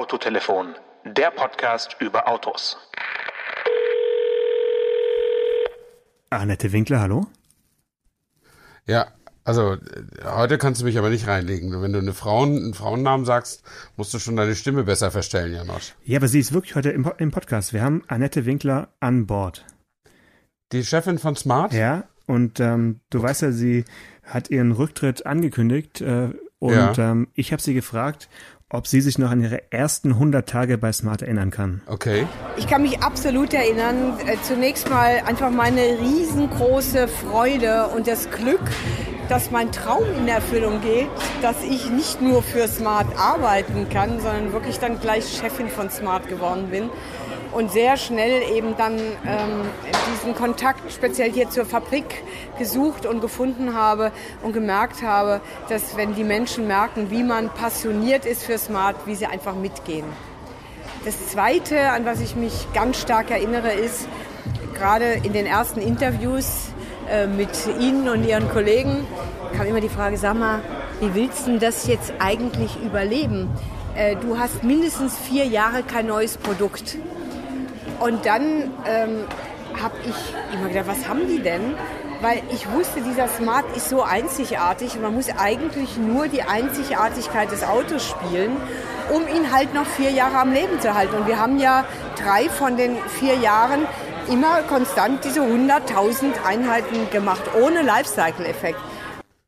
Autotelefon, 0.00 0.76
der 1.04 1.30
Podcast 1.30 1.94
über 2.00 2.26
Autos. 2.26 2.78
Annette 6.30 6.72
Winkler, 6.72 7.00
hallo? 7.00 7.26
Ja, 8.86 9.08
also 9.44 9.76
heute 10.24 10.56
kannst 10.56 10.80
du 10.80 10.86
mich 10.86 10.96
aber 10.96 11.10
nicht 11.10 11.26
reinlegen. 11.26 11.82
Wenn 11.82 11.92
du 11.92 11.98
eine 11.98 12.14
Frauen, 12.14 12.56
einen 12.56 12.72
Frauennamen 12.72 13.26
sagst, 13.26 13.62
musst 13.98 14.14
du 14.14 14.18
schon 14.18 14.36
deine 14.36 14.54
Stimme 14.54 14.84
besser 14.84 15.10
verstellen, 15.10 15.52
Janosch. 15.52 15.92
Ja, 16.02 16.16
aber 16.16 16.28
sie 16.28 16.40
ist 16.40 16.54
wirklich 16.54 16.76
heute 16.76 16.92
im, 16.92 17.12
im 17.18 17.30
Podcast. 17.30 17.74
Wir 17.74 17.82
haben 17.82 18.02
Annette 18.08 18.46
Winkler 18.46 18.88
an 19.00 19.26
Bord. 19.26 19.66
Die 20.72 20.82
Chefin 20.82 21.18
von 21.18 21.36
Smart? 21.36 21.74
Ja, 21.74 22.04
und 22.24 22.58
ähm, 22.58 23.00
du 23.10 23.22
weißt 23.22 23.42
ja, 23.42 23.52
sie 23.52 23.84
hat 24.22 24.48
ihren 24.48 24.72
Rücktritt 24.72 25.26
angekündigt 25.26 26.00
äh, 26.00 26.30
und 26.58 26.96
ja. 26.96 27.10
ähm, 27.10 27.28
ich 27.34 27.52
habe 27.52 27.60
sie 27.60 27.74
gefragt, 27.74 28.30
ob 28.70 28.86
sie 28.86 29.00
sich 29.00 29.18
noch 29.18 29.30
an 29.30 29.42
ihre 29.42 29.70
ersten 29.72 30.12
100 30.12 30.48
Tage 30.48 30.78
bei 30.78 30.92
Smart 30.92 31.22
erinnern 31.22 31.50
kann. 31.50 31.82
Okay. 31.86 32.26
Ich 32.56 32.66
kann 32.66 32.82
mich 32.82 33.02
absolut 33.02 33.52
erinnern. 33.52 34.14
Äh, 34.26 34.36
zunächst 34.42 34.88
mal 34.88 35.20
einfach 35.26 35.50
meine 35.50 35.98
riesengroße 36.00 37.08
Freude 37.08 37.88
und 37.88 38.06
das 38.06 38.30
Glück, 38.30 38.62
dass 39.28 39.50
mein 39.50 39.72
Traum 39.72 40.04
in 40.18 40.28
Erfüllung 40.28 40.80
geht, 40.80 41.08
dass 41.42 41.62
ich 41.62 41.90
nicht 41.90 42.22
nur 42.22 42.42
für 42.42 42.66
Smart 42.68 43.06
arbeiten 43.18 43.88
kann, 43.88 44.20
sondern 44.20 44.52
wirklich 44.52 44.78
dann 44.78 45.00
gleich 45.00 45.38
Chefin 45.38 45.68
von 45.68 45.90
Smart 45.90 46.28
geworden 46.28 46.68
bin 46.70 46.90
und 47.52 47.70
sehr 47.70 47.96
schnell 47.96 48.42
eben 48.54 48.76
dann 48.76 48.96
ähm, 48.98 49.62
diesen 50.12 50.34
Kontakt 50.34 50.92
speziell 50.92 51.32
hier 51.32 51.50
zur 51.50 51.64
Fabrik 51.64 52.22
gesucht 52.58 53.06
und 53.06 53.20
gefunden 53.20 53.74
habe 53.74 54.12
und 54.42 54.52
gemerkt 54.52 55.02
habe, 55.02 55.40
dass 55.68 55.96
wenn 55.96 56.14
die 56.14 56.24
Menschen 56.24 56.66
merken, 56.66 57.10
wie 57.10 57.22
man 57.22 57.48
passioniert 57.50 58.26
ist 58.26 58.44
für 58.44 58.58
Smart, 58.58 58.96
wie 59.06 59.14
sie 59.14 59.26
einfach 59.26 59.54
mitgehen. 59.54 60.06
Das 61.04 61.28
Zweite, 61.28 61.90
an 61.90 62.04
was 62.04 62.20
ich 62.20 62.36
mich 62.36 62.66
ganz 62.74 63.00
stark 63.00 63.30
erinnere, 63.30 63.72
ist 63.72 64.06
gerade 64.74 65.12
in 65.22 65.32
den 65.32 65.46
ersten 65.46 65.80
Interviews 65.80 66.68
äh, 67.10 67.26
mit 67.26 67.50
Ihnen 67.80 68.08
und 68.08 68.24
Ihren 68.24 68.48
Kollegen 68.50 69.06
kam 69.56 69.66
immer 69.66 69.80
die 69.80 69.88
Frage, 69.88 70.16
sag 70.16 70.38
mal, 70.38 70.60
wie 71.00 71.14
willst 71.14 71.46
du 71.46 71.58
das 71.58 71.86
jetzt 71.86 72.12
eigentlich 72.18 72.76
überleben? 72.82 73.48
Äh, 73.96 74.16
du 74.16 74.38
hast 74.38 74.62
mindestens 74.62 75.16
vier 75.18 75.44
Jahre 75.46 75.82
kein 75.82 76.06
neues 76.06 76.36
Produkt. 76.36 76.98
Und 78.00 78.26
dann 78.26 78.72
ähm, 78.86 79.24
habe 79.80 79.94
ich 80.04 80.54
immer 80.54 80.68
gedacht, 80.68 80.88
was 80.88 81.08
haben 81.08 81.28
die 81.28 81.40
denn? 81.40 81.74
Weil 82.20 82.42
ich 82.52 82.70
wusste, 82.70 83.00
dieser 83.00 83.28
Smart 83.28 83.64
ist 83.76 83.88
so 83.88 84.02
einzigartig 84.02 84.94
und 84.96 85.02
man 85.02 85.14
muss 85.14 85.28
eigentlich 85.38 85.96
nur 85.96 86.28
die 86.28 86.42
Einzigartigkeit 86.42 87.50
des 87.50 87.62
Autos 87.62 88.06
spielen, 88.06 88.56
um 89.10 89.22
ihn 89.28 89.52
halt 89.52 89.72
noch 89.74 89.86
vier 89.86 90.10
Jahre 90.10 90.38
am 90.38 90.52
Leben 90.52 90.80
zu 90.80 90.94
halten. 90.94 91.14
Und 91.16 91.26
wir 91.26 91.38
haben 91.38 91.58
ja 91.58 91.86
drei 92.16 92.48
von 92.48 92.76
den 92.76 92.96
vier 93.18 93.36
Jahren 93.36 93.86
immer 94.30 94.62
konstant 94.62 95.24
diese 95.24 95.40
100.000 95.40 96.44
Einheiten 96.46 97.10
gemacht, 97.10 97.42
ohne 97.60 97.82
Lifecycle-Effekt. 97.82 98.78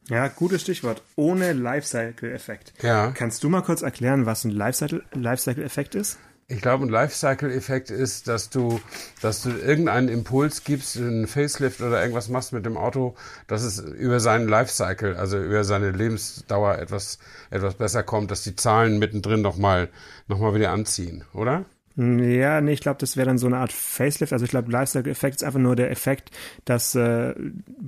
Ja, 0.09 0.29
gutes 0.29 0.63
Stichwort. 0.63 1.03
Ohne 1.17 1.53
Lifecycle-Effekt. 1.53 2.73
Ja. 2.83 3.13
Kannst 3.13 3.45
du 3.45 3.49
mal 3.49 3.63
kurz 3.63 3.83
erklären, 3.83 4.27
was 4.27 4.45
ein 4.45 4.51
Lifecycle-Effekt 4.51 5.95
ist? 5.95 6.19
Ich 6.53 6.61
glaube, 6.61 6.85
ein 6.85 6.91
Lifecycle-Effekt 6.91 7.91
ist, 7.91 8.29
dass 8.29 8.51
du, 8.51 8.79
dass 9.23 9.43
du 9.43 9.49
irgendeinen 9.49 10.09
Impuls 10.09 10.65
gibst, 10.65 10.99
einen 10.99 11.27
Facelift 11.27 11.81
oder 11.81 11.99
irgendwas 12.03 12.29
machst 12.29 12.53
mit 12.53 12.67
dem 12.67 12.77
Auto, 12.77 13.15
dass 13.47 13.63
es 13.63 13.79
über 13.79 14.21
seinen 14.21 14.49
Lifecycle, 14.49 15.17
also 15.17 15.39
über 15.39 15.65
seine 15.65 15.93
Lebensdauer 15.93 16.79
etwas, 16.79 17.19
etwas 17.49 17.75
besser 17.77 18.03
kommt, 18.03 18.31
dass 18.31 18.43
die 18.43 18.55
Zahlen 18.55 18.99
mittendrin 18.99 19.41
nochmal, 19.41 19.89
noch 20.29 20.39
mal 20.41 20.55
wieder 20.55 20.73
anziehen, 20.73 21.25
oder? 21.33 21.65
Ja, 21.97 22.61
nee, 22.61 22.73
ich 22.73 22.81
glaube, 22.81 22.99
das 22.99 23.17
wäre 23.17 23.27
dann 23.27 23.39
so 23.39 23.47
eine 23.47 23.59
Art 23.59 23.73
Facelift. 23.73 24.33
Also 24.35 24.45
ich 24.45 24.51
glaube, 24.51 24.71
Lifestyle-Effekt 24.71 25.37
ist 25.37 25.45
einfach 25.45 25.59
nur 25.59 25.77
der 25.77 25.91
Effekt, 25.91 26.31
dass 26.67 26.95
äh, 26.95 27.35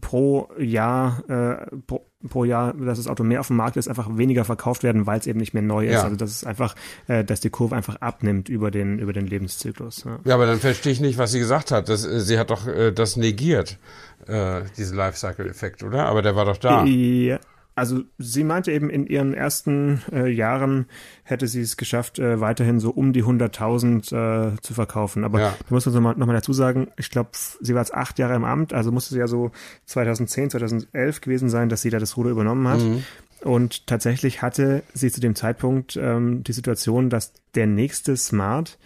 pro 0.00 0.48
Jahr 0.58 1.22
äh, 1.28 1.76
pro, 1.86 2.06
pro, 2.28 2.44
Jahr, 2.44 2.74
dass 2.74 2.98
das 2.98 3.06
Auto 3.06 3.24
mehr 3.24 3.40
auf 3.40 3.48
dem 3.48 3.56
Markt 3.56 3.76
ist, 3.76 3.88
einfach 3.88 4.08
weniger 4.16 4.44
verkauft 4.44 4.82
werden, 4.82 5.06
weil 5.06 5.18
es 5.18 5.26
eben 5.26 5.40
nicht 5.40 5.54
mehr 5.54 5.62
neu 5.62 5.86
ist. 5.86 5.92
Ja. 5.92 6.02
Also 6.04 6.16
das 6.16 6.30
ist 6.30 6.46
einfach, 6.46 6.74
äh, 7.08 7.24
dass 7.24 7.40
die 7.40 7.50
Kurve 7.50 7.76
einfach 7.76 7.96
abnimmt 7.96 8.48
über 8.48 8.70
den 8.70 8.98
über 8.98 9.12
den 9.12 9.26
Lebenszyklus. 9.26 10.04
Ja, 10.04 10.18
ja 10.24 10.34
aber 10.34 10.46
dann 10.46 10.58
verstehe 10.58 10.92
ich 10.92 11.00
nicht, 11.00 11.18
was 11.18 11.32
sie 11.32 11.38
gesagt 11.38 11.70
hat. 11.70 11.88
Das, 11.88 12.04
äh, 12.04 12.20
sie 12.20 12.38
hat 12.38 12.50
doch 12.50 12.66
äh, 12.66 12.92
das 12.92 13.16
negiert, 13.16 13.78
äh, 14.26 14.62
diesen 14.76 14.96
Lifecycle-Effekt, 14.96 15.82
oder? 15.82 16.06
Aber 16.06 16.22
der 16.22 16.36
war 16.36 16.44
doch 16.44 16.56
da. 16.56 16.84
Ja. 16.84 17.38
Also 17.76 18.02
sie 18.18 18.44
meinte 18.44 18.70
eben, 18.70 18.88
in 18.88 19.06
ihren 19.06 19.34
ersten 19.34 20.02
äh, 20.12 20.28
Jahren 20.28 20.86
hätte 21.24 21.48
sie 21.48 21.60
es 21.60 21.76
geschafft, 21.76 22.18
äh, 22.20 22.40
weiterhin 22.40 22.78
so 22.78 22.90
um 22.90 23.12
die 23.12 23.24
100.000 23.24 24.52
äh, 24.54 24.60
zu 24.60 24.74
verkaufen. 24.74 25.24
Aber 25.24 25.40
ja. 25.40 25.56
da 25.58 25.74
muss 25.74 25.84
man 25.86 25.94
nochmal 25.94 26.14
noch 26.16 26.26
mal 26.26 26.34
dazu 26.34 26.52
sagen, 26.52 26.88
ich 26.96 27.10
glaube, 27.10 27.30
sie 27.32 27.74
war 27.74 27.82
jetzt 27.82 27.94
acht 27.94 28.18
Jahre 28.18 28.34
im 28.34 28.44
Amt, 28.44 28.72
also 28.72 28.92
musste 28.92 29.14
sie 29.14 29.20
ja 29.20 29.26
so 29.26 29.50
2010, 29.86 30.50
2011 30.50 31.20
gewesen 31.20 31.48
sein, 31.48 31.68
dass 31.68 31.82
sie 31.82 31.90
da 31.90 31.98
das 31.98 32.16
Ruder 32.16 32.30
übernommen 32.30 32.68
hat. 32.68 32.80
Mhm. 32.80 33.02
Und 33.40 33.86
tatsächlich 33.86 34.40
hatte 34.40 34.82
sie 34.94 35.10
zu 35.10 35.20
dem 35.20 35.34
Zeitpunkt 35.34 35.96
ähm, 36.00 36.44
die 36.44 36.52
Situation, 36.52 37.10
dass 37.10 37.32
der 37.54 37.66
nächste 37.66 38.16
Smart 38.16 38.78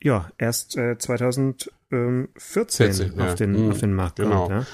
ja 0.00 0.30
erst 0.38 0.76
äh, 0.76 0.96
2014 0.96 2.28
14, 2.36 3.20
auf, 3.20 3.28
ja. 3.28 3.34
den, 3.34 3.64
mhm. 3.64 3.70
auf 3.70 3.80
den 3.80 3.94
Markt 3.94 4.16
genau. 4.16 4.46
kommt. 4.46 4.60
Ja. 4.60 4.66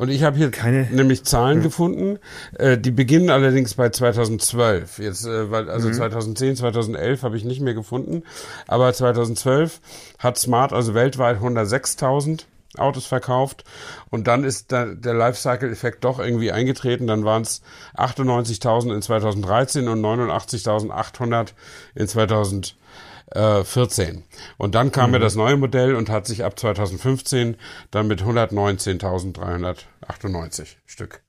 Und 0.00 0.08
ich 0.08 0.22
habe 0.22 0.38
hier 0.38 0.50
Keine, 0.50 0.88
nämlich 0.90 1.24
Zahlen 1.24 1.58
ja. 1.58 1.64
gefunden, 1.64 2.18
äh, 2.54 2.78
die 2.78 2.90
beginnen 2.90 3.28
allerdings 3.28 3.74
bei 3.74 3.90
2012. 3.90 4.98
Jetzt, 4.98 5.26
äh, 5.26 5.50
weil, 5.50 5.68
also 5.68 5.88
mhm. 5.88 5.92
2010, 5.92 6.56
2011 6.56 7.22
habe 7.22 7.36
ich 7.36 7.44
nicht 7.44 7.60
mehr 7.60 7.74
gefunden, 7.74 8.22
aber 8.66 8.90
2012 8.94 9.78
hat 10.18 10.38
Smart 10.38 10.72
also 10.72 10.94
weltweit 10.94 11.36
106.000 11.36 12.44
Autos 12.78 13.04
verkauft 13.04 13.64
und 14.08 14.26
dann 14.26 14.42
ist 14.42 14.72
da, 14.72 14.86
der 14.86 15.12
Lifecycle-Effekt 15.12 16.02
doch 16.02 16.18
irgendwie 16.18 16.50
eingetreten. 16.50 17.06
Dann 17.06 17.26
waren 17.26 17.42
es 17.42 17.60
98.000 17.94 18.94
in 18.94 19.02
2013 19.02 19.86
und 19.86 20.00
89.800 20.00 21.48
in 21.94 22.08
2014 22.08 22.80
äh, 23.30 23.64
14. 23.64 24.24
Und 24.56 24.74
dann 24.74 24.92
kam 24.92 25.10
mhm. 25.10 25.12
mir 25.12 25.20
das 25.20 25.34
neue 25.34 25.56
Modell 25.56 25.94
und 25.94 26.10
hat 26.10 26.26
sich 26.26 26.44
ab 26.44 26.58
2015 26.58 27.56
dann 27.90 28.06
mit 28.06 28.22
119.398 28.22 30.76
Stück. 30.86 31.22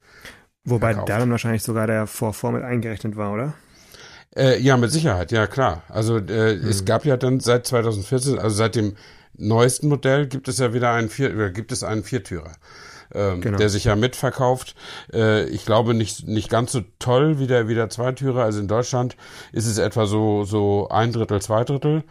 Wobei 0.63 0.89
verkauft. 0.89 1.09
da 1.09 1.17
dann 1.19 1.31
wahrscheinlich 1.31 1.63
sogar 1.63 1.87
der 1.87 2.07
Vorfor 2.07 2.51
mit 2.51 2.63
eingerechnet 2.63 3.15
war, 3.15 3.33
oder? 3.33 3.53
Äh, 4.35 4.59
ja, 4.59 4.77
mit 4.77 4.91
Sicherheit, 4.91 5.31
ja 5.31 5.47
klar. 5.47 5.83
Also 5.89 6.17
äh, 6.17 6.55
mhm. 6.55 6.67
es 6.67 6.85
gab 6.85 7.05
ja 7.05 7.17
dann 7.17 7.39
seit 7.39 7.65
2014, 7.65 8.37
also 8.39 8.55
seit 8.55 8.75
dem 8.75 8.95
neuesten 9.33 9.87
Modell 9.87 10.27
gibt 10.27 10.47
es 10.47 10.59
ja 10.59 10.73
wieder 10.73 10.91
einen 10.91 11.09
Vier, 11.09 11.33
oder 11.33 11.49
gibt 11.49 11.71
es 11.71 11.83
einen 11.83 12.03
Viertürer 12.03 12.51
ähm, 13.13 13.41
genau. 13.41 13.57
der 13.57 13.69
sich 13.69 13.85
ja 13.85 13.95
mitverkauft. 13.95 14.75
Äh, 15.13 15.45
ich 15.49 15.65
glaube 15.65 15.93
nicht 15.93 16.27
nicht 16.27 16.49
ganz 16.49 16.71
so 16.71 16.81
toll 16.99 17.39
wie 17.39 17.47
der 17.47 17.67
wie 17.67 17.75
der 17.75 17.89
Zweitürer. 17.89 18.43
Also 18.43 18.59
in 18.59 18.67
Deutschland 18.67 19.15
ist 19.51 19.67
es 19.67 19.77
etwa 19.77 20.05
so 20.05 20.43
so 20.43 20.87
ein 20.89 21.11
Drittel, 21.11 21.41
zwei 21.41 21.63
Drittel. 21.63 22.03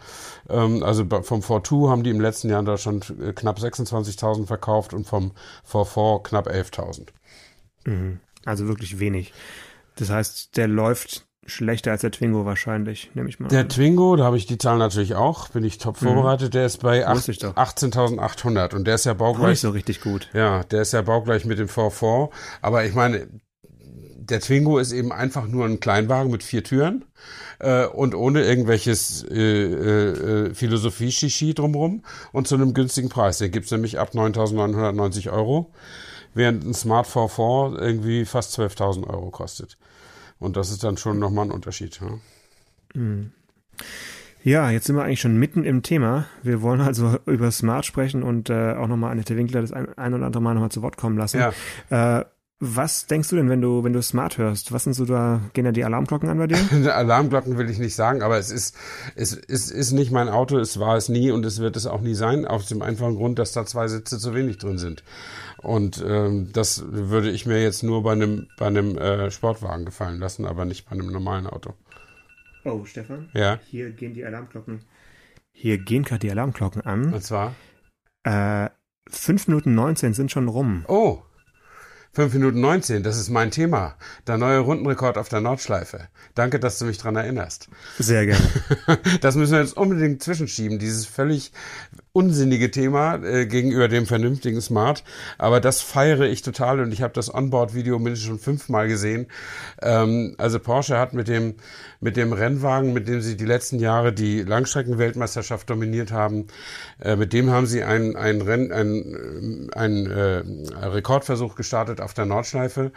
Ähm, 0.49 0.83
also 0.83 1.05
vom 1.23 1.41
4 1.41 1.89
haben 1.89 2.03
die 2.03 2.09
im 2.09 2.21
letzten 2.21 2.49
Jahr 2.49 2.59
in 2.59 2.65
Deutschland 2.65 3.13
äh, 3.21 3.33
knapp 3.33 3.59
26.000 3.59 4.45
verkauft 4.45 4.93
und 4.93 5.07
vom 5.07 5.31
4 5.63 6.21
knapp 6.23 6.47
11.000. 6.47 7.07
Mhm. 7.85 8.19
Also 8.45 8.67
wirklich 8.67 8.99
wenig. 8.99 9.33
Das 9.95 10.09
heißt, 10.09 10.57
der 10.57 10.67
läuft 10.67 11.25
schlechter 11.45 11.91
als 11.91 12.01
der 12.01 12.11
Twingo 12.11 12.45
wahrscheinlich, 12.45 13.11
nehme 13.13 13.29
ich 13.29 13.39
mal. 13.39 13.47
Der 13.49 13.61
an. 13.61 13.69
Twingo, 13.69 14.15
da 14.15 14.25
habe 14.25 14.37
ich 14.37 14.45
die 14.45 14.57
Zahlen 14.57 14.79
natürlich 14.79 15.15
auch, 15.15 15.49
bin 15.49 15.63
ich 15.63 15.77
top 15.77 16.01
mhm. 16.01 16.07
vorbereitet, 16.07 16.53
der 16.53 16.65
ist 16.65 16.81
bei 16.81 17.07
18.800 17.07 18.75
und 18.75 18.85
der 18.85 18.95
ist 18.95 19.05
ja 19.05 19.13
baugleich. 19.13 19.49
Nicht 19.49 19.61
so 19.61 19.71
richtig 19.71 20.01
gut. 20.01 20.29
Ja, 20.33 20.63
der 20.63 20.83
ist 20.83 20.93
ja 20.93 21.01
baugleich 21.01 21.45
mit 21.45 21.59
dem 21.59 21.67
V4, 21.67 22.29
aber 22.61 22.85
ich 22.85 22.93
meine, 22.93 23.27
der 24.31 24.39
Twingo 24.39 24.77
ist 24.77 24.91
eben 24.91 25.11
einfach 25.11 25.47
nur 25.47 25.65
ein 25.65 25.79
Kleinwagen 25.79 26.31
mit 26.31 26.43
vier 26.43 26.63
Türen 26.63 27.05
äh, 27.59 27.85
und 27.85 28.15
ohne 28.15 28.43
irgendwelches 28.43 29.23
äh, 29.29 29.63
äh, 29.63 30.53
Philosophie-Shishi 30.53 31.53
drumrum 31.53 32.03
und 32.31 32.47
zu 32.47 32.55
einem 32.55 32.73
günstigen 32.73 33.09
Preis. 33.09 33.39
Den 33.39 33.51
gibt's 33.51 33.71
nämlich 33.71 33.99
ab 33.99 34.11
9.990 34.13 35.31
Euro, 35.31 35.71
während 36.33 36.65
ein 36.65 36.73
Smart 36.73 37.07
V4 37.07 37.79
irgendwie 37.79 38.25
fast 38.25 38.57
12.000 38.57 39.07
Euro 39.07 39.31
kostet. 39.31 39.77
Und 40.41 40.57
das 40.57 40.71
ist 40.71 40.83
dann 40.83 40.97
schon 40.97 41.19
nochmal 41.19 41.45
ein 41.45 41.51
Unterschied. 41.51 42.01
Ja? 42.01 42.99
Mhm. 42.99 43.31
Ja, 44.43 44.71
jetzt 44.71 44.87
sind 44.87 44.95
wir 44.95 45.03
eigentlich 45.03 45.21
schon 45.21 45.37
mitten 45.37 45.63
im 45.63 45.83
Thema. 45.83 46.25
Wir 46.41 46.63
wollen 46.63 46.81
also 46.81 47.19
über 47.27 47.51
Smart 47.51 47.85
sprechen 47.85 48.23
und 48.23 48.49
äh, 48.49 48.73
auch 48.73 48.87
nochmal 48.87 49.11
Annette 49.11 49.37
Winkler 49.37 49.61
das 49.61 49.71
ein, 49.71 49.95
ein 49.97 50.15
oder 50.15 50.25
andere 50.25 50.41
Mal 50.41 50.55
nochmal 50.55 50.71
zu 50.71 50.81
Wort 50.81 50.97
kommen 50.97 51.15
lassen. 51.15 51.39
Ja. 51.89 52.19
Äh, 52.19 52.25
was 52.63 53.07
denkst 53.07 53.29
du 53.29 53.35
denn, 53.35 53.49
wenn 53.49 53.59
du, 53.59 53.83
wenn 53.83 53.91
du 53.91 54.03
Smart 54.03 54.37
hörst? 54.37 54.71
Was 54.71 54.83
sind 54.83 54.93
so 54.93 55.03
da, 55.03 55.41
gehen 55.53 55.65
da 55.65 55.71
die 55.71 55.83
Alarmglocken 55.83 56.29
an 56.29 56.37
bei 56.37 56.45
dir? 56.45 56.59
Alarmglocken 56.95 57.57
will 57.57 57.67
ich 57.71 57.79
nicht 57.79 57.95
sagen, 57.95 58.21
aber 58.21 58.37
es 58.37 58.51
ist, 58.51 58.77
es 59.15 59.33
ist, 59.33 59.71
ist 59.71 59.91
nicht 59.93 60.11
mein 60.11 60.29
Auto, 60.29 60.59
es 60.59 60.79
war 60.79 60.95
es 60.95 61.09
nie 61.09 61.31
und 61.31 61.43
es 61.43 61.59
wird 61.59 61.75
es 61.75 61.87
auch 61.87 62.01
nie 62.01 62.13
sein, 62.13 62.45
aus 62.45 62.67
dem 62.67 62.83
einfachen 62.83 63.15
Grund, 63.15 63.39
dass 63.39 63.51
da 63.51 63.65
zwei 63.65 63.87
Sitze 63.87 64.19
zu 64.19 64.35
wenig 64.35 64.59
drin 64.59 64.77
sind. 64.77 65.03
Und 65.57 66.05
ähm, 66.07 66.51
das 66.53 66.85
würde 66.87 67.31
ich 67.31 67.47
mir 67.47 67.61
jetzt 67.63 67.81
nur 67.81 68.03
bei 68.03 68.11
einem 68.11 68.47
bei 68.57 68.67
einem 68.67 68.95
äh, 68.95 69.31
Sportwagen 69.31 69.85
gefallen 69.85 70.19
lassen, 70.19 70.45
aber 70.45 70.65
nicht 70.65 70.87
bei 70.87 70.91
einem 70.91 71.11
normalen 71.11 71.47
Auto. 71.47 71.73
Oh, 72.63 72.85
Stefan? 72.85 73.29
Ja. 73.33 73.59
Hier 73.65 73.89
gehen 73.89 74.13
die 74.13 74.23
Alarmglocken. 74.23 74.83
Hier 75.51 75.79
gehen 75.79 76.03
gerade 76.03 76.19
die 76.19 76.29
Alarmglocken 76.29 76.83
an. 76.83 77.11
Und 77.11 77.23
zwar? 77.23 77.55
Äh, 78.23 78.69
5 79.09 79.47
Minuten 79.47 79.73
19 79.73 80.13
sind 80.13 80.31
schon 80.31 80.47
rum. 80.47 80.85
Oh. 80.87 81.23
5 82.13 82.33
Minuten 82.33 82.59
19, 82.59 83.03
das 83.03 83.17
ist 83.17 83.29
mein 83.29 83.51
Thema. 83.51 83.95
Der 84.27 84.37
neue 84.37 84.59
Rundenrekord 84.59 85.17
auf 85.17 85.29
der 85.29 85.39
Nordschleife. 85.39 86.09
Danke, 86.35 86.59
dass 86.59 86.77
du 86.77 86.83
mich 86.83 86.97
dran 86.97 87.15
erinnerst. 87.15 87.69
Sehr 87.99 88.25
gerne. 88.25 88.49
Das 89.21 89.35
müssen 89.35 89.53
wir 89.53 89.61
jetzt 89.61 89.77
unbedingt 89.77 90.21
zwischenschieben, 90.21 90.77
dieses 90.77 91.05
völlig 91.05 91.51
unsinnige 92.13 92.71
Thema 92.71 93.15
äh, 93.23 93.45
gegenüber 93.45 93.87
dem 93.87 94.05
vernünftigen 94.05 94.59
Smart. 94.59 95.03
Aber 95.37 95.61
das 95.61 95.81
feiere 95.81 96.23
ich 96.23 96.41
total 96.41 96.81
und 96.81 96.91
ich 96.91 97.01
habe 97.01 97.13
das 97.13 97.33
Onboard-Video 97.33 97.99
mindestens 97.99 98.27
schon 98.27 98.39
fünfmal 98.39 98.89
gesehen. 98.89 99.27
Ähm, 99.81 100.35
also 100.37 100.59
Porsche 100.59 100.97
hat 100.97 101.13
mit 101.13 101.29
dem, 101.29 101.55
mit 102.01 102.17
dem 102.17 102.33
Rennwagen, 102.33 102.91
mit 102.91 103.07
dem 103.07 103.21
sie 103.21 103.37
die 103.37 103.45
letzten 103.45 103.79
Jahre 103.79 104.11
die 104.11 104.41
Langstreckenweltmeisterschaft 104.41 105.69
dominiert 105.69 106.11
haben, 106.11 106.47
äh, 106.99 107.15
mit 107.15 107.31
dem 107.31 107.49
haben 107.49 107.65
sie 107.65 107.83
einen, 107.83 108.17
einen, 108.17 108.41
Renn, 108.41 108.71
einen, 108.73 109.69
einen 109.73 110.11
äh, 110.11 110.43
Rekordversuch 110.85 111.55
gestartet 111.55 112.01
auf 112.01 112.13
der 112.13 112.25
Nordschleife. 112.25 112.91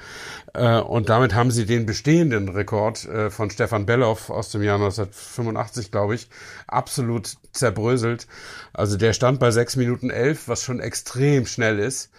Äh, 0.54 0.80
und 0.80 1.08
damit 1.08 1.34
haben 1.34 1.52
sie 1.52 1.66
den 1.66 1.86
bestehenden 1.86 2.48
Rekord 2.48 3.04
äh, 3.04 3.30
von 3.30 3.50
Stefan 3.50 3.86
Belloff 3.86 4.30
aus 4.30 4.50
dem 4.50 4.62
Jahr 4.62 4.76
1985, 4.76 5.92
glaube 5.92 6.16
ich, 6.16 6.28
absolut 6.66 7.36
zerbröselt. 7.52 8.26
Also 8.72 8.96
der 9.04 9.12
stand 9.12 9.38
bei 9.38 9.50
6 9.50 9.76
Minuten 9.76 10.08
11, 10.08 10.48
was 10.48 10.62
schon 10.62 10.80
extrem 10.80 11.44
schnell 11.44 11.78
ist. 11.78 12.10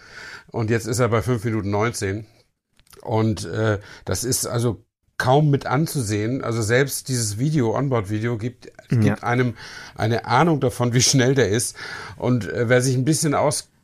Und 0.52 0.70
jetzt 0.70 0.86
ist 0.86 1.00
er 1.00 1.08
bei 1.08 1.20
5 1.20 1.42
Minuten 1.44 1.70
19. 1.70 2.26
Und 3.02 3.44
äh, 3.44 3.80
das 4.04 4.22
ist 4.22 4.46
also 4.46 4.84
kaum 5.18 5.50
mit 5.50 5.66
anzusehen. 5.66 6.44
Also 6.44 6.62
selbst 6.62 7.08
dieses 7.08 7.38
Video, 7.38 7.76
Onboard-Video, 7.76 8.38
gibt, 8.38 8.66
ja. 8.90 8.98
gibt 8.98 9.24
einem 9.24 9.54
eine 9.96 10.26
Ahnung 10.26 10.60
davon, 10.60 10.92
wie 10.92 11.02
schnell 11.02 11.34
der 11.34 11.48
ist. 11.48 11.74
Und 12.18 12.48
äh, 12.48 12.68
wer 12.68 12.80
sich 12.80 12.94
ein 12.94 13.04
bisschen 13.04 13.34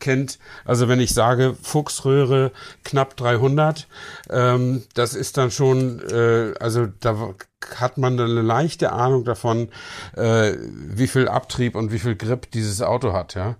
auskennt, 0.03 0.39
also 0.65 0.89
wenn 0.89 1.01
ich 1.01 1.15
sage 1.15 1.55
Fuchsröhre 1.63 2.53
knapp 2.85 3.17
300, 3.17 3.87
ähm, 4.31 4.83
das 4.95 5.15
ist 5.15 5.37
dann 5.37 5.51
schon, 5.51 6.01
äh, 6.11 6.55
also 6.61 6.87
da 7.01 7.35
hat 7.77 7.97
man 7.97 8.19
eine 8.19 8.43
leichte 8.43 8.93
Ahnung 8.93 9.25
davon, 9.25 9.69
äh, 10.17 10.55
wie 10.59 11.07
viel 11.07 11.29
Abtrieb 11.29 11.77
und 11.77 11.93
wie 11.93 12.01
viel 12.01 12.17
Grip 12.17 12.51
dieses 12.51 12.83
Auto 12.83 13.13
hat, 13.13 13.35
ja. 13.35 13.57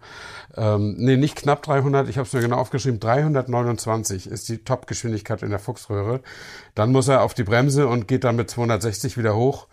Ähm, 0.55 0.97
nee, 0.99 1.17
nicht 1.17 1.37
knapp 1.37 1.63
300, 1.63 2.09
ich 2.09 2.19
habe 2.19 2.27
es 2.27 2.33
mir 2.33 2.41
genau 2.41 2.57
aufgeschrieben, 2.57 3.01
329 3.01 4.27
ist 4.27 4.49
die 4.49 4.59
Topgeschwindigkeit 4.59 5.43
in 5.43 5.51
der 5.51 5.61
Fuchsröhre. 5.61 6.21
Dann 6.75 6.93
muss 6.93 7.09
er 7.09 7.23
auf 7.23 7.33
die 7.35 7.45
Bremse 7.45 7.87
und 7.87 8.07
geht 8.09 8.25
dann 8.25 8.37
mit 8.37 8.51
260 8.51 9.17
wieder 9.17 9.35
hoch. 9.35 9.69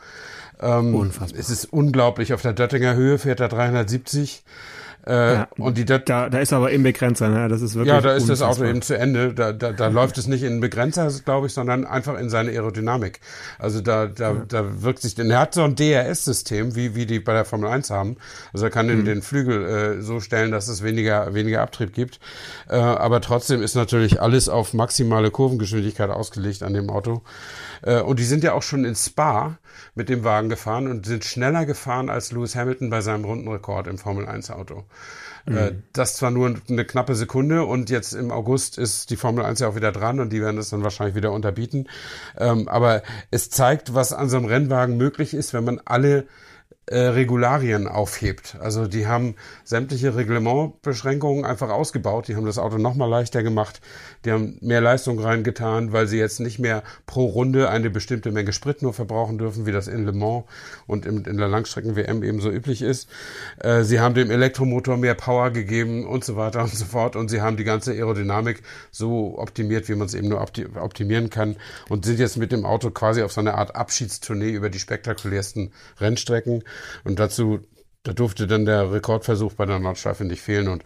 Ähm, 0.62 0.94
Unfassbar. 0.94 1.39
Es 1.39 1.50
ist 1.50 1.65
unglaublich, 1.65 2.33
auf 2.33 2.42
der 2.42 2.54
Döttinger 2.54 2.94
Höhe 2.94 3.18
fährt 3.18 3.39
er 3.39 3.50
370. 3.50 4.44
Äh, 5.07 5.34
ja, 5.34 5.48
und 5.57 5.78
die 5.78 5.86
da, 5.86 5.98
da 5.98 6.25
ist 6.40 6.51
aber 6.51 6.72
im 6.72 6.84
Begrenzer, 6.84 7.30
ne? 7.30 7.48
Das 7.48 7.62
ist 7.62 7.75
wirklich. 7.75 7.94
Ja, 7.94 8.01
da 8.01 8.13
ist 8.13 8.28
das 8.28 8.42
Auto 8.42 8.63
eben 8.66 8.81
zu 8.81 8.98
Ende. 8.98 9.34
Da, 9.34 9.54
da, 9.54 9.72
da 9.72 9.88
läuft 9.88 10.18
es 10.18 10.28
nicht 10.28 10.44
in 10.44 10.54
einen 10.54 10.62
Begrenzer, 10.62 11.10
glaube 11.24 11.48
ich, 11.48 11.54
sondern 11.54 11.86
einfach 11.86 12.19
in 12.19 12.30
seine 12.30 12.51
Aerodynamik. 12.51 13.22
Also 13.57 13.81
da, 13.81 14.07
da, 14.07 14.31
ja. 14.34 14.46
da 14.48 14.84
wirkt 14.84 15.01
sich, 15.01 15.16
denn 15.16 15.31
er 15.31 15.40
hat 15.40 15.54
so 15.54 15.63
ein 15.63 15.75
DRS-System, 15.75 16.75
wie, 16.75 16.96
wie 16.96 17.06
die 17.06 17.19
bei 17.19 17.34
der 17.34 17.46
Formel 17.46 17.69
1 17.69 17.90
haben. 17.90 18.18
Also 18.54 18.66
er 18.66 18.72
kann 18.72 18.88
mhm. 18.88 18.90
den, 18.90 19.06
den 19.06 19.22
Flügel 19.22 19.66
äh, 20.00 20.01
so 20.01 20.19
stellen, 20.19 20.51
dass 20.51 20.68
es 20.68 20.84
weniger, 20.84 21.34
weniger 21.34 21.62
Abtrieb 21.62 21.94
gibt. 21.94 22.19
Äh, 22.68 22.75
aber 22.75 23.22
trotzdem 23.22 23.62
ist 23.62 23.75
natürlich 23.75 24.22
alles 24.22 24.50
auf 24.50 24.74
maximale 24.74 25.31
Kurvengeschwindigkeit 25.31 26.10
ausgelegt 26.10 26.62
an 26.62 26.74
dem 26.74 26.90
Auto. 26.90 27.22
Äh, 27.84 28.01
und 28.01 28.19
die 28.19 28.25
sind 28.25 28.44
ja 28.44 28.54
auch 28.54 28.63
schon 28.63 28.86
in 28.86 28.96
Spa 28.96 29.57
mit 30.00 30.07
dem 30.07 30.24
Wagen 30.24 30.48
gefahren 30.48 30.88
und 30.88 31.06
sind 31.06 31.25
schneller 31.25 31.66
gefahren 31.66 32.10
als 32.10 32.31
Lewis 32.31 32.56
Hamilton 32.56 32.90
bei 32.90 33.01
seinem 33.01 33.25
Rundenrekord 33.25 33.86
im 33.88 33.98
Formel 33.98 34.25
1 34.25 34.50
Auto. 34.50 34.86
Äh, 35.46 35.72
mhm. 35.72 35.84
Das 35.92 36.16
zwar 36.16 36.31
nur 36.31 36.56
eine 36.69 36.86
knappe 36.86 37.16
Sekunde 37.16 37.66
und 37.66 37.90
jetzt 37.90 38.13
im 38.13 38.31
August 38.31 38.78
ist 38.78 39.10
die 39.10 39.18
Formel 39.18 39.44
1 39.44 39.60
ja 39.60 39.68
auch 39.68 39.75
wieder 39.75 39.92
dran 39.92 40.22
und 40.22 40.31
die 40.31 40.42
werden 40.42 40.57
es 40.57 40.69
dann 40.69 40.84
wahrscheinlich 40.84 41.16
wieder 41.16 41.34
unterbieten. 41.34 41.90
Ähm, 42.38 42.69
aber 42.69 43.04
es 43.30 43.50
zeigt, 43.50 43.94
was 43.94 44.13
an 44.13 44.30
so 44.30 44.38
einem 44.38 44.46
Rennwagen 44.46 44.96
möglich 44.96 45.34
ist, 45.34 45.54
wenn 45.54 45.66
man 45.66 45.81
alle 45.84 46.28
äh, 46.89 47.00
Regularien 47.00 47.88
aufhebt. 47.88 48.57
Also 48.59 48.88
die 48.88 49.06
haben 49.06 49.36
sämtliche 49.63 50.15
Reglementbeschränkungen 50.15 51.45
einfach 51.45 51.69
ausgebaut. 51.69 52.27
Die 52.27 52.36
haben 52.36 52.47
das 52.47 52.57
Auto 52.57 52.80
nochmal 52.80 53.07
leichter 53.07 53.44
gemacht. 53.44 53.80
Die 54.25 54.31
haben 54.31 54.57
mehr 54.62 54.81
Leistung 54.81 55.19
reingetan, 55.19 55.94
weil 55.94 56.07
sie 56.07 56.18
jetzt 56.18 56.39
nicht 56.39 56.57
mehr 56.57 56.81
pro 57.06 57.27
Runde 57.27 57.69
eine 57.69 57.91
bestimmte 57.91 58.31
Menge 58.31 58.53
Sprit 58.53 58.81
nur 58.81 58.94
verbrauchen 58.94 59.38
dürfen, 59.38 59.68
wie 59.68 59.71
das 59.71 59.88
in 59.88 60.06
Le 60.06 60.13
Mans 60.13 60.45
und 60.88 61.06
in, 61.06 61.24
der 61.24 61.47
Langstrecken-WM 61.47 62.24
eben 62.24 62.41
so 62.41 62.50
üblich 62.50 62.81
ist. 62.81 63.07
Äh, 63.59 63.83
sie 63.83 64.00
haben 64.00 64.15
dem 64.15 64.31
Elektromotor 64.31 64.97
mehr 64.97 65.13
Power 65.13 65.51
gegeben 65.51 66.07
und 66.07 66.25
so 66.25 66.38
weiter 66.38 66.63
und 66.63 66.74
so 66.74 66.86
fort. 66.86 67.15
Und 67.15 67.30
sie 67.30 67.41
haben 67.41 67.56
die 67.56 67.65
ganze 67.65 67.91
Aerodynamik 67.91 68.63
so 68.89 69.38
optimiert, 69.38 69.88
wie 69.89 69.95
man 69.95 70.07
es 70.07 70.15
eben 70.15 70.30
nur 70.30 70.41
optimieren 70.41 71.30
kann. 71.30 71.56
Und 71.88 72.03
sind 72.06 72.19
jetzt 72.19 72.38
mit 72.38 72.51
dem 72.51 72.65
Auto 72.65 72.89
quasi 72.89 73.21
auf 73.21 73.31
so 73.31 73.41
eine 73.41 73.53
Art 73.53 73.75
Abschiedstournee 73.75 74.50
über 74.50 74.71
die 74.71 74.80
spektakulärsten 74.80 75.71
Rennstrecken. 76.00 76.63
Und 77.03 77.19
dazu, 77.19 77.59
da 78.03 78.13
durfte 78.13 78.47
dann 78.47 78.65
der 78.65 78.91
Rekordversuch 78.91 79.53
bei 79.53 79.65
der 79.65 79.79
Nordschleife 79.79 80.25
nicht 80.25 80.41
fehlen. 80.41 80.67
Und 80.67 80.83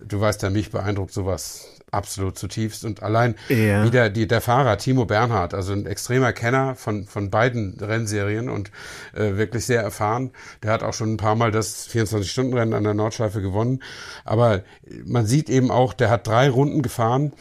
du 0.00 0.20
weißt 0.20 0.42
ja, 0.42 0.50
mich 0.50 0.70
beeindruckt 0.70 1.12
sowas 1.12 1.68
absolut 1.90 2.36
zutiefst. 2.38 2.84
Und 2.84 3.02
allein 3.02 3.36
ja. 3.48 3.84
wieder 3.84 4.10
die, 4.10 4.26
der 4.26 4.40
Fahrer, 4.40 4.76
Timo 4.76 5.04
Bernhard, 5.04 5.54
also 5.54 5.72
ein 5.72 5.86
extremer 5.86 6.32
Kenner 6.32 6.74
von, 6.74 7.06
von 7.06 7.30
beiden 7.30 7.78
Rennserien 7.80 8.48
und 8.48 8.70
äh, 9.14 9.36
wirklich 9.36 9.64
sehr 9.66 9.82
erfahren. 9.82 10.32
Der 10.62 10.72
hat 10.72 10.82
auch 10.82 10.94
schon 10.94 11.14
ein 11.14 11.16
paar 11.16 11.36
Mal 11.36 11.50
das 11.50 11.88
24-Stunden-Rennen 11.88 12.74
an 12.74 12.84
der 12.84 12.94
Nordschleife 12.94 13.40
gewonnen. 13.40 13.82
Aber 14.24 14.62
man 15.04 15.26
sieht 15.26 15.48
eben 15.48 15.70
auch, 15.70 15.92
der 15.92 16.10
hat 16.10 16.26
drei 16.26 16.50
Runden 16.50 16.82
gefahren 16.82 17.32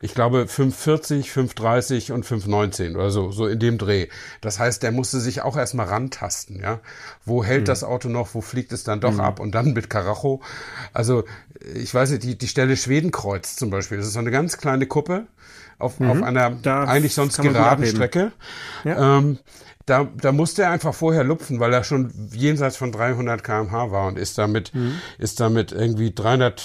ich 0.00 0.14
glaube 0.14 0.46
540, 0.46 1.30
530 1.30 2.12
und 2.12 2.24
519 2.24 2.96
oder 2.96 3.10
so, 3.10 3.30
so 3.32 3.46
in 3.46 3.58
dem 3.58 3.78
Dreh. 3.78 4.08
Das 4.40 4.58
heißt, 4.58 4.82
der 4.82 4.92
musste 4.92 5.20
sich 5.20 5.42
auch 5.42 5.56
erstmal 5.56 5.86
rantasten, 5.86 6.60
ja. 6.60 6.80
Wo 7.24 7.42
hält 7.42 7.62
mhm. 7.62 7.66
das 7.66 7.84
Auto 7.84 8.08
noch, 8.08 8.34
wo 8.34 8.40
fliegt 8.40 8.72
es 8.72 8.84
dann 8.84 9.00
doch 9.00 9.14
mhm. 9.14 9.20
ab 9.20 9.40
und 9.40 9.54
dann 9.54 9.72
mit 9.72 9.88
Karacho. 9.90 10.42
Also, 10.92 11.24
ich 11.74 11.92
weiß 11.94 12.10
nicht, 12.10 12.22
die, 12.22 12.36
die 12.36 12.48
Stelle 12.48 12.76
Schwedenkreuz 12.76 13.56
zum 13.56 13.70
Beispiel, 13.70 13.98
das 13.98 14.06
ist 14.06 14.12
so 14.14 14.18
eine 14.18 14.30
ganz 14.30 14.58
kleine 14.58 14.86
Kuppe 14.86 15.26
auf, 15.78 16.00
mhm. 16.00 16.10
auf 16.10 16.22
einer 16.22 16.50
da 16.50 16.84
eigentlich 16.84 17.14
sonst 17.14 17.40
geraden 17.40 17.86
Strecke. 17.86 18.32
Ja. 18.84 19.18
Ähm, 19.18 19.38
da, 19.86 20.08
da 20.20 20.32
musste 20.32 20.62
er 20.62 20.70
einfach 20.70 20.94
vorher 20.94 21.22
lupfen, 21.22 21.60
weil 21.60 21.72
er 21.72 21.84
schon 21.84 22.12
jenseits 22.32 22.76
von 22.76 22.90
300 22.90 23.44
kmh 23.44 23.92
war 23.92 24.08
und 24.08 24.18
ist 24.18 24.36
damit, 24.36 24.74
mhm. 24.74 24.96
ist 25.18 25.38
damit 25.38 25.70
irgendwie 25.70 26.12
300, 26.12 26.62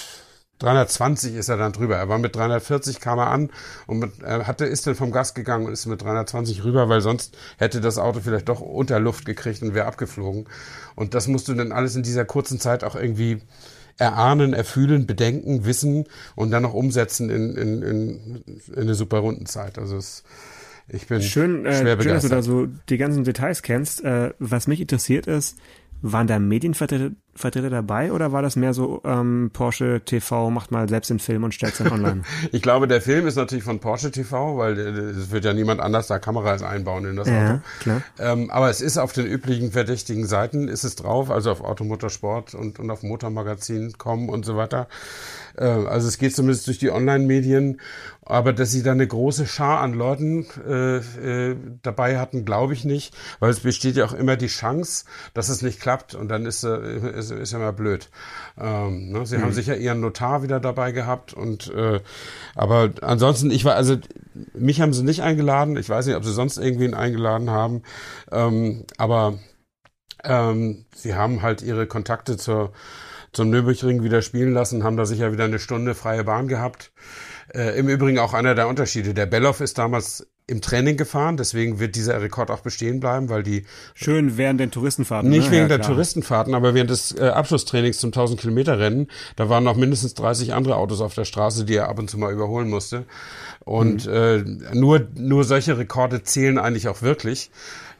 320 0.62 1.34
ist 1.34 1.48
er 1.48 1.56
dann 1.56 1.72
drüber. 1.72 1.96
Er 1.96 2.08
war 2.08 2.18
mit 2.18 2.34
340 2.36 3.00
kam 3.00 3.18
er 3.18 3.28
an 3.28 3.50
und 3.86 3.98
mit, 3.98 4.22
er 4.22 4.46
hatte, 4.46 4.64
ist 4.64 4.86
dann 4.86 4.94
vom 4.94 5.10
Gas 5.10 5.34
gegangen 5.34 5.66
und 5.66 5.72
ist 5.72 5.86
mit 5.86 6.02
320 6.02 6.64
rüber, 6.64 6.88
weil 6.88 7.00
sonst 7.00 7.36
hätte 7.58 7.80
das 7.80 7.98
Auto 7.98 8.20
vielleicht 8.20 8.48
doch 8.48 8.60
unter 8.60 9.00
Luft 9.00 9.24
gekriegt 9.24 9.62
und 9.62 9.74
wäre 9.74 9.86
abgeflogen. 9.86 10.46
Und 10.94 11.14
das 11.14 11.28
musst 11.28 11.48
du 11.48 11.54
dann 11.54 11.72
alles 11.72 11.96
in 11.96 12.02
dieser 12.02 12.24
kurzen 12.24 12.60
Zeit 12.60 12.84
auch 12.84 12.94
irgendwie 12.94 13.40
erahnen, 13.98 14.52
erfühlen, 14.52 15.06
bedenken, 15.06 15.64
wissen 15.64 16.06
und 16.34 16.50
dann 16.50 16.62
noch 16.62 16.74
umsetzen 16.74 17.30
in, 17.30 17.56
in, 17.56 17.82
in, 17.82 18.44
in 18.74 18.78
eine 18.78 18.94
super 18.94 19.18
Rundenzeit. 19.18 19.78
Also 19.78 19.96
es, 19.96 20.24
ich 20.88 21.06
bin 21.06 21.22
schön, 21.22 21.66
äh, 21.66 21.80
schwer 21.80 21.96
begeistert. 21.96 22.04
Schön, 22.04 22.12
dass 22.12 22.22
du 22.22 22.28
da 22.28 22.42
so 22.42 22.68
die 22.88 22.98
ganzen 22.98 23.24
Details 23.24 23.62
kennst. 23.62 24.02
Äh, 24.04 24.32
was 24.38 24.66
mich 24.66 24.80
interessiert 24.80 25.26
ist, 25.26 25.58
waren 26.02 26.26
da 26.26 26.38
Medienvertreter 26.38 27.10
Vertreter 27.34 27.70
dabei 27.70 28.12
oder 28.12 28.32
war 28.32 28.42
das 28.42 28.56
mehr 28.56 28.74
so 28.74 29.00
ähm, 29.04 29.50
Porsche 29.54 30.02
TV 30.04 30.50
macht 30.50 30.70
mal 30.70 30.86
selbst 30.88 31.08
den 31.08 31.18
Film 31.18 31.44
und 31.44 31.54
stellt 31.54 31.72
es 31.72 31.78
dann 31.78 31.90
online? 31.90 32.22
ich 32.52 32.60
glaube, 32.60 32.86
der 32.86 33.00
Film 33.00 33.26
ist 33.26 33.36
natürlich 33.36 33.64
von 33.64 33.80
Porsche 33.80 34.10
TV, 34.10 34.58
weil 34.58 34.78
es 34.78 35.30
wird 35.30 35.46
ja 35.46 35.54
niemand 35.54 35.80
anders 35.80 36.08
da 36.08 36.18
Kameras 36.18 36.62
einbauen 36.62 37.06
in 37.06 37.16
das 37.16 37.28
ja, 37.28 37.54
Auto. 37.54 37.60
Klar. 37.80 38.02
Ähm, 38.18 38.50
aber 38.50 38.68
es 38.68 38.82
ist 38.82 38.98
auf 38.98 39.14
den 39.14 39.24
üblichen 39.24 39.72
verdächtigen 39.72 40.26
Seiten 40.26 40.68
ist 40.68 40.84
es 40.84 40.94
drauf, 40.94 41.30
also 41.30 41.50
auf 41.50 41.62
Automotorsport 41.62 42.54
und, 42.54 42.78
und 42.78 42.90
auf 42.90 43.02
Motormagazin.com 43.02 44.28
und 44.28 44.44
so 44.44 44.56
weiter. 44.58 44.88
Äh, 45.56 45.64
also 45.64 46.08
es 46.08 46.18
geht 46.18 46.36
zumindest 46.36 46.66
durch 46.66 46.78
die 46.78 46.90
Online-Medien, 46.90 47.80
aber 48.24 48.52
dass 48.52 48.70
sie 48.70 48.82
da 48.82 48.92
eine 48.92 49.06
große 49.06 49.46
Schar 49.46 49.80
an 49.80 49.94
Leuten 49.94 50.46
äh, 50.66 50.96
äh, 50.98 51.56
dabei 51.82 52.18
hatten, 52.18 52.44
glaube 52.44 52.72
ich 52.72 52.84
nicht, 52.84 53.14
weil 53.40 53.50
es 53.50 53.60
besteht 53.60 53.96
ja 53.96 54.04
auch 54.04 54.12
immer 54.12 54.36
die 54.36 54.46
Chance, 54.46 55.04
dass 55.34 55.48
es 55.48 55.62
nicht 55.62 55.80
klappt 55.80 56.14
und 56.14 56.28
dann 56.28 56.46
ist, 56.46 56.62
äh, 56.62 57.18
ist, 57.18 57.30
ist 57.30 57.52
ja 57.52 57.58
immer 57.58 57.72
blöd. 57.72 58.10
Ähm, 58.58 59.10
ne? 59.10 59.26
Sie 59.26 59.38
mhm. 59.38 59.42
haben 59.42 59.52
sicher 59.52 59.76
ihren 59.76 60.00
Notar 60.00 60.42
wieder 60.42 60.60
dabei 60.60 60.92
gehabt 60.92 61.34
und 61.34 61.72
äh, 61.74 62.00
aber 62.54 62.90
ansonsten, 63.02 63.50
ich 63.50 63.64
war, 63.64 63.74
also 63.74 63.96
mich 64.54 64.80
haben 64.80 64.92
sie 64.92 65.02
nicht 65.02 65.22
eingeladen, 65.22 65.76
ich 65.76 65.88
weiß 65.88 66.06
nicht, 66.06 66.16
ob 66.16 66.24
sie 66.24 66.32
sonst 66.32 66.58
irgendwen 66.58 66.94
eingeladen 66.94 67.50
haben, 67.50 67.82
ähm, 68.30 68.84
aber 68.98 69.38
ähm, 70.22 70.84
sie 70.94 71.14
haben 71.14 71.42
halt 71.42 71.62
ihre 71.62 71.86
Kontakte 71.86 72.36
zur 72.36 72.72
zum 73.32 73.48
Nürburgring 73.48 74.02
wieder 74.02 74.20
spielen 74.20 74.52
lassen, 74.52 74.84
haben 74.84 74.98
da 74.98 75.06
sicher 75.06 75.32
wieder 75.32 75.44
eine 75.44 75.58
Stunde 75.58 75.94
freie 75.94 76.22
Bahn 76.22 76.48
gehabt. 76.48 76.92
Äh, 77.54 77.78
Im 77.78 77.88
Übrigen 77.88 78.18
auch 78.18 78.34
einer 78.34 78.54
der 78.54 78.68
Unterschiede. 78.68 79.14
Der 79.14 79.26
Belloff 79.26 79.60
ist 79.60 79.78
damals 79.78 80.26
im 80.46 80.60
Training 80.60 80.96
gefahren, 80.96 81.36
deswegen 81.36 81.78
wird 81.78 81.94
dieser 81.94 82.20
Rekord 82.20 82.50
auch 82.50 82.60
bestehen 82.60 83.00
bleiben, 83.00 83.28
weil 83.28 83.42
die 83.42 83.64
schön 83.94 84.36
während 84.36 84.60
den 84.60 84.70
Touristenfahrten. 84.70 85.30
Nicht 85.30 85.46
ne? 85.46 85.50
wegen 85.52 85.62
ja, 85.62 85.76
der 85.76 85.82
Touristenfahrten, 85.82 86.54
aber 86.54 86.74
während 86.74 86.90
des 86.90 87.16
äh, 87.16 87.28
Abschlusstrainings 87.28 87.98
zum 87.98 88.08
1000 88.08 88.40
Kilometer 88.40 88.78
Rennen, 88.78 89.08
da 89.36 89.48
waren 89.48 89.64
noch 89.64 89.76
mindestens 89.76 90.14
30 90.14 90.52
andere 90.52 90.76
Autos 90.76 91.00
auf 91.00 91.14
der 91.14 91.24
Straße, 91.24 91.64
die 91.64 91.76
er 91.76 91.88
ab 91.88 91.98
und 91.98 92.10
zu 92.10 92.18
mal 92.18 92.32
überholen 92.32 92.68
musste. 92.68 93.04
Und 93.60 94.06
mhm. 94.06 94.12
äh, 94.12 94.74
nur 94.74 95.06
nur 95.14 95.44
solche 95.44 95.78
Rekorde 95.78 96.22
zählen 96.24 96.58
eigentlich 96.58 96.88
auch 96.88 97.02
wirklich 97.02 97.50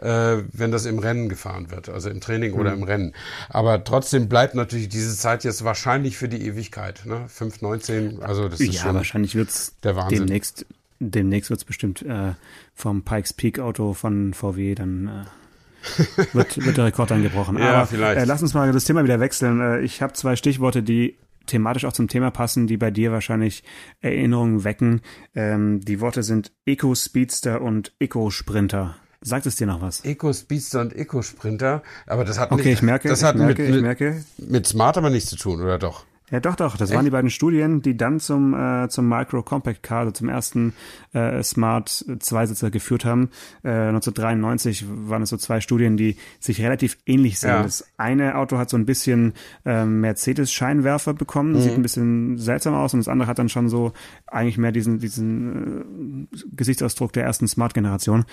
äh, 0.02 0.42
wenn 0.52 0.70
das 0.70 0.84
im 0.86 0.98
Rennen 0.98 1.28
gefahren 1.28 1.70
wird, 1.70 1.88
also 1.88 2.10
im 2.10 2.20
Training 2.20 2.52
mhm. 2.52 2.60
oder 2.60 2.72
im 2.72 2.82
Rennen. 2.82 3.14
Aber 3.48 3.84
trotzdem 3.84 4.28
bleibt 4.28 4.54
natürlich 4.54 4.88
diese 4.88 5.16
Zeit 5.16 5.44
jetzt 5.44 5.64
wahrscheinlich 5.64 6.16
für 6.16 6.28
die 6.28 6.44
Ewigkeit. 6.46 7.02
Ne? 7.06 7.26
5,19, 7.28 8.20
also 8.20 8.48
das 8.48 8.60
ist 8.60 8.74
ja, 8.74 8.82
schon 8.82 8.94
wahrscheinlich 8.94 9.34
wird's 9.34 9.76
der 9.82 9.96
Wahnsinn. 9.96 10.26
demnächst 10.26 10.66
demnächst 10.98 11.50
wird's 11.50 11.64
bestimmt 11.64 12.02
äh, 12.02 12.32
vom 12.74 13.02
Pikes 13.02 13.32
Peak 13.32 13.58
Auto 13.58 13.92
von 13.92 14.34
VW 14.34 14.74
dann 14.74 15.08
äh, 15.08 16.04
wird, 16.32 16.64
wird 16.64 16.76
der 16.76 16.86
Rekord 16.86 17.10
dann 17.10 17.22
gebrochen. 17.22 17.58
ja, 17.58 17.74
Aber 17.74 17.86
vielleicht. 17.86 18.20
Äh, 18.20 18.24
lass 18.24 18.42
uns 18.42 18.54
mal 18.54 18.70
das 18.72 18.84
Thema 18.84 19.02
wieder 19.02 19.20
wechseln. 19.20 19.60
Äh, 19.60 19.80
ich 19.80 20.00
habe 20.00 20.12
zwei 20.12 20.36
Stichworte, 20.36 20.82
die 20.82 21.16
thematisch 21.46 21.84
auch 21.84 21.92
zum 21.92 22.06
Thema 22.06 22.30
passen, 22.30 22.68
die 22.68 22.76
bei 22.76 22.92
dir 22.92 23.10
wahrscheinlich 23.10 23.64
Erinnerungen 24.00 24.62
wecken. 24.62 25.00
Ähm, 25.34 25.80
die 25.80 26.00
Worte 26.00 26.22
sind 26.22 26.52
Eco 26.66 26.94
Speedster 26.94 27.60
und 27.60 27.92
Eco 27.98 28.30
Sprinter. 28.30 28.96
Sagt 29.22 29.46
es 29.46 29.56
dir 29.56 29.66
noch 29.66 29.80
was? 29.80 30.04
Eco 30.04 30.32
Speedster 30.32 30.80
und 30.80 30.94
Eco 30.94 31.22
Sprinter, 31.22 31.82
aber 32.06 32.24
das 32.24 32.38
hat 32.38 32.50
okay, 32.50 32.70
nicht, 32.70 32.72
ich 32.74 32.82
merke, 32.82 33.08
das 33.08 33.22
hat 33.22 33.36
merke, 33.36 33.62
mit, 33.62 33.76
ich 33.76 33.82
merke. 33.82 34.24
mit 34.38 34.66
Smart 34.66 34.98
aber 34.98 35.10
nichts 35.10 35.30
zu 35.30 35.36
tun, 35.36 35.60
oder 35.62 35.78
doch? 35.78 36.04
Ja, 36.32 36.40
doch, 36.40 36.56
doch. 36.56 36.78
Das 36.78 36.88
Echt? 36.88 36.96
waren 36.96 37.04
die 37.04 37.10
beiden 37.10 37.28
Studien, 37.28 37.82
die 37.82 37.94
dann 37.94 38.18
zum, 38.18 38.54
äh, 38.54 38.88
zum 38.88 39.06
Micro 39.06 39.42
Compact 39.42 39.82
Car, 39.82 40.00
also 40.00 40.12
zum 40.12 40.30
ersten 40.30 40.72
äh, 41.12 41.42
Smart 41.42 41.90
Zweisitzer 42.20 42.70
geführt 42.70 43.04
haben. 43.04 43.28
Äh, 43.62 43.68
1993 43.68 44.86
waren 44.88 45.20
es 45.20 45.28
so 45.28 45.36
zwei 45.36 45.60
Studien, 45.60 45.98
die 45.98 46.16
sich 46.40 46.62
relativ 46.62 46.96
ähnlich 47.04 47.38
sehen. 47.38 47.50
Ja. 47.50 47.62
Das 47.62 47.84
eine 47.98 48.36
Auto 48.38 48.56
hat 48.56 48.70
so 48.70 48.78
ein 48.78 48.86
bisschen 48.86 49.34
äh, 49.66 49.84
Mercedes-Scheinwerfer 49.84 51.12
bekommen, 51.12 51.52
mhm. 51.52 51.60
sieht 51.60 51.74
ein 51.74 51.82
bisschen 51.82 52.38
seltsam 52.38 52.74
aus, 52.74 52.94
und 52.94 53.00
das 53.00 53.08
andere 53.08 53.28
hat 53.28 53.38
dann 53.38 53.50
schon 53.50 53.68
so 53.68 53.92
eigentlich 54.32 54.58
mehr 54.58 54.72
diesen, 54.72 54.98
diesen 54.98 56.28
äh, 56.32 56.38
Gesichtsausdruck 56.52 57.12
der 57.12 57.24
ersten 57.24 57.46
Smart-Generation. 57.46 58.24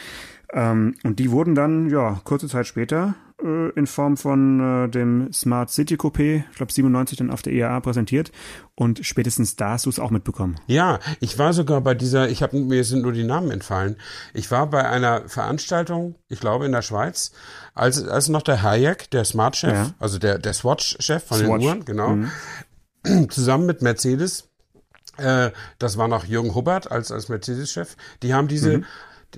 Ähm, 0.53 0.95
und 1.03 1.19
die 1.19 1.31
wurden 1.31 1.55
dann, 1.55 1.89
ja, 1.89 2.21
kurze 2.23 2.47
Zeit 2.47 2.65
später 2.65 3.15
äh, 3.43 3.69
in 3.69 3.87
Form 3.87 4.17
von 4.17 4.85
äh, 4.85 4.89
dem 4.89 5.31
Smart 5.31 5.69
City 5.69 5.95
Coupé, 5.95 6.43
ich 6.49 6.57
glaube 6.57 6.71
97 6.71 7.17
dann 7.17 7.29
auf 7.29 7.41
der 7.41 7.53
IAA 7.53 7.79
präsentiert 7.81 8.31
und 8.75 9.05
spätestens 9.05 9.55
da 9.55 9.71
hast 9.71 9.85
du 9.85 9.89
es 9.89 9.99
auch 9.99 10.09
mitbekommen. 10.09 10.55
Ja, 10.67 10.99
ich 11.19 11.37
war 11.37 11.53
sogar 11.53 11.81
bei 11.81 11.93
dieser, 11.93 12.29
ich 12.29 12.41
habe 12.41 12.57
mir 12.59 12.83
sind 12.83 13.03
nur 13.03 13.11
die 13.11 13.23
Namen 13.23 13.51
entfallen. 13.51 13.95
Ich 14.33 14.49
war 14.51 14.67
bei 14.67 14.87
einer 14.87 15.27
Veranstaltung, 15.27 16.15
ich 16.27 16.39
glaube 16.39 16.65
in 16.65 16.71
der 16.71 16.81
Schweiz, 16.81 17.31
als 17.75 18.03
als 18.07 18.29
noch 18.29 18.41
der 18.41 18.63
Hayek, 18.63 19.09
der 19.11 19.25
Smart 19.25 19.55
Chef, 19.55 19.73
ja. 19.73 19.91
also 19.99 20.17
der 20.17 20.39
der 20.39 20.53
Swatch 20.53 20.97
Chef 20.99 21.23
von 21.23 21.37
Swatch. 21.37 21.59
den 21.59 21.67
Uhren, 21.67 21.85
genau, 21.85 22.15
mhm. 22.15 22.31
zusammen 23.29 23.65
mit 23.65 23.81
Mercedes 23.81 24.48
äh, 25.19 25.51
das 25.77 25.97
war 25.97 26.07
noch 26.07 26.25
Jürgen 26.25 26.55
Hubbard 26.55 26.91
als, 26.91 27.11
als 27.11 27.29
Mercedes-Chef. 27.29 27.95
Die 28.23 28.33
haben 28.33 28.47
diese 28.47 28.79
mhm. 28.79 28.85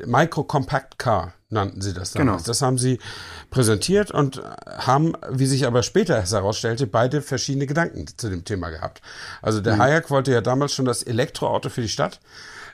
Micro 0.05 0.43
Compact 0.43 0.97
Car 0.97 1.33
nannten 1.49 1.81
sie 1.81 1.93
das 1.93 2.11
damals. 2.11 2.43
Genau. 2.43 2.47
Das 2.47 2.61
haben 2.61 2.77
sie 2.77 2.99
präsentiert 3.49 4.11
und 4.11 4.41
haben, 4.65 5.13
wie 5.29 5.45
sich 5.45 5.67
aber 5.67 5.83
später 5.83 6.21
herausstellte, 6.21 6.87
beide 6.87 7.21
verschiedene 7.21 7.67
Gedanken 7.67 8.05
zu 8.15 8.29
dem 8.29 8.45
Thema 8.45 8.69
gehabt. 8.69 9.01
Also 9.41 9.59
der 9.59 9.75
mhm. 9.75 9.81
Hayek 9.81 10.09
wollte 10.09 10.31
ja 10.31 10.41
damals 10.41 10.73
schon 10.73 10.85
das 10.85 11.03
Elektroauto 11.03 11.69
für 11.69 11.81
die 11.81 11.89
Stadt 11.89 12.19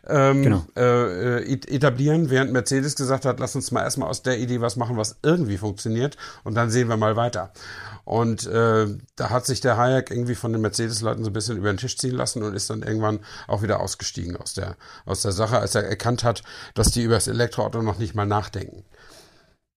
ähm, 0.08 0.44
genau. 0.44 0.66
äh, 0.76 1.44
etablieren, 1.52 2.30
während 2.30 2.52
Mercedes 2.52 2.96
gesagt 2.96 3.26
hat, 3.26 3.40
lass 3.40 3.56
uns 3.56 3.72
mal 3.72 3.84
erstmal 3.84 4.10
aus 4.10 4.24
der 4.24 4.40
Idee 4.40 4.62
was 4.62 4.76
machen, 4.76 4.98
was 4.98 5.18
irgendwie 5.24 5.58
funktioniert 5.58 6.18
und 6.44 6.56
dann 6.56 6.70
sehen 6.70 6.90
wir 6.90 6.98
mal 6.98 7.16
weiter. 7.16 7.52
Und 8.06 8.46
äh, 8.48 8.88
da 9.18 9.30
hat 9.30 9.46
sich 9.46 9.60
der 9.60 9.76
Hayek 9.76 10.12
irgendwie 10.12 10.36
von 10.36 10.54
den 10.54 10.62
Mercedes-Leuten 10.62 11.24
so 11.24 11.30
ein 11.30 11.34
bisschen 11.34 11.58
über 11.58 11.72
den 11.72 11.78
Tisch 11.78 11.98
ziehen 11.98 12.16
lassen 12.16 12.42
und 12.42 12.56
ist 12.56 12.70
dann 12.70 12.82
irgendwann 12.82 13.20
auch 13.48 13.64
wieder 13.64 13.82
ausgestiegen 13.82 14.38
aus 14.38 14.54
der, 14.54 14.78
aus 15.06 15.24
der 15.24 15.34
Sache, 15.34 15.60
als 15.60 15.76
er 15.76 15.84
erkannt 15.84 16.24
hat, 16.24 16.42
dass 16.74 16.92
die 16.92 17.04
über 17.04 17.16
das 17.16 17.28
Elektroauto 17.28 17.82
noch 17.82 17.98
nicht 17.98 18.16
mal 18.16 18.26
nachdenken. 18.26 18.86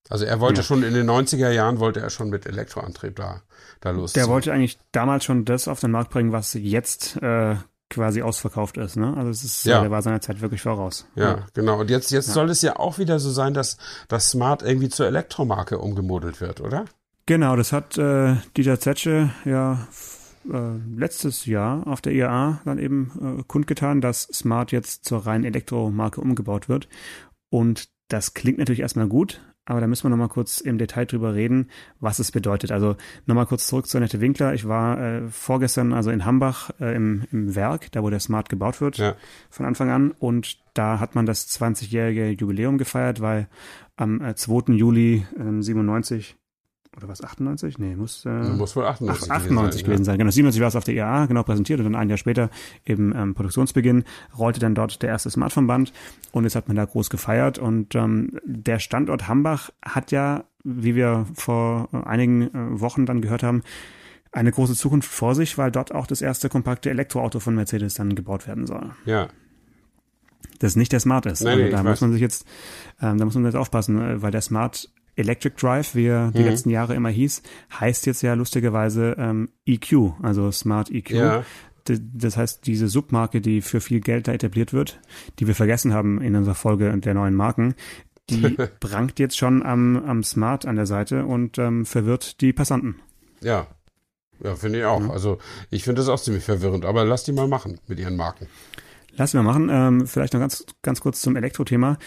Also 0.08 0.24
er 0.24 0.40
wollte 0.40 0.60
ja. 0.60 0.64
schon 0.64 0.82
in 0.82 0.94
den 0.94 1.08
90er 1.08 1.50
Jahren, 1.50 1.78
wollte 1.78 2.00
er 2.00 2.10
schon 2.10 2.30
mit 2.30 2.46
Elektroantrieb 2.46 3.16
da, 3.16 3.42
da 3.80 3.90
los. 3.90 4.12
Der 4.12 4.28
wollte 4.28 4.52
eigentlich 4.52 4.78
damals 4.92 5.24
schon 5.24 5.44
das 5.44 5.68
auf 5.68 5.80
den 5.80 5.92
Markt 5.92 6.10
bringen, 6.10 6.32
was 6.32 6.54
jetzt 6.54 7.16
äh, 7.22 7.56
quasi 7.90 8.22
ausverkauft 8.22 8.78
ist. 8.78 8.96
Ne? 8.96 9.14
Also 9.16 9.30
es 9.30 9.44
ist, 9.44 9.64
ja. 9.64 9.80
der 9.80 9.90
war 9.90 10.00
seiner 10.00 10.20
Zeit 10.20 10.40
wirklich 10.40 10.62
voraus. 10.62 11.06
Ja, 11.16 11.22
ja. 11.22 11.46
genau. 11.52 11.80
Und 11.80 11.90
jetzt, 11.90 12.10
jetzt 12.10 12.28
ja. 12.28 12.34
soll 12.34 12.48
es 12.50 12.62
ja 12.62 12.76
auch 12.76 12.98
wieder 12.98 13.18
so 13.18 13.30
sein, 13.30 13.52
dass 13.52 13.76
das 14.08 14.30
Smart 14.30 14.62
irgendwie 14.62 14.88
zur 14.88 15.06
Elektromarke 15.06 15.78
umgemodelt 15.78 16.40
wird, 16.40 16.60
oder? 16.60 16.86
Genau, 17.26 17.56
das 17.56 17.72
hat 17.72 17.98
äh, 17.98 18.36
Dieter 18.56 18.80
Zetsche 18.80 19.30
ja 19.44 19.86
äh, 20.50 20.76
letztes 20.96 21.46
Jahr 21.46 21.86
auf 21.86 22.00
der 22.00 22.12
IAA 22.12 22.60
dann 22.64 22.78
eben 22.78 23.38
äh, 23.40 23.42
kundgetan, 23.46 24.00
dass 24.00 24.22
Smart 24.22 24.72
jetzt 24.72 25.04
zur 25.04 25.26
reinen 25.26 25.44
Elektromarke 25.44 26.20
umgebaut 26.20 26.68
wird. 26.68 26.88
Und 27.50 27.88
das 28.08 28.34
klingt 28.34 28.58
natürlich 28.58 28.80
erstmal 28.80 29.06
gut, 29.06 29.40
aber 29.66 29.80
da 29.80 29.86
müssen 29.86 30.04
wir 30.04 30.10
nochmal 30.10 30.28
kurz 30.28 30.60
im 30.60 30.78
Detail 30.78 31.06
drüber 31.06 31.34
reden, 31.34 31.70
was 32.00 32.18
es 32.18 32.32
bedeutet. 32.32 32.72
Also 32.72 32.96
nochmal 33.26 33.46
kurz 33.46 33.66
zurück 33.66 33.86
zu 33.86 33.98
Annette 33.98 34.20
Winkler. 34.20 34.54
Ich 34.54 34.66
war 34.66 35.00
äh, 35.00 35.28
vorgestern 35.28 35.92
also 35.92 36.10
in 36.10 36.24
Hambach 36.24 36.70
äh, 36.80 36.94
im, 36.96 37.24
im 37.30 37.54
Werk, 37.54 37.92
da 37.92 38.02
wo 38.02 38.10
der 38.10 38.20
Smart 38.20 38.48
gebaut 38.48 38.80
wird, 38.80 38.98
ja. 38.98 39.14
von 39.48 39.66
Anfang 39.66 39.90
an. 39.90 40.10
Und 40.12 40.58
da 40.74 40.98
hat 40.98 41.14
man 41.14 41.26
das 41.26 41.48
20-jährige 41.48 42.30
Jubiläum 42.30 42.78
gefeiert, 42.78 43.20
weil 43.20 43.48
am 43.96 44.20
äh, 44.22 44.34
2. 44.34 44.72
Juli 44.72 45.26
äh, 45.38 45.62
97 45.62 46.36
oder 47.00 47.08
was, 47.08 47.22
98? 47.22 47.78
Nee, 47.78 47.96
muss, 47.96 48.24
äh, 48.24 48.28
muss 48.30 48.76
wohl 48.76 48.84
98, 48.84 49.30
98 49.30 49.84
gewesen 49.84 50.04
sein. 50.04 50.18
Genau, 50.18 50.30
97 50.30 50.60
war 50.60 50.68
es 50.68 50.76
auf 50.76 50.84
der 50.84 50.94
IAA, 50.94 51.26
genau 51.26 51.42
präsentiert 51.42 51.80
und 51.80 51.84
dann 51.84 51.94
ein 51.94 52.08
Jahr 52.08 52.18
später 52.18 52.50
eben 52.84 53.14
ähm, 53.16 53.34
Produktionsbeginn 53.34 54.04
rollte 54.38 54.60
dann 54.60 54.74
dort 54.74 55.02
der 55.02 55.08
erste 55.08 55.30
Smartphone-Band 55.30 55.92
und 56.32 56.44
jetzt 56.44 56.56
hat 56.56 56.68
man 56.68 56.76
da 56.76 56.84
groß 56.84 57.10
gefeiert 57.10 57.58
und 57.58 57.94
ähm, 57.94 58.38
der 58.44 58.78
Standort 58.78 59.28
Hambach 59.28 59.70
hat 59.82 60.12
ja, 60.12 60.44
wie 60.62 60.94
wir 60.94 61.26
vor 61.34 61.88
einigen 61.92 62.42
äh, 62.42 62.80
Wochen 62.80 63.06
dann 63.06 63.22
gehört 63.22 63.42
haben, 63.42 63.62
eine 64.32 64.52
große 64.52 64.74
Zukunft 64.74 65.10
vor 65.10 65.34
sich, 65.34 65.58
weil 65.58 65.72
dort 65.72 65.92
auch 65.92 66.06
das 66.06 66.22
erste 66.22 66.48
kompakte 66.48 66.90
Elektroauto 66.90 67.40
von 67.40 67.54
Mercedes 67.54 67.94
dann 67.94 68.14
gebaut 68.14 68.46
werden 68.46 68.66
soll. 68.66 68.90
Ja, 69.04 69.28
das 70.60 70.76
nicht 70.76 70.92
der 70.92 71.00
Smart 71.00 71.26
ist. 71.26 71.42
Nein, 71.42 71.58
also 71.58 71.70
da 71.70 71.82
nee, 71.82 71.82
muss 71.82 71.92
weiß. 71.92 72.00
man 72.02 72.12
sich 72.12 72.20
jetzt, 72.20 72.46
ähm, 73.00 73.18
da 73.18 73.24
muss 73.24 73.34
man 73.34 73.44
jetzt 73.44 73.56
aufpassen, 73.56 74.00
äh, 74.00 74.22
weil 74.22 74.30
der 74.30 74.42
Smart 74.42 74.90
Electric 75.16 75.56
Drive, 75.56 75.94
wie 75.94 76.06
er 76.06 76.30
die 76.30 76.40
mhm. 76.40 76.46
letzten 76.46 76.70
Jahre 76.70 76.94
immer 76.94 77.10
hieß, 77.10 77.42
heißt 77.78 78.06
jetzt 78.06 78.22
ja 78.22 78.34
lustigerweise 78.34 79.16
ähm, 79.18 79.50
EQ, 79.66 80.12
also 80.22 80.50
Smart 80.50 80.90
EQ. 80.90 81.10
Ja. 81.10 81.44
Das 81.84 82.36
heißt, 82.36 82.66
diese 82.66 82.88
Submarke, 82.88 83.40
die 83.40 83.62
für 83.62 83.80
viel 83.80 84.00
Geld 84.00 84.28
da 84.28 84.32
etabliert 84.32 84.72
wird, 84.72 85.00
die 85.38 85.46
wir 85.46 85.54
vergessen 85.54 85.92
haben 85.92 86.20
in 86.20 86.36
unserer 86.36 86.54
Folge 86.54 86.96
der 86.98 87.14
neuen 87.14 87.34
Marken, 87.34 87.74
die 88.28 88.56
prangt 88.80 89.18
jetzt 89.18 89.36
schon 89.36 89.64
am, 89.64 89.96
am 89.96 90.22
Smart 90.22 90.66
an 90.66 90.76
der 90.76 90.86
Seite 90.86 91.24
und 91.24 91.58
ähm, 91.58 91.86
verwirrt 91.86 92.40
die 92.42 92.52
Passanten. 92.52 92.96
Ja, 93.40 93.66
ja, 94.42 94.56
finde 94.56 94.78
ich 94.78 94.84
auch. 94.84 95.00
Mhm. 95.00 95.10
Also 95.10 95.38
ich 95.70 95.84
finde 95.84 96.00
das 96.00 96.08
auch 96.08 96.20
ziemlich 96.20 96.44
verwirrend, 96.44 96.84
aber 96.84 97.04
lass 97.04 97.24
die 97.24 97.32
mal 97.32 97.48
machen 97.48 97.78
mit 97.86 97.98
ihren 97.98 98.16
Marken. 98.16 98.46
Lass 99.16 99.34
wir 99.34 99.42
machen. 99.42 99.68
Ähm, 99.70 100.06
vielleicht 100.06 100.32
noch 100.32 100.40
ganz, 100.40 100.64
ganz 100.82 101.00
kurz 101.00 101.20
zum 101.20 101.36
Elektro-Thema. 101.36 101.98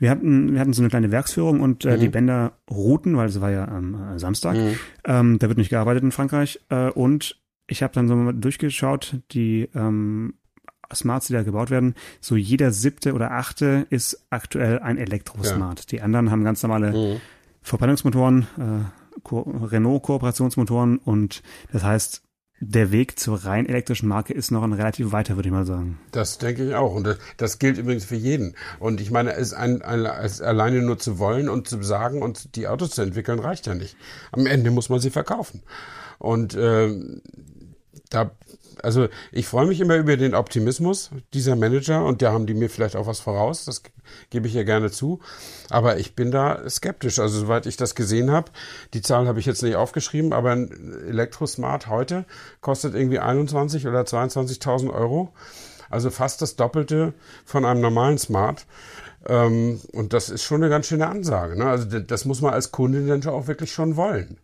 Wir 0.00 0.10
hatten, 0.10 0.54
wir 0.54 0.60
hatten 0.60 0.72
so 0.72 0.80
eine 0.80 0.88
kleine 0.88 1.12
Werksführung 1.12 1.60
und 1.60 1.84
äh, 1.84 1.96
mhm. 1.96 2.00
die 2.00 2.08
Bänder 2.08 2.52
ruhten, 2.70 3.16
weil 3.18 3.28
es 3.28 3.40
war 3.40 3.50
ja 3.50 3.68
am 3.68 4.14
äh, 4.14 4.18
Samstag. 4.18 4.56
Mhm. 4.56 4.78
Ähm, 5.04 5.38
da 5.38 5.48
wird 5.48 5.58
nicht 5.58 5.68
gearbeitet 5.68 6.02
in 6.02 6.10
Frankreich. 6.10 6.58
Äh, 6.70 6.88
und 6.88 7.38
ich 7.66 7.82
habe 7.82 7.92
dann 7.92 8.08
so 8.08 8.16
mal 8.16 8.32
durchgeschaut, 8.32 9.18
die 9.32 9.68
ähm, 9.74 10.34
Smarts, 10.92 11.26
die 11.26 11.34
da 11.34 11.42
gebaut 11.42 11.70
werden, 11.70 11.94
so 12.18 12.34
jeder 12.34 12.72
siebte 12.72 13.12
oder 13.12 13.32
achte 13.32 13.86
ist 13.90 14.26
aktuell 14.30 14.78
ein 14.78 14.96
Elektro-Smart. 14.96 15.80
Ja. 15.80 15.86
Die 15.90 16.00
anderen 16.00 16.30
haben 16.30 16.44
ganz 16.44 16.62
normale 16.62 16.92
mhm. 16.92 17.20
Verbrennungsmotoren, 17.60 18.46
äh, 18.58 19.20
Ko 19.22 19.40
Renault-Kooperationsmotoren 19.40 20.96
und 20.96 21.42
das 21.72 21.84
heißt, 21.84 22.22
der 22.60 22.92
Weg 22.92 23.18
zur 23.18 23.44
rein 23.44 23.66
elektrischen 23.66 24.08
Marke 24.08 24.34
ist 24.34 24.50
noch 24.50 24.62
ein 24.62 24.74
relativ 24.74 25.12
weiter, 25.12 25.36
würde 25.36 25.48
ich 25.48 25.52
mal 25.52 25.64
sagen. 25.64 25.98
Das 26.12 26.36
denke 26.36 26.68
ich 26.68 26.74
auch. 26.74 26.94
Und 26.94 27.04
das, 27.04 27.18
das 27.38 27.58
gilt 27.58 27.78
übrigens 27.78 28.04
für 28.04 28.16
jeden. 28.16 28.54
Und 28.78 29.00
ich 29.00 29.10
meine, 29.10 29.32
es, 29.32 29.54
ein, 29.54 29.80
ein, 29.80 30.04
es 30.04 30.42
alleine 30.42 30.82
nur 30.82 30.98
zu 30.98 31.18
wollen 31.18 31.48
und 31.48 31.68
zu 31.68 31.82
sagen 31.82 32.20
und 32.22 32.56
die 32.56 32.68
Autos 32.68 32.90
zu 32.90 33.02
entwickeln, 33.02 33.38
reicht 33.38 33.66
ja 33.66 33.74
nicht. 33.74 33.96
Am 34.30 34.46
Ende 34.46 34.70
muss 34.70 34.90
man 34.90 35.00
sie 35.00 35.10
verkaufen. 35.10 35.62
Und 36.18 36.54
äh, 36.54 36.94
da 38.10 38.30
also 38.82 39.08
ich 39.32 39.46
freue 39.46 39.66
mich 39.66 39.80
immer 39.80 39.96
über 39.96 40.16
den 40.16 40.34
Optimismus 40.34 41.10
dieser 41.34 41.56
Manager 41.56 42.04
und 42.04 42.22
da 42.22 42.32
haben 42.32 42.46
die 42.46 42.54
mir 42.54 42.70
vielleicht 42.70 42.96
auch 42.96 43.06
was 43.06 43.20
voraus, 43.20 43.64
das 43.64 43.82
gebe 44.30 44.46
ich 44.46 44.54
ja 44.54 44.62
gerne 44.62 44.90
zu. 44.90 45.20
Aber 45.68 45.98
ich 45.98 46.14
bin 46.14 46.30
da 46.30 46.68
skeptisch. 46.68 47.18
Also 47.18 47.40
soweit 47.40 47.66
ich 47.66 47.76
das 47.76 47.94
gesehen 47.94 48.30
habe, 48.30 48.50
die 48.94 49.02
Zahl 49.02 49.26
habe 49.26 49.40
ich 49.40 49.46
jetzt 49.46 49.62
nicht 49.62 49.76
aufgeschrieben, 49.76 50.32
aber 50.32 50.52
ein 50.52 50.70
Elektrosmart 51.08 51.88
heute 51.88 52.24
kostet 52.60 52.94
irgendwie 52.94 53.18
21 53.18 53.86
oder 53.86 54.02
22.000 54.02 54.92
Euro. 54.92 55.32
Also 55.90 56.10
fast 56.10 56.40
das 56.40 56.56
Doppelte 56.56 57.14
von 57.44 57.64
einem 57.64 57.80
normalen 57.80 58.18
Smart. 58.18 58.66
Ähm, 59.26 59.80
und 59.92 60.12
das 60.12 60.30
ist 60.30 60.44
schon 60.44 60.62
eine 60.62 60.70
ganz 60.70 60.86
schöne 60.86 61.08
Ansage. 61.08 61.58
Ne? 61.58 61.66
Also 61.66 62.00
das 62.00 62.24
muss 62.24 62.40
man 62.40 62.54
als 62.54 62.70
Kunde 62.72 63.06
dann 63.06 63.26
auch 63.32 63.48
wirklich 63.48 63.72
schon 63.72 63.96
wollen. 63.96 64.38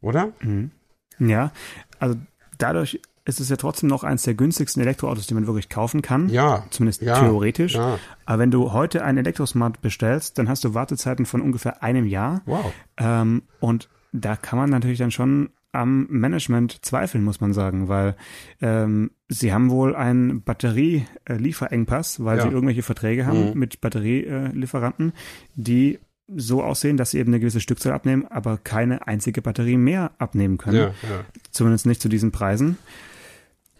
Oder? 0.00 0.32
Mhm. 0.40 0.70
Ja, 1.18 1.52
also 1.98 2.16
dadurch 2.56 3.00
ist 3.30 3.40
es 3.40 3.48
ja 3.48 3.56
trotzdem 3.56 3.88
noch 3.88 4.04
eines 4.04 4.24
der 4.24 4.34
günstigsten 4.34 4.82
Elektroautos, 4.82 5.26
die 5.26 5.34
man 5.34 5.46
wirklich 5.46 5.68
kaufen 5.68 6.02
kann. 6.02 6.28
Ja. 6.28 6.64
Zumindest 6.70 7.00
ja, 7.02 7.18
theoretisch. 7.18 7.74
Ja. 7.74 7.98
Aber 8.26 8.38
wenn 8.40 8.50
du 8.50 8.72
heute 8.72 9.04
einen 9.04 9.18
Elektrosmart 9.18 9.80
bestellst, 9.80 10.36
dann 10.38 10.48
hast 10.48 10.64
du 10.64 10.74
Wartezeiten 10.74 11.26
von 11.26 11.40
ungefähr 11.40 11.82
einem 11.82 12.06
Jahr. 12.06 12.42
Wow. 12.46 12.72
Ähm, 12.98 13.42
und 13.60 13.88
da 14.12 14.36
kann 14.36 14.58
man 14.58 14.70
natürlich 14.70 14.98
dann 14.98 15.10
schon 15.10 15.50
am 15.72 16.06
Management 16.10 16.84
zweifeln, 16.84 17.22
muss 17.22 17.40
man 17.40 17.52
sagen, 17.52 17.88
weil 17.88 18.16
ähm, 18.60 19.12
sie 19.28 19.52
haben 19.52 19.70
wohl 19.70 19.94
einen 19.94 20.42
Batterielieferengpass, 20.42 22.24
weil 22.24 22.38
ja. 22.38 22.42
sie 22.42 22.50
irgendwelche 22.50 22.82
Verträge 22.82 23.26
haben 23.26 23.50
mhm. 23.50 23.58
mit 23.58 23.80
Batterielieferanten, 23.80 25.12
die 25.54 26.00
so 26.36 26.62
aussehen, 26.62 26.96
dass 26.96 27.10
sie 27.10 27.18
eben 27.18 27.30
eine 27.30 27.40
gewisse 27.40 27.60
Stückzahl 27.60 27.92
abnehmen, 27.92 28.26
aber 28.26 28.56
keine 28.56 29.06
einzige 29.06 29.42
Batterie 29.42 29.76
mehr 29.76 30.12
abnehmen 30.18 30.58
können. 30.58 30.76
Ja, 30.76 30.86
ja. 30.86 31.24
Zumindest 31.50 31.86
nicht 31.86 32.00
zu 32.00 32.08
diesen 32.08 32.30
Preisen. 32.30 32.78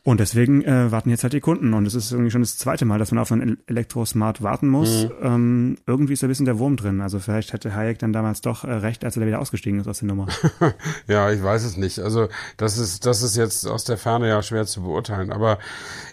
Und 0.02 0.18
deswegen 0.18 0.62
äh, 0.64 0.90
warten 0.90 1.10
jetzt 1.10 1.24
halt 1.24 1.34
die 1.34 1.40
Kunden. 1.40 1.74
Und 1.74 1.86
es 1.86 1.94
ist 1.94 2.10
irgendwie 2.10 2.30
schon 2.30 2.40
das 2.40 2.56
zweite 2.56 2.86
Mal, 2.86 2.98
dass 2.98 3.10
man 3.10 3.18
auf 3.18 3.30
einen 3.30 3.58
Elektrosmart 3.66 4.42
warten 4.42 4.68
muss. 4.68 5.04
Mhm. 5.04 5.10
Ähm, 5.22 5.78
irgendwie 5.86 6.14
ist 6.14 6.22
da 6.22 6.26
ein 6.26 6.30
bisschen 6.30 6.46
der 6.46 6.58
Wurm 6.58 6.76
drin. 6.76 7.02
Also 7.02 7.18
vielleicht 7.18 7.52
hätte 7.52 7.74
Hayek 7.74 7.98
dann 7.98 8.12
damals 8.12 8.40
doch 8.40 8.64
äh, 8.64 8.72
recht, 8.72 9.04
als 9.04 9.16
er 9.16 9.20
da 9.20 9.26
wieder 9.26 9.40
ausgestiegen 9.40 9.78
ist 9.78 9.88
aus 9.88 9.98
der 9.98 10.08
Nummer. 10.08 10.28
ja, 11.06 11.30
ich 11.30 11.42
weiß 11.42 11.64
es 11.64 11.76
nicht. 11.76 11.98
Also 11.98 12.28
das 12.56 12.78
ist, 12.78 13.04
das 13.04 13.22
ist 13.22 13.36
jetzt 13.36 13.66
aus 13.66 13.84
der 13.84 13.98
Ferne 13.98 14.28
ja 14.28 14.42
schwer 14.42 14.64
zu 14.64 14.82
beurteilen. 14.82 15.32
Aber 15.32 15.58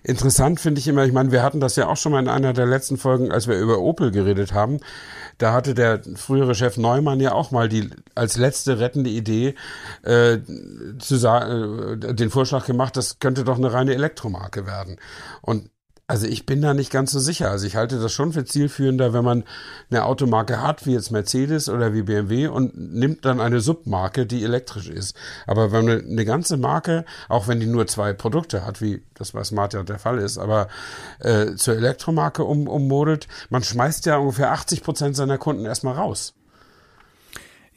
interessant 0.03 0.59
finde 0.59 0.79
ich 0.79 0.87
immer, 0.89 1.05
ich 1.05 1.13
meine, 1.13 1.31
wir 1.31 1.41
hatten 1.41 1.61
das 1.61 1.77
ja 1.77 1.87
auch 1.87 1.97
schon 1.97 2.11
mal 2.11 2.19
in 2.19 2.27
einer 2.27 2.51
der 2.51 2.65
letzten 2.65 2.97
Folgen, 2.97 3.31
als 3.31 3.47
wir 3.47 3.57
über 3.57 3.79
Opel 3.79 4.11
geredet 4.11 4.53
haben. 4.53 4.79
Da 5.37 5.53
hatte 5.53 5.73
der 5.73 6.01
frühere 6.15 6.55
Chef 6.55 6.77
Neumann 6.77 7.19
ja 7.19 7.33
auch 7.33 7.51
mal 7.51 7.69
die 7.69 7.89
als 8.15 8.37
letzte 8.37 8.79
rettende 8.79 9.09
Idee 9.09 9.55
äh, 10.03 10.39
zu 10.99 11.15
sagen, 11.15 12.01
äh, 12.01 12.13
den 12.13 12.29
Vorschlag 12.29 12.65
gemacht, 12.65 12.97
das 12.97 13.19
könnte 13.19 13.43
doch 13.43 13.57
eine 13.57 13.71
reine 13.71 13.93
Elektromarke 13.93 14.65
werden. 14.65 14.97
Und 15.41 15.69
also 16.09 16.25
ich 16.25 16.45
bin 16.45 16.61
da 16.61 16.73
nicht 16.73 16.89
ganz 16.89 17.11
so 17.11 17.19
sicher. 17.19 17.51
Also 17.51 17.67
ich 17.67 17.75
halte 17.75 17.99
das 17.99 18.13
schon 18.13 18.31
für 18.31 18.45
zielführender, 18.45 19.11
wenn 19.11 19.25
man 19.25 19.43
eine 19.89 20.05
Automarke 20.05 20.61
hat, 20.61 20.85
wie 20.85 20.93
jetzt 20.93 21.11
Mercedes 21.11 21.67
oder 21.67 21.93
wie 21.93 22.03
BMW 22.03 22.47
und 22.47 22.77
nimmt 22.77 23.25
dann 23.25 23.41
eine 23.41 23.59
Submarke, 23.59 24.25
die 24.25 24.43
elektrisch 24.45 24.87
ist. 24.87 25.17
Aber 25.47 25.73
wenn 25.73 25.85
man 25.85 26.05
eine 26.05 26.23
ganze 26.23 26.55
Marke, 26.55 27.03
auch 27.27 27.49
wenn 27.49 27.59
die 27.59 27.65
nur 27.65 27.87
zwei 27.87 28.13
Produkte 28.13 28.65
hat, 28.65 28.81
wie 28.81 29.03
das 29.15 29.33
bei 29.33 29.43
Smart 29.43 29.73
ja 29.73 29.83
der 29.83 29.99
Fall 29.99 30.19
ist, 30.19 30.37
aber 30.37 30.69
äh, 31.19 31.55
zur 31.55 31.75
Elektromarke 31.75 32.45
um, 32.45 32.69
ummodelt, 32.69 33.27
man 33.49 33.63
schmeißt 33.63 34.05
ja 34.05 34.15
ungefähr 34.15 34.53
80 34.53 34.83
Prozent 34.83 35.17
seiner 35.17 35.37
Kunden 35.37 35.65
erstmal 35.65 35.95
raus. 35.95 36.35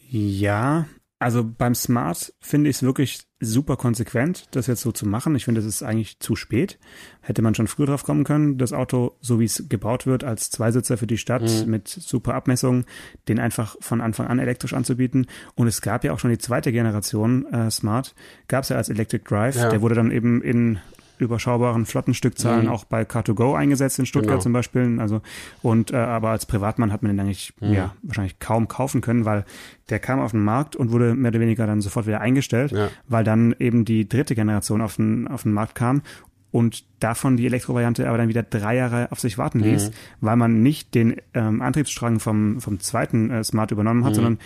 Ja, 0.08 0.86
also 1.18 1.42
beim 1.44 1.74
Smart 1.74 2.32
finde 2.40 2.70
ich 2.70 2.76
es 2.76 2.82
wirklich 2.84 3.22
super 3.40 3.76
konsequent, 3.76 4.44
das 4.50 4.66
jetzt 4.66 4.82
so 4.82 4.92
zu 4.92 5.06
machen. 5.06 5.34
Ich 5.34 5.46
finde, 5.46 5.60
das 5.60 5.66
ist 5.66 5.82
eigentlich 5.82 6.20
zu 6.20 6.36
spät. 6.36 6.78
Hätte 7.22 7.40
man 7.40 7.54
schon 7.54 7.66
früher 7.66 7.86
drauf 7.86 8.04
kommen 8.04 8.24
können, 8.24 8.58
das 8.58 8.72
Auto, 8.72 9.16
so 9.20 9.40
wie 9.40 9.46
es 9.46 9.64
gebaut 9.68 10.06
wird, 10.06 10.24
als 10.24 10.50
Zweisitzer 10.50 10.98
für 10.98 11.06
die 11.06 11.18
Stadt 11.18 11.42
mhm. 11.42 11.70
mit 11.70 11.88
super 11.88 12.34
Abmessungen, 12.34 12.84
den 13.28 13.38
einfach 13.38 13.76
von 13.80 14.00
Anfang 14.00 14.26
an 14.26 14.38
elektrisch 14.38 14.74
anzubieten. 14.74 15.26
Und 15.54 15.66
es 15.66 15.80
gab 15.80 16.04
ja 16.04 16.12
auch 16.12 16.18
schon 16.18 16.30
die 16.30 16.38
zweite 16.38 16.70
Generation 16.70 17.46
äh, 17.46 17.70
Smart, 17.70 18.14
gab 18.46 18.64
es 18.64 18.68
ja 18.68 18.76
als 18.76 18.90
Electric 18.90 19.24
Drive. 19.24 19.56
Ja. 19.56 19.70
Der 19.70 19.80
wurde 19.80 19.94
dann 19.94 20.10
eben 20.10 20.42
in 20.42 20.78
überschaubaren 21.20 21.86
Flottenstückzahlen 21.86 22.66
mhm. 22.66 22.72
auch 22.72 22.84
bei 22.84 23.02
Car2Go 23.02 23.54
eingesetzt 23.54 23.98
in 23.98 24.06
Stuttgart 24.06 24.32
genau. 24.32 24.42
zum 24.42 24.52
Beispiel. 24.52 24.98
Also 25.00 25.20
und 25.62 25.92
äh, 25.92 25.96
aber 25.96 26.30
als 26.30 26.46
Privatmann 26.46 26.92
hat 26.92 27.02
man 27.02 27.12
den 27.12 27.20
eigentlich 27.20 27.52
mhm. 27.60 27.72
ja 27.72 27.94
wahrscheinlich 28.02 28.38
kaum 28.38 28.68
kaufen 28.68 29.00
können, 29.00 29.24
weil 29.24 29.44
der 29.88 29.98
kam 29.98 30.20
auf 30.20 30.32
den 30.32 30.42
Markt 30.42 30.76
und 30.76 30.92
wurde 30.92 31.14
mehr 31.14 31.30
oder 31.30 31.40
weniger 31.40 31.66
dann 31.66 31.80
sofort 31.80 32.06
wieder 32.06 32.20
eingestellt, 32.20 32.72
ja. 32.72 32.88
weil 33.08 33.24
dann 33.24 33.54
eben 33.58 33.84
die 33.84 34.08
dritte 34.08 34.34
Generation 34.34 34.80
auf 34.80 34.96
den 34.96 35.28
auf 35.28 35.42
den 35.42 35.52
Markt 35.52 35.74
kam 35.74 36.02
und 36.50 36.84
davon 37.00 37.36
die 37.36 37.46
Elektrovariante 37.46 38.08
aber 38.08 38.18
dann 38.18 38.28
wieder 38.28 38.42
drei 38.42 38.76
Jahre 38.76 39.12
auf 39.12 39.20
sich 39.20 39.38
warten 39.38 39.60
ließ, 39.60 39.90
mhm. 39.90 39.94
weil 40.20 40.36
man 40.36 40.62
nicht 40.62 40.94
den 40.94 41.16
ähm, 41.34 41.62
Antriebsstrang 41.62 42.20
vom 42.20 42.60
vom 42.60 42.80
zweiten 42.80 43.30
äh, 43.30 43.44
Smart 43.44 43.70
übernommen 43.70 44.04
hat, 44.04 44.12
mhm. 44.12 44.16
sondern 44.16 44.38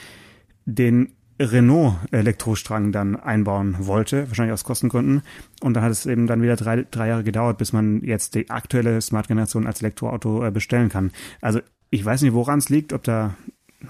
den 0.66 1.12
Renault-Elektrostrang 1.40 2.92
dann 2.92 3.16
einbauen 3.16 3.77
wollte, 3.81 4.29
wahrscheinlich 4.29 4.53
aus 4.53 4.64
Kostengründen. 4.64 5.23
Und 5.61 5.75
dann 5.75 5.83
hat 5.83 5.90
es 5.90 6.07
eben 6.07 6.27
dann 6.27 6.42
wieder 6.42 6.57
drei, 6.57 6.87
drei 6.88 7.09
Jahre 7.09 7.25
gedauert, 7.25 7.59
bis 7.59 7.73
man 7.73 8.03
jetzt 8.03 8.35
die 8.35 8.51
aktuelle 8.51 9.01
Smart-Generation 9.01 9.66
als 9.66 9.81
Elektroauto 9.81 10.44
äh, 10.44 10.51
bestellen 10.51 10.88
kann. 10.88 11.11
Also 11.40 11.61
ich 11.90 12.05
weiß 12.05 12.23
nicht, 12.23 12.35
woran 12.35 12.59
es 12.59 12.68
liegt, 12.68 12.92
ob 12.92 13.03
da, 13.03 13.35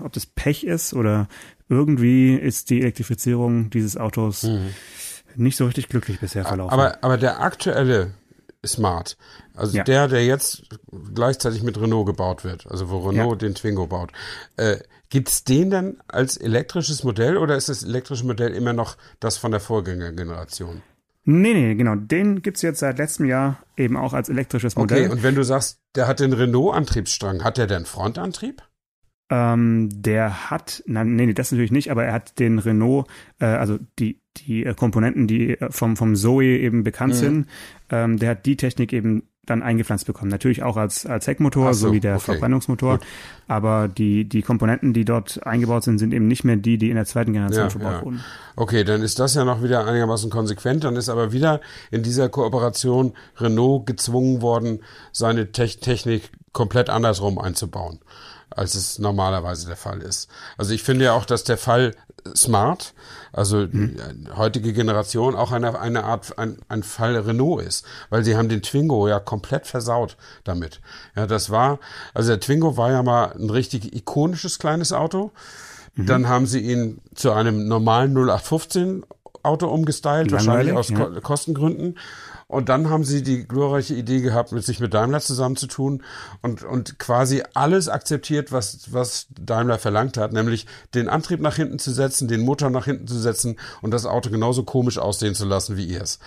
ob 0.01 0.13
das 0.13 0.27
Pech 0.27 0.65
ist 0.65 0.95
oder 0.95 1.29
irgendwie 1.69 2.35
ist 2.35 2.71
die 2.71 2.81
Elektrifizierung 2.81 3.71
dieses 3.71 3.97
Autos 3.97 4.45
mhm. 4.45 4.69
nicht 5.37 5.57
so 5.57 5.67
richtig 5.67 5.89
glücklich 5.89 6.21
bisher 6.21 6.45
verlaufen. 6.45 6.73
Aber, 6.73 6.99
aber 7.03 7.17
der 7.19 7.41
aktuelle 7.41 8.13
Smart, 8.66 9.16
also 9.55 9.77
ja. 9.77 9.85
der, 9.85 10.09
der 10.09 10.24
jetzt 10.24 10.64
gleichzeitig 11.14 11.62
mit 11.62 11.81
Renault 11.81 12.07
gebaut 12.07 12.44
wird, 12.44 12.66
also 12.68 12.90
wo 12.90 13.09
Renault 13.09 13.42
ja. 13.42 13.48
den 13.48 13.55
Twingo 13.55 13.87
baut, 13.87 14.11
äh, 14.57 14.79
Gibt's 15.14 15.44
den 15.44 15.70
dann 15.70 15.98
als 16.09 16.37
elektrisches 16.37 17.05
Modell 17.05 17.37
oder 17.37 17.55
ist 17.55 17.68
das 17.68 17.85
elektrische 17.85 18.27
Modell 18.27 18.53
immer 18.53 18.72
noch 18.72 18.96
das 19.20 19.37
von 19.37 19.53
der 19.53 19.61
Vorgängergeneration? 19.61 20.83
Nee, 21.22 21.55
nee, 21.55 21.74
genau. 21.77 21.94
Den 21.94 22.42
gibt's 22.42 22.62
jetzt 22.62 22.81
seit 22.81 22.98
letztem 22.98 23.27
Jahr 23.27 23.62
eben 23.77 23.96
auch 23.96 24.12
als 24.12 24.29
elektrisches 24.29 24.74
Modell. 24.74 25.05
Okay, 25.05 25.12
und 25.12 25.22
wenn 25.22 25.37
du 25.37 25.44
sagst, 25.44 25.79
der 25.94 26.09
hat 26.09 26.18
den 26.18 26.33
Renault-Antriebsstrang, 26.33 27.44
hat 27.44 27.59
der 27.59 27.68
denn 27.68 27.87
Frontantrieb? 27.87 28.64
Ähm, 29.31 29.88
der 29.92 30.50
hat, 30.50 30.83
nein, 30.87 31.14
nee, 31.14 31.33
das 31.33 31.53
natürlich 31.53 31.70
nicht, 31.70 31.92
aber 31.92 32.05
er 32.05 32.12
hat 32.12 32.40
den 32.40 32.59
Renault, 32.59 33.07
äh, 33.38 33.46
also 33.46 33.79
die, 34.00 34.20
die 34.38 34.64
äh, 34.64 34.75
Komponenten, 34.75 35.27
die 35.27 35.59
äh, 35.59 35.70
vom, 35.70 35.97
vom 35.97 36.16
Zoe 36.16 36.59
eben 36.59 36.85
bekannt 36.85 37.14
mhm. 37.14 37.18
sind, 37.18 37.47
ähm, 37.90 38.18
der 38.18 38.31
hat 38.31 38.47
die 38.47 38.57
Technik 38.57 38.92
eben 38.92 39.25
dann 39.47 39.62
eingepflanzt 39.62 40.07
bekommen. 40.07 40.31
Natürlich 40.31 40.62
auch 40.62 40.77
als, 40.77 41.07
als 41.07 41.27
Heckmotor, 41.27 41.75
so, 41.75 41.88
so, 41.88 41.92
wie 41.92 42.01
der 42.01 42.16
okay. 42.16 42.25
Verbrennungsmotor. 42.25 42.99
Gut. 42.99 43.07
Aber 43.47 43.88
die, 43.88 44.27
die 44.27 44.42
Komponenten, 44.42 44.92
die 44.92 45.05
dort 45.05 45.47
eingebaut 45.47 45.85
sind, 45.85 45.99
sind 45.99 46.14
eben 46.14 46.27
nicht 46.27 46.44
mehr 46.44 46.57
die, 46.57 46.79
die 46.79 46.90
in 46.90 46.97
der 46.97 47.05
zweiten 47.05 47.33
Generation 47.33 47.64
ja, 47.64 47.70
verbaut 47.70 47.92
ja. 47.92 48.05
wurden. 48.05 48.25
Okay, 48.57 48.85
dann 48.85 49.03
ist 49.03 49.18
das 49.18 49.35
ja 49.35 49.44
noch 49.44 49.62
wieder 49.62 49.87
einigermaßen 49.87 50.31
konsequent. 50.31 50.85
Dann 50.85 50.97
ist 50.97 51.09
aber 51.09 51.33
wieder 51.33 51.61
in 51.90 52.03
dieser 52.03 52.29
Kooperation 52.29 53.12
Renault 53.38 53.87
gezwungen 53.87 54.40
worden, 54.40 54.81
seine 55.12 55.53
Te 55.53 55.66
Technik 55.66 56.31
komplett 56.53 56.88
andersrum 56.88 57.38
einzubauen 57.38 58.01
als 58.57 58.75
es 58.77 58.99
normalerweise 58.99 59.66
der 59.66 59.77
Fall 59.77 60.01
ist. 60.01 60.29
Also 60.57 60.75
ich 60.75 60.83
finde 60.83 61.07
ja 61.07 61.12
auch, 61.14 61.25
dass 61.25 61.42
der 61.42 61.59
Fall 61.59 61.97
Smart, 62.35 62.95
also 63.33 63.67
mhm. 63.71 64.29
heutige 64.37 64.73
Generation, 64.73 65.35
auch 65.35 65.53
eine, 65.53 65.79
eine 65.79 66.05
Art, 66.05 66.39
ein, 66.39 66.59
ein 66.69 66.83
Fall 66.83 67.17
Renault 67.17 67.63
ist, 67.63 67.85
weil 68.09 68.25
sie 68.25 68.37
haben 68.37 68.49
den 68.49 68.63
Twingo 68.63 69.09
ja 69.09 69.21
komplett 69.21 69.67
versaut 69.67 70.17
damit. 70.45 70.81
Ja, 71.15 71.27
das 71.27 71.51
war, 71.51 71.79
also 72.15 72.31
der 72.31 72.41
Twingo 72.41 72.77
war 72.77 72.91
ja 72.91 73.03
mal 73.03 73.33
ein 73.33 73.51
richtig 73.51 73.95
ikonisches 73.95 74.59
kleines 74.59 74.93
Auto. 74.93 75.33
Mhm. 75.95 76.07
Dann 76.07 76.29
haben 76.29 76.47
sie 76.47 76.61
ihn 76.61 77.01
zu 77.15 77.33
einem 77.33 77.69
normalen 77.69 78.15
0815 78.15 79.05
Auto 79.43 79.69
umgestylt, 79.69 80.33
wahrscheinlich 80.33 80.75
aus 80.75 80.89
ja. 80.89 81.21
Kostengründen. 81.21 81.99
Und 82.47 82.69
dann 82.69 82.91
haben 82.91 83.05
sie 83.05 83.23
die 83.23 83.47
glorreiche 83.47 83.95
Idee 83.95 84.21
gehabt, 84.21 84.53
mit 84.53 84.65
sich 84.65 84.81
mit 84.81 84.95
Daimler 84.95 85.21
zusammenzutun 85.21 86.03
und, 86.43 86.63
und 86.63 86.99
quasi 86.99 87.43
alles 87.55 87.89
akzeptiert, 87.89 88.53
was, 88.53 88.93
was 88.93 89.27
Daimler 89.31 89.79
verlangt 89.79 90.17
hat, 90.17 90.33
nämlich 90.33 90.67
den 90.95 91.09
Antrieb 91.09 91.41
nach 91.41 91.57
hinten 91.57 91.79
zu 91.79 91.93
setzen, 91.93 92.29
den 92.29 92.43
Motor 92.43 92.71
nach 92.71 92.85
hinten 92.85 93.07
zu 93.07 93.19
setzen 93.19 93.57
und 93.83 93.91
das 93.93 94.07
Auto 94.07 94.31
genauso 94.31 94.65
komisch 94.65 94.99
aussehen 94.99 95.35
zu 95.35 95.45
lassen 95.45 95.77
wie 95.77 95.87
ihr 95.87 96.03
es. 96.03 96.19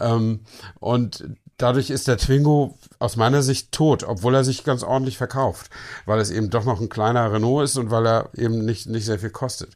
Ähm, 0.00 0.40
und 0.80 1.24
dadurch 1.58 1.90
ist 1.90 2.08
der 2.08 2.18
Twingo 2.18 2.78
aus 2.98 3.16
meiner 3.16 3.42
Sicht 3.42 3.72
tot, 3.72 4.04
obwohl 4.04 4.34
er 4.34 4.44
sich 4.44 4.64
ganz 4.64 4.82
ordentlich 4.82 5.16
verkauft, 5.16 5.70
weil 6.04 6.20
es 6.20 6.30
eben 6.30 6.50
doch 6.50 6.64
noch 6.64 6.80
ein 6.80 6.88
kleiner 6.88 7.32
Renault 7.32 7.64
ist 7.64 7.76
und 7.76 7.90
weil 7.90 8.06
er 8.06 8.30
eben 8.34 8.64
nicht, 8.64 8.86
nicht 8.86 9.06
sehr 9.06 9.18
viel 9.18 9.30
kostet. 9.30 9.74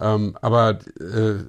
Ähm, 0.00 0.36
aber 0.40 0.78
äh, 1.00 1.44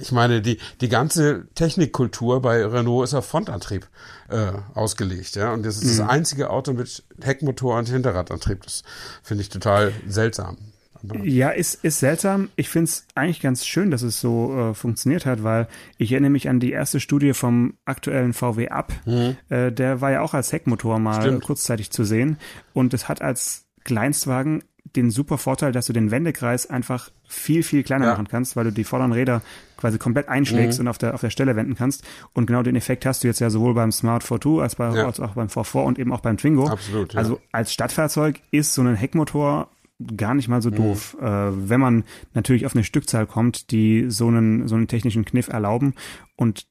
ich 0.00 0.12
meine, 0.12 0.42
die, 0.42 0.58
die 0.80 0.88
ganze 0.88 1.46
Technikkultur 1.54 2.40
bei 2.42 2.64
Renault 2.64 3.04
ist 3.04 3.14
auf 3.14 3.26
Frontantrieb 3.26 3.88
äh, 4.28 4.52
ausgelegt, 4.74 5.36
ja. 5.36 5.52
Und 5.52 5.64
das 5.64 5.76
ist 5.76 5.94
mhm. 5.94 5.98
das 5.98 6.08
einzige 6.08 6.50
Auto 6.50 6.72
mit 6.72 7.02
Heckmotor 7.22 7.78
und 7.78 7.88
Hinterradantrieb. 7.88 8.62
Das 8.62 8.82
finde 9.22 9.42
ich 9.42 9.48
total 9.48 9.92
seltsam. 10.06 10.58
Aber 11.02 11.24
ja, 11.24 11.50
ist, 11.50 11.82
ist 11.84 11.98
seltsam. 11.98 12.50
Ich 12.56 12.68
finde 12.68 12.90
es 12.90 13.06
eigentlich 13.14 13.40
ganz 13.40 13.66
schön, 13.66 13.90
dass 13.90 14.02
es 14.02 14.20
so 14.20 14.54
äh, 14.54 14.74
funktioniert 14.74 15.26
hat, 15.26 15.42
weil 15.42 15.66
ich 15.96 16.12
erinnere 16.12 16.30
mich 16.30 16.48
an 16.48 16.60
die 16.60 16.72
erste 16.72 17.00
Studie 17.00 17.32
vom 17.32 17.74
aktuellen 17.84 18.32
VW 18.32 18.68
Up. 18.68 18.92
Mhm. 19.06 19.36
Äh, 19.48 19.72
der 19.72 20.00
war 20.00 20.10
ja 20.10 20.20
auch 20.20 20.34
als 20.34 20.52
Heckmotor 20.52 20.98
mal 20.98 21.22
Stimmt. 21.22 21.44
kurzzeitig 21.44 21.90
zu 21.90 22.04
sehen. 22.04 22.38
Und 22.74 22.92
es 22.92 23.08
hat 23.08 23.22
als 23.22 23.66
Kleinstwagen 23.84 24.62
den 24.96 25.10
super 25.10 25.38
Vorteil, 25.38 25.72
dass 25.72 25.86
du 25.86 25.92
den 25.92 26.10
Wendekreis 26.10 26.68
einfach 26.68 27.10
viel, 27.28 27.62
viel 27.62 27.82
kleiner 27.82 28.06
ja. 28.06 28.12
machen 28.12 28.28
kannst, 28.28 28.56
weil 28.56 28.64
du 28.64 28.72
die 28.72 28.84
vorderen 28.84 29.12
Räder 29.12 29.42
quasi 29.76 29.98
komplett 29.98 30.28
einschlägst 30.28 30.78
mhm. 30.78 30.84
und 30.84 30.88
auf 30.88 30.98
der, 30.98 31.14
auf 31.14 31.20
der 31.20 31.30
Stelle 31.30 31.56
wenden 31.56 31.74
kannst. 31.74 32.04
Und 32.32 32.46
genau 32.46 32.62
den 32.62 32.76
Effekt 32.76 33.06
hast 33.06 33.22
du 33.22 33.28
jetzt 33.28 33.40
ja 33.40 33.50
sowohl 33.50 33.74
beim 33.74 33.92
Smart 33.92 34.22
42 34.22 34.62
als, 34.62 34.74
bei, 34.76 34.94
ja. 34.94 35.06
als 35.06 35.20
auch 35.20 35.34
beim 35.34 35.48
44 35.48 35.86
und 35.86 35.98
eben 35.98 36.12
auch 36.12 36.20
beim 36.20 36.36
Twingo. 36.36 36.66
Absolut. 36.66 37.14
Ja. 37.14 37.18
Also 37.18 37.40
als 37.52 37.72
Stadtfahrzeug 37.72 38.40
ist 38.50 38.74
so 38.74 38.82
ein 38.82 38.94
Heckmotor 38.94 39.68
gar 40.16 40.34
nicht 40.34 40.48
mal 40.48 40.62
so 40.62 40.70
mhm. 40.70 40.76
doof, 40.76 41.16
äh, 41.20 41.24
wenn 41.24 41.80
man 41.80 42.04
natürlich 42.34 42.66
auf 42.66 42.74
eine 42.74 42.84
Stückzahl 42.84 43.26
kommt, 43.26 43.70
die 43.70 44.06
so 44.08 44.28
einen, 44.28 44.66
so 44.66 44.74
einen 44.74 44.88
technischen 44.88 45.24
Kniff 45.24 45.48
erlauben. 45.48 45.94
Und 46.36 46.66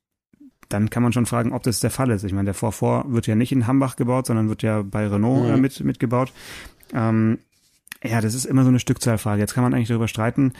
dann 0.69 0.89
kann 0.89 1.03
man 1.03 1.13
schon 1.13 1.25
fragen, 1.25 1.51
ob 1.51 1.63
das 1.63 1.79
der 1.79 1.89
Fall 1.89 2.11
ist. 2.11 2.23
Ich 2.23 2.33
meine, 2.33 2.45
der 2.45 2.53
44 2.53 3.11
wird 3.13 3.27
ja 3.27 3.35
nicht 3.35 3.51
in 3.51 3.67
Hambach 3.67 3.95
gebaut, 3.95 4.27
sondern 4.27 4.49
wird 4.49 4.63
ja 4.63 4.83
bei 4.83 5.07
Renault 5.07 5.45
äh, 5.45 5.49
mhm. 5.49 5.55
äh, 5.55 5.57
mit, 5.57 5.83
mitgebaut. 5.83 6.31
Ähm, 6.93 7.39
ja, 8.03 8.21
das 8.21 8.33
ist 8.33 8.45
immer 8.45 8.63
so 8.63 8.69
eine 8.69 8.79
Stückzahlfrage. 8.79 9.41
Jetzt 9.41 9.53
kann 9.53 9.63
man 9.63 9.73
eigentlich 9.73 9.89
darüber 9.89 10.07
streiten, 10.07 10.53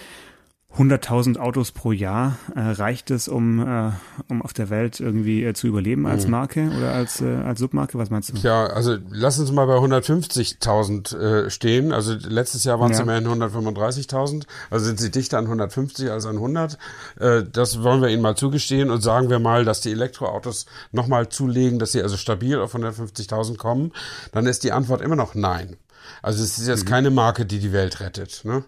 100.000 0.77 1.39
Autos 1.39 1.71
pro 1.71 1.91
Jahr, 1.91 2.37
äh, 2.55 2.59
reicht 2.59 3.09
es, 3.09 3.27
um, 3.27 3.59
äh, 3.59 3.91
um 4.29 4.43
auf 4.43 4.53
der 4.53 4.69
Welt 4.69 4.99
irgendwie 4.99 5.43
äh, 5.43 5.53
zu 5.53 5.65
überleben 5.65 6.05
als 6.05 6.25
mhm. 6.25 6.31
Marke 6.31 6.71
oder 6.77 6.93
als, 6.93 7.21
äh, 7.21 7.25
als 7.25 7.59
Submarke? 7.59 7.97
Was 7.97 8.11
meinst 8.11 8.29
du? 8.29 8.37
Ja, 8.37 8.67
also 8.67 8.97
lass 9.09 9.39
uns 9.39 9.51
mal 9.51 9.65
bei 9.65 9.77
150.000 9.77 11.17
äh, 11.17 11.49
stehen. 11.49 11.91
Also 11.91 12.13
letztes 12.13 12.65
Jahr 12.65 12.79
waren 12.79 12.91
es 12.91 12.99
ja. 12.99 13.03
immerhin 13.03 13.27
135.000. 13.27 14.43
Also 14.69 14.85
sind 14.85 14.99
sie 14.99 15.09
dichter 15.09 15.39
an 15.39 15.45
150 15.45 16.11
als 16.11 16.27
an 16.27 16.35
100. 16.35 16.77
Äh, 17.19 17.43
das 17.51 17.81
wollen 17.81 18.01
wir 18.01 18.09
ihnen 18.09 18.21
mal 18.21 18.35
zugestehen 18.35 18.91
und 18.91 19.01
sagen 19.01 19.31
wir 19.31 19.39
mal, 19.39 19.65
dass 19.65 19.81
die 19.81 19.91
Elektroautos 19.91 20.67
nochmal 20.91 21.29
zulegen, 21.29 21.79
dass 21.79 21.93
sie 21.93 22.03
also 22.03 22.15
stabil 22.15 22.59
auf 22.59 22.75
150.000 22.75 23.57
kommen. 23.57 23.91
Dann 24.31 24.45
ist 24.45 24.63
die 24.63 24.71
Antwort 24.71 25.01
immer 25.01 25.15
noch 25.15 25.33
nein. 25.33 25.77
Also 26.21 26.43
es 26.43 26.57
ist 26.57 26.67
jetzt 26.67 26.85
mhm. 26.85 26.89
keine 26.89 27.09
Marke, 27.11 27.45
die 27.45 27.59
die 27.59 27.73
Welt 27.73 27.99
rettet. 27.99 28.41
Ne? 28.43 28.63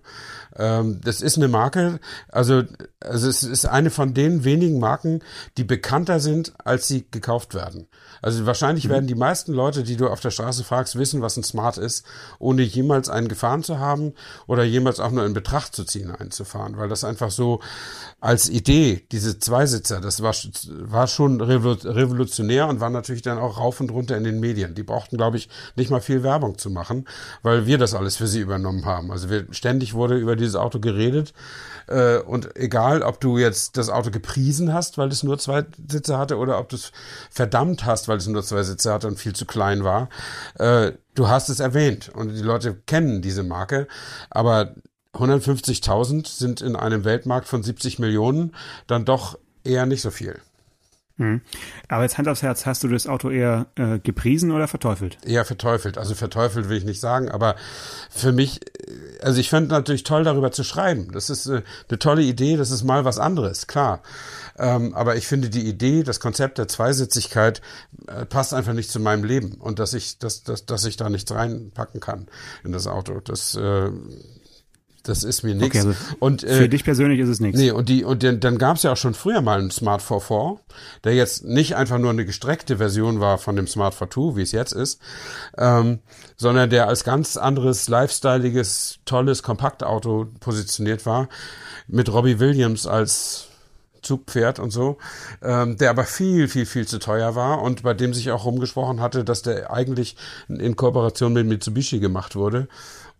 Ähm, 0.55 0.99
das 1.03 1.21
ist 1.21 1.37
eine 1.37 1.47
Marke, 1.47 1.99
also, 2.29 2.63
also 2.99 3.27
es 3.29 3.43
ist 3.43 3.65
eine 3.65 3.89
von 3.89 4.13
den 4.13 4.43
wenigen 4.43 4.79
Marken, 4.79 5.21
die 5.57 5.63
bekannter 5.63 6.19
sind, 6.19 6.53
als 6.63 6.87
sie 6.87 7.05
gekauft 7.09 7.53
werden. 7.55 7.87
Also 8.21 8.45
wahrscheinlich 8.45 8.85
mhm. 8.85 8.89
werden 8.89 9.07
die 9.07 9.15
meisten 9.15 9.53
Leute, 9.53 9.83
die 9.83 9.97
du 9.97 10.07
auf 10.07 10.19
der 10.19 10.31
Straße 10.31 10.63
fragst, 10.63 10.97
wissen, 10.97 11.21
was 11.21 11.37
ein 11.37 11.43
Smart 11.43 11.77
ist, 11.77 12.05
ohne 12.37 12.61
jemals 12.61 13.09
einen 13.09 13.27
gefahren 13.27 13.63
zu 13.63 13.79
haben 13.79 14.13
oder 14.47 14.63
jemals 14.63 14.99
auch 14.99 15.11
nur 15.11 15.25
in 15.25 15.33
Betracht 15.33 15.75
zu 15.75 15.85
ziehen, 15.85 16.11
einen 16.11 16.31
zu 16.31 16.45
fahren, 16.45 16.77
weil 16.77 16.89
das 16.89 17.03
einfach 17.03 17.31
so 17.31 17.61
als 18.19 18.49
Idee, 18.49 19.05
diese 19.11 19.39
Zweisitzer, 19.39 20.01
das 20.01 20.21
war, 20.21 20.35
war 20.67 21.07
schon 21.07 21.41
revolutionär 21.41 22.67
und 22.67 22.79
war 22.79 22.89
natürlich 22.89 23.23
dann 23.23 23.39
auch 23.39 23.57
rauf 23.57 23.79
und 23.79 23.91
runter 23.91 24.17
in 24.17 24.23
den 24.23 24.39
Medien. 24.39 24.75
Die 24.75 24.83
brauchten, 24.83 25.17
glaube 25.17 25.37
ich, 25.37 25.49
nicht 25.75 25.89
mal 25.89 26.01
viel 26.01 26.21
Werbung 26.21 26.57
zu 26.57 26.69
machen, 26.69 27.05
weil 27.43 27.65
wir 27.65 27.77
das 27.77 27.93
alles 27.93 28.15
für 28.15 28.27
sie 28.27 28.39
übernommen 28.39 28.85
haben. 28.85 29.11
Also 29.11 29.29
wir, 29.29 29.45
ständig 29.51 29.93
wurde 29.93 30.17
über 30.17 30.35
dieses 30.35 30.55
Auto 30.55 30.79
geredet. 30.79 31.33
Äh, 31.87 32.19
und 32.19 32.55
egal, 32.55 33.01
ob 33.01 33.19
du 33.19 33.37
jetzt 33.37 33.77
das 33.77 33.89
Auto 33.89 34.11
gepriesen 34.11 34.73
hast, 34.73 34.97
weil 34.97 35.09
es 35.09 35.23
nur 35.23 35.37
zwei 35.39 35.65
Sitze 35.87 36.17
hatte, 36.17 36.37
oder 36.37 36.59
ob 36.59 36.69
du 36.69 36.75
es 36.75 36.91
verdammt 37.29 37.85
hast, 37.85 38.07
weil 38.07 38.17
es 38.17 38.27
nur 38.27 38.43
zwei 38.43 38.63
Sitze 38.63 38.93
hatte 38.93 39.07
und 39.07 39.19
viel 39.19 39.33
zu 39.33 39.45
klein 39.45 39.83
war, 39.83 40.09
äh, 40.55 40.93
du 41.15 41.27
hast 41.27 41.49
es 41.49 41.59
erwähnt 41.59 42.09
und 42.13 42.29
die 42.29 42.41
Leute 42.41 42.75
kennen 42.85 43.21
diese 43.21 43.43
Marke. 43.43 43.87
Aber 44.29 44.75
150.000 45.13 46.27
sind 46.27 46.61
in 46.61 46.75
einem 46.75 47.03
Weltmarkt 47.03 47.47
von 47.47 47.63
70 47.63 47.99
Millionen 47.99 48.55
dann 48.87 49.05
doch 49.05 49.37
eher 49.63 49.85
nicht 49.85 50.01
so 50.01 50.11
viel. 50.11 50.39
Mhm. 51.17 51.41
Aber 51.87 52.03
jetzt 52.03 52.17
Hand 52.17 52.27
aufs 52.27 52.41
Herz, 52.41 52.65
hast 52.65 52.83
du 52.83 52.87
das 52.87 53.07
Auto 53.07 53.29
eher 53.29 53.67
äh, 53.75 53.99
gepriesen 53.99 54.51
oder 54.51 54.67
verteufelt? 54.67 55.17
Eher 55.25 55.45
verteufelt. 55.45 55.97
Also 55.97 56.15
verteufelt 56.15 56.69
will 56.69 56.77
ich 56.77 56.85
nicht 56.85 56.99
sagen, 56.99 57.29
aber 57.29 57.55
für 58.09 58.31
mich, 58.31 58.61
äh, 58.61 59.21
also 59.21 59.39
ich 59.39 59.49
fand 59.49 59.69
natürlich 59.69 60.03
toll, 60.03 60.23
darüber 60.23 60.51
zu 60.51 60.63
schreiben. 60.63 61.11
Das 61.11 61.29
ist 61.29 61.47
äh, 61.47 61.61
eine 61.89 61.99
tolle 61.99 62.23
Idee, 62.23 62.57
das 62.57 62.71
ist 62.71 62.83
mal 62.83 63.05
was 63.05 63.19
anderes, 63.19 63.67
klar. 63.67 64.01
Ähm, 64.57 64.93
aber 64.93 65.15
ich 65.15 65.27
finde 65.27 65.49
die 65.49 65.67
Idee, 65.67 66.03
das 66.03 66.19
Konzept 66.19 66.57
der 66.57 66.67
Zweisitzigkeit 66.67 67.61
äh, 68.07 68.25
passt 68.25 68.53
einfach 68.53 68.73
nicht 68.73 68.91
zu 68.91 68.99
meinem 68.99 69.23
Leben 69.23 69.53
und 69.53 69.79
dass 69.79 69.93
ich, 69.93 70.19
dass, 70.19 70.43
dass, 70.43 70.65
dass 70.65 70.85
ich 70.85 70.97
da 70.97 71.09
nichts 71.09 71.31
reinpacken 71.31 71.99
kann 71.99 72.27
in 72.63 72.71
das 72.71 72.87
Auto. 72.87 73.19
Das 73.19 73.55
äh, 73.55 73.89
das 75.03 75.23
ist 75.23 75.43
mir 75.43 75.55
nichts. 75.55 75.79
Okay, 75.79 75.87
also 75.87 76.15
und 76.19 76.43
äh, 76.43 76.55
für 76.55 76.69
dich 76.69 76.83
persönlich 76.83 77.19
ist 77.19 77.29
es 77.29 77.39
nichts. 77.39 77.59
Nee, 77.59 77.71
und 77.71 77.89
die 77.89 78.03
und 78.03 78.23
den, 78.23 78.39
dann 78.39 78.57
gab 78.57 78.77
es 78.77 78.83
ja 78.83 78.91
auch 78.91 78.97
schon 78.97 79.13
früher 79.13 79.41
mal 79.41 79.59
einen 79.59 79.71
Smart 79.71 80.01
44, 80.01 80.63
der 81.03 81.15
jetzt 81.15 81.43
nicht 81.43 81.75
einfach 81.75 81.97
nur 81.97 82.11
eine 82.11 82.25
gestreckte 82.25 82.77
Version 82.77 83.19
war 83.19 83.37
von 83.37 83.55
dem 83.55 83.67
Smart 83.67 83.95
42, 83.95 84.35
wie 84.37 84.41
es 84.43 84.51
jetzt 84.51 84.73
ist, 84.73 85.01
ähm, 85.57 85.99
sondern 86.37 86.69
der 86.69 86.87
als 86.87 87.03
ganz 87.03 87.37
anderes 87.37 87.89
lifestyleiges, 87.89 88.99
tolles 89.05 89.43
Kompaktauto 89.43 90.27
positioniert 90.39 91.05
war, 91.05 91.29
mit 91.87 92.11
Robbie 92.11 92.39
Williams 92.39 92.85
als 92.85 93.47
Zugpferd 94.01 94.59
und 94.59 94.71
so, 94.71 94.97
ähm, 95.41 95.77
der 95.77 95.91
aber 95.91 96.05
viel, 96.05 96.47
viel, 96.47 96.65
viel 96.65 96.87
zu 96.87 96.99
teuer 96.99 97.35
war 97.35 97.61
und 97.61 97.83
bei 97.83 97.93
dem 97.93 98.13
sich 98.13 98.31
auch 98.31 98.45
rumgesprochen 98.45 98.99
hatte, 98.99 99.23
dass 99.23 99.41
der 99.41 99.71
eigentlich 99.71 100.15
in 100.47 100.75
Kooperation 100.75 101.33
mit 101.33 101.47
Mitsubishi 101.47 101.99
gemacht 101.99 102.35
wurde. 102.35 102.67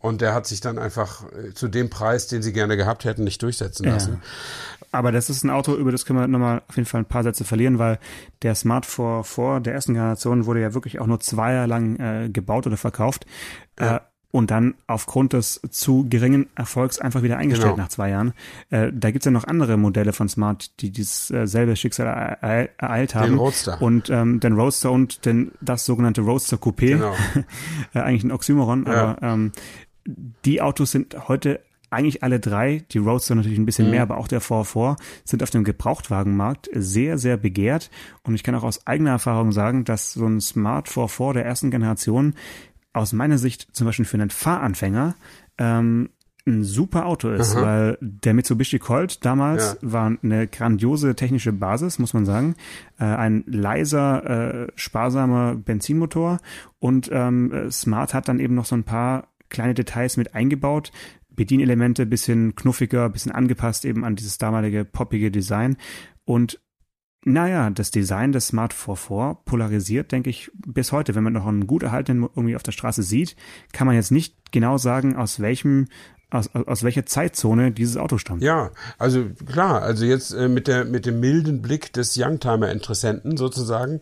Und 0.02 0.22
der 0.22 0.34
hat 0.34 0.48
sich 0.48 0.62
dann 0.62 0.80
einfach 0.80 1.24
äh, 1.32 1.54
zu 1.54 1.68
dem 1.68 1.90
Preis, 1.90 2.28
den 2.28 2.42
sie 2.42 2.54
gerne 2.54 2.78
gehabt 2.78 3.06
hätten, 3.06 3.24
nicht 3.24 3.42
durchsetzen 3.44 3.86
lassen. 3.86 4.14
Ja. 4.14 4.88
Aber 4.92 5.12
das 5.12 5.30
ist 5.30 5.44
ein 5.44 5.50
Auto, 5.50 5.76
über 5.76 5.92
das 5.92 6.06
können 6.06 6.20
wir 6.20 6.28
nochmal 6.28 6.64
auf 6.68 6.76
jeden 6.76 6.88
Fall 6.88 7.02
ein 7.02 7.06
paar 7.06 7.24
Sätze 7.24 7.46
verlieren, 7.46 7.80
weil 7.80 7.98
der 8.42 8.56
Smart 8.56 8.86
4 8.86 9.22
vor 9.24 9.62
der 9.62 9.74
ersten 9.74 9.94
Generation 9.94 10.46
wurde 10.46 10.62
ja 10.62 10.74
wirklich 10.74 11.00
auch 11.00 11.08
nur 11.08 11.20
zwei 11.20 11.54
Jahre 11.54 11.68
lang 11.68 11.96
äh, 12.00 12.30
gebaut 12.30 12.68
oder 12.68 12.78
verkauft. 12.78 13.26
Ja. 13.80 13.98
Äh, 13.98 14.00
und 14.32 14.50
dann 14.50 14.76
aufgrund 14.88 15.34
des 15.34 15.60
zu 15.70 16.08
geringen 16.10 16.48
Erfolgs 16.56 17.00
einfach 17.00 17.22
wieder 17.22 17.38
eingestellt 17.38 17.74
genau. 17.74 17.84
nach 17.84 17.90
zwei 17.90 18.10
Jahren. 18.10 18.34
Äh, 18.70 18.92
da 18.94 19.12
gibt's 19.12 19.26
ja 19.26 19.32
noch 19.32 19.44
andere 19.44 19.76
Modelle 19.78 20.14
von 20.14 20.30
Smart, 20.30 20.80
die 20.80 20.90
dieses 20.90 21.30
äh, 21.32 21.48
selbe 21.48 21.76
Schicksal 21.76 22.08
ereilt 22.08 23.14
haben. 23.14 23.32
Den 23.32 23.38
Roadster. 23.38 23.82
Und 23.82 24.10
ähm, 24.10 24.40
den 24.40 24.54
Roadster 24.54 24.92
und 24.92 25.26
den, 25.26 25.52
das 25.60 25.86
sogenannte 25.86 26.22
Roadster 26.22 26.58
Coupé. 26.58 26.92
Genau. 26.92 27.14
äh, 27.94 28.00
eigentlich 28.00 28.24
ein 28.24 28.32
Oxymoron, 28.32 28.86
ja. 28.86 28.92
aber 28.94 29.22
ähm, 29.22 29.52
die 30.06 30.62
Autos 30.62 30.92
sind 30.92 31.28
heute 31.28 31.62
eigentlich 31.92 32.24
alle 32.24 32.40
drei, 32.40 32.84
die 32.92 33.00
Roadster 33.00 33.36
natürlich 33.36 33.60
ein 33.60 33.66
bisschen 33.66 33.86
mhm. 33.86 33.92
mehr, 33.92 34.02
aber 34.02 34.18
auch 34.18 34.30
der 34.30 34.40
4 34.40 34.96
sind 35.26 35.44
auf 35.44 35.50
dem 35.50 35.66
Gebrauchtwagenmarkt 35.66 36.70
sehr, 36.74 37.18
sehr 37.18 37.38
begehrt. 37.38 37.92
Und 38.24 38.34
ich 38.34 38.44
kann 38.44 38.56
auch 38.56 38.64
aus 38.64 38.88
eigener 38.88 39.12
Erfahrung 39.12 39.52
sagen, 39.52 39.84
dass 39.84 40.14
so 40.14 40.26
ein 40.26 40.40
Smart 40.40 40.88
4 40.88 41.34
der 41.34 41.46
ersten 41.46 41.70
Generation 41.70 42.34
aus 42.94 43.14
meiner 43.14 43.38
Sicht 43.38 43.68
zum 43.76 43.86
Beispiel 43.86 44.06
für 44.06 44.18
einen 44.18 44.30
Fahranfänger 44.30 45.16
ähm, 45.58 46.10
ein 46.48 46.64
super 46.64 47.06
Auto 47.06 47.30
ist, 47.30 47.56
Aha. 47.56 47.62
weil 47.62 47.98
der 48.02 48.34
Mitsubishi 48.34 48.80
Colt 48.80 49.24
damals 49.26 49.78
ja. 49.82 49.92
war 49.92 50.18
eine 50.24 50.48
grandiose 50.48 51.16
technische 51.16 51.54
Basis, 51.54 52.00
muss 52.00 52.14
man 52.14 52.26
sagen. 52.26 52.56
Äh, 53.00 53.04
ein 53.04 53.44
leiser, 53.46 54.64
äh, 54.64 54.68
sparsamer 54.76 55.56
Benzinmotor 55.56 56.40
und 56.80 57.10
ähm, 57.12 57.70
Smart 57.70 58.14
hat 58.14 58.28
dann 58.28 58.40
eben 58.40 58.56
noch 58.56 58.66
so 58.66 58.76
ein 58.76 58.84
paar 58.84 59.28
kleine 59.52 59.76
Details 59.76 60.18
mit 60.18 60.34
eingebaut. 60.34 60.92
Bedienelemente 61.30 62.08
bisschen 62.08 62.56
knuffiger, 62.56 63.08
bisschen 63.10 63.32
angepasst 63.32 63.86
eben 63.86 64.04
an 64.04 64.16
dieses 64.16 64.40
damalige 64.40 64.84
poppige 64.84 65.30
Design. 65.30 65.78
Und 66.26 66.60
naja, 67.24 67.70
das 67.70 67.92
Design 67.92 68.32
des 68.32 68.48
Smart 68.48 68.74
44 68.74 69.46
polarisiert, 69.46 70.12
denke 70.12 70.32
ich, 70.32 70.50
bis 70.56 70.92
heute. 70.92 71.14
Wenn 71.14 71.24
man 71.24 71.34
noch 71.34 71.46
einen 71.46 71.68
gut 71.68 71.84
erhaltenen 71.84 72.28
irgendwie 72.36 72.56
auf 72.56 72.64
der 72.64 72.72
Straße 72.72 73.04
sieht, 73.04 73.36
kann 73.74 73.86
man 73.86 73.96
jetzt 73.96 74.12
nicht 74.12 74.52
genau 74.52 74.78
sagen, 74.78 75.16
aus 75.16 75.40
welchem 75.40 75.88
aus, 76.32 76.50
aus 76.54 76.84
welcher 76.84 77.06
Zeitzone 77.06 77.72
dieses 77.72 77.98
Auto 77.98 78.18
stammt. 78.18 78.42
Ja, 78.42 78.72
also 78.98 79.26
klar, 79.46 79.82
also 79.82 80.06
jetzt 80.06 80.32
äh, 80.32 80.48
mit 80.48 80.68
der 80.68 80.86
mit 80.86 81.06
dem 81.06 81.20
milden 81.20 81.62
Blick 81.62 81.94
des 81.94 82.18
Youngtimer-Interessenten 82.18 83.38
sozusagen 83.38 84.00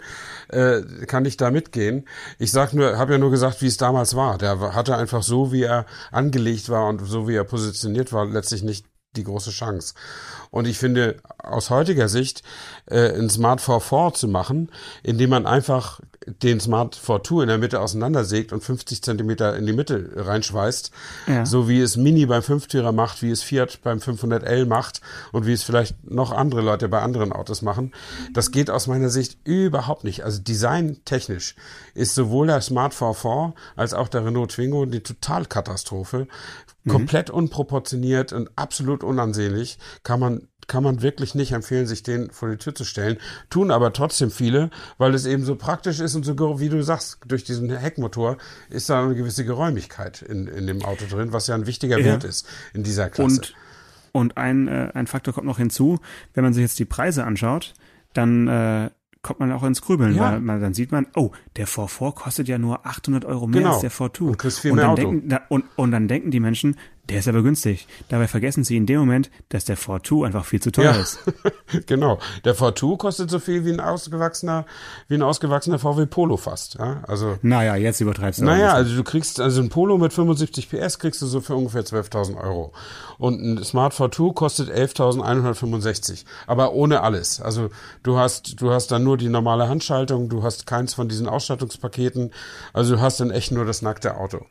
äh, 0.49 0.81
kann 1.07 1.25
ich 1.25 1.37
da 1.37 1.51
mitgehen. 1.51 2.07
Ich 2.37 2.51
sag 2.51 2.73
nur, 2.73 2.97
habe 2.97 3.13
ja 3.13 3.17
nur 3.17 3.31
gesagt, 3.31 3.61
wie 3.61 3.67
es 3.67 3.77
damals 3.77 4.15
war. 4.15 4.37
Der 4.37 4.73
hatte 4.73 4.95
einfach 4.95 5.23
so, 5.23 5.51
wie 5.51 5.63
er 5.63 5.85
angelegt 6.11 6.69
war 6.69 6.87
und 6.87 7.05
so 7.05 7.27
wie 7.27 7.35
er 7.35 7.43
positioniert 7.43 8.13
war, 8.13 8.25
letztlich 8.25 8.63
nicht 8.63 8.85
die 9.15 9.23
große 9.23 9.51
Chance. 9.51 9.95
Und 10.51 10.67
ich 10.67 10.77
finde, 10.77 11.17
aus 11.37 11.69
heutiger 11.69 12.09
Sicht, 12.09 12.43
äh, 12.85 13.17
ein 13.17 13.29
Smart 13.29 13.61
4 13.61 14.11
zu 14.13 14.27
machen, 14.27 14.71
indem 15.03 15.31
man 15.31 15.45
einfach 15.45 15.99
den 16.27 16.59
Smart 16.59 16.95
42 16.95 17.41
in 17.41 17.47
der 17.47 17.57
Mitte 17.57 17.79
auseinandersägt 17.79 18.53
und 18.53 18.63
50 18.63 19.01
Zentimeter 19.01 19.55
in 19.55 19.65
die 19.65 19.73
Mitte 19.73 20.11
reinschweißt, 20.15 20.91
ja. 21.27 21.45
so 21.45 21.67
wie 21.67 21.79
es 21.81 21.97
Mini 21.97 22.25
beim 22.25 22.43
Fünftürer 22.43 22.91
macht, 22.91 23.21
wie 23.21 23.31
es 23.31 23.41
Fiat 23.41 23.79
beim 23.83 23.99
500L 23.99 24.65
macht 24.65 25.01
und 25.31 25.45
wie 25.45 25.53
es 25.53 25.63
vielleicht 25.63 26.09
noch 26.09 26.31
andere 26.31 26.61
Leute 26.61 26.87
bei 26.89 27.01
anderen 27.01 27.31
Autos 27.31 27.61
machen. 27.61 27.93
Das 28.33 28.51
geht 28.51 28.69
aus 28.69 28.87
meiner 28.87 29.09
Sicht 29.09 29.37
überhaupt 29.43 30.03
nicht. 30.03 30.23
Also 30.23 30.41
designtechnisch 30.41 31.55
ist 31.93 32.15
sowohl 32.15 32.47
der 32.47 32.61
Smart 32.61 32.93
44 32.93 33.55
als 33.75 33.93
auch 33.93 34.07
der 34.07 34.25
Renault 34.25 34.51
Twingo 34.51 34.85
die 34.85 35.01
Totalkatastrophe. 35.01 36.27
Mhm. 36.83 36.91
Komplett 36.91 37.29
unproportioniert 37.29 38.33
und 38.33 38.49
absolut 38.55 39.03
unansehnlich. 39.03 39.77
Kann 40.03 40.19
man 40.19 40.47
kann 40.69 40.83
man 40.83 41.01
wirklich 41.01 41.35
nicht 41.35 41.51
empfehlen, 41.51 41.87
sich 41.87 42.03
den 42.03 42.31
vor 42.31 42.49
die 42.49 42.57
Tür 42.57 42.73
zu 42.73 42.85
stellen. 42.85 43.17
Tun 43.49 43.71
aber 43.71 43.91
trotzdem 43.91 44.31
viele, 44.31 44.69
weil 44.97 45.13
es 45.15 45.25
eben 45.25 45.43
so 45.43 45.55
praktisch 45.55 45.99
ist 45.99 46.15
und 46.15 46.23
so, 46.23 46.59
wie 46.59 46.69
du 46.69 46.81
sagst, 46.83 47.19
durch 47.25 47.43
diesen 47.43 47.75
Heckmotor 47.75 48.37
ist 48.69 48.89
da 48.89 49.03
eine 49.03 49.15
gewisse 49.15 49.43
Geräumigkeit 49.43 50.21
in, 50.21 50.47
in 50.47 50.67
dem 50.67 50.85
Auto 50.85 51.05
drin, 51.09 51.33
was 51.33 51.47
ja 51.47 51.55
ein 51.55 51.65
wichtiger 51.65 51.97
ja. 51.97 52.05
Wert 52.05 52.23
ist 52.23 52.47
in 52.73 52.83
dieser 52.83 53.09
Klasse. 53.09 53.41
Und, 53.41 53.55
und 54.11 54.37
ein, 54.37 54.67
äh, 54.67 54.91
ein 54.93 55.07
Faktor 55.07 55.33
kommt 55.33 55.47
noch 55.47 55.57
hinzu, 55.57 55.99
wenn 56.35 56.43
man 56.43 56.53
sich 56.53 56.61
jetzt 56.61 56.77
die 56.79 56.85
Preise 56.85 57.25
anschaut, 57.25 57.73
dann 58.13 58.47
äh, 58.47 58.89
kommt 59.21 59.39
man 59.39 59.51
auch 59.51 59.63
ins 59.63 59.81
Grübeln, 59.81 60.15
ja. 60.15 60.31
weil 60.31 60.39
man, 60.39 60.61
dann 60.61 60.73
sieht 60.73 60.91
man, 60.91 61.07
oh, 61.15 61.31
der 61.57 61.67
V4 61.67 62.13
kostet 62.13 62.47
ja 62.47 62.57
nur 62.57 62.85
800 62.85 63.25
Euro 63.25 63.47
mehr 63.47 63.61
genau. 63.61 63.73
als 63.73 63.81
der 63.81 63.91
V2. 63.91 64.21
Und, 64.21 64.37
kriegst 64.37 64.59
viel 64.59 64.71
und, 64.71 64.77
dann 64.77 64.91
Auto. 64.91 65.01
Denken, 65.01 65.29
da, 65.29 65.41
und, 65.49 65.65
und 65.75 65.91
dann 65.91 66.07
denken 66.07 66.31
die 66.31 66.39
Menschen, 66.39 66.77
der 67.09 67.19
ist 67.19 67.27
aber 67.27 67.41
günstig. 67.41 67.87
Dabei 68.09 68.27
vergessen 68.27 68.63
sie 68.63 68.77
in 68.77 68.85
dem 68.85 68.99
Moment, 68.99 69.29
dass 69.49 69.65
der 69.65 69.77
Ford 69.77 70.05
2 70.05 70.27
einfach 70.27 70.45
viel 70.45 70.61
zu 70.61 70.71
teuer 70.71 70.93
ja. 70.93 71.01
ist. 71.01 71.19
genau. 71.87 72.19
Der 72.45 72.55
Ford 72.55 72.77
2 72.77 72.97
kostet 72.97 73.29
so 73.29 73.39
viel 73.39 73.65
wie 73.65 73.71
ein 73.71 73.79
ausgewachsener, 73.79 74.65
wie 75.07 75.15
ein 75.15 75.21
ausgewachsener 75.21 75.79
VW 75.79 76.05
Polo 76.05 76.37
fast. 76.37 76.75
Ja? 76.75 77.03
Also. 77.07 77.37
Naja, 77.41 77.75
jetzt 77.75 77.99
übertreibst 77.99 78.41
du. 78.41 78.45
Naja, 78.45 78.73
also 78.73 78.95
du 78.95 79.03
kriegst, 79.03 79.39
also 79.39 79.61
ein 79.61 79.69
Polo 79.69 79.97
mit 79.97 80.13
75 80.13 80.69
PS 80.69 80.99
kriegst 80.99 81.21
du 81.21 81.25
so 81.25 81.41
für 81.41 81.55
ungefähr 81.55 81.83
12.000 81.83 82.41
Euro. 82.41 82.73
Und 83.17 83.41
ein 83.41 83.63
Smart 83.63 83.93
Ford 83.93 84.13
2 84.13 84.33
kostet 84.33 84.69
11.165. 84.69 86.25
Aber 86.47 86.73
ohne 86.73 87.01
alles. 87.01 87.41
Also 87.41 87.69
du 88.03 88.17
hast, 88.17 88.61
du 88.61 88.71
hast 88.71 88.91
dann 88.91 89.03
nur 89.03 89.17
die 89.17 89.29
normale 89.29 89.67
Handschaltung, 89.67 90.29
du 90.29 90.43
hast 90.43 90.65
keins 90.65 90.93
von 90.93 91.09
diesen 91.09 91.27
Ausstattungspaketen. 91.27 92.31
Also 92.71 92.95
du 92.95 93.01
hast 93.01 93.19
dann 93.19 93.31
echt 93.31 93.51
nur 93.51 93.65
das 93.65 93.81
nackte 93.81 94.15
Auto. 94.15 94.45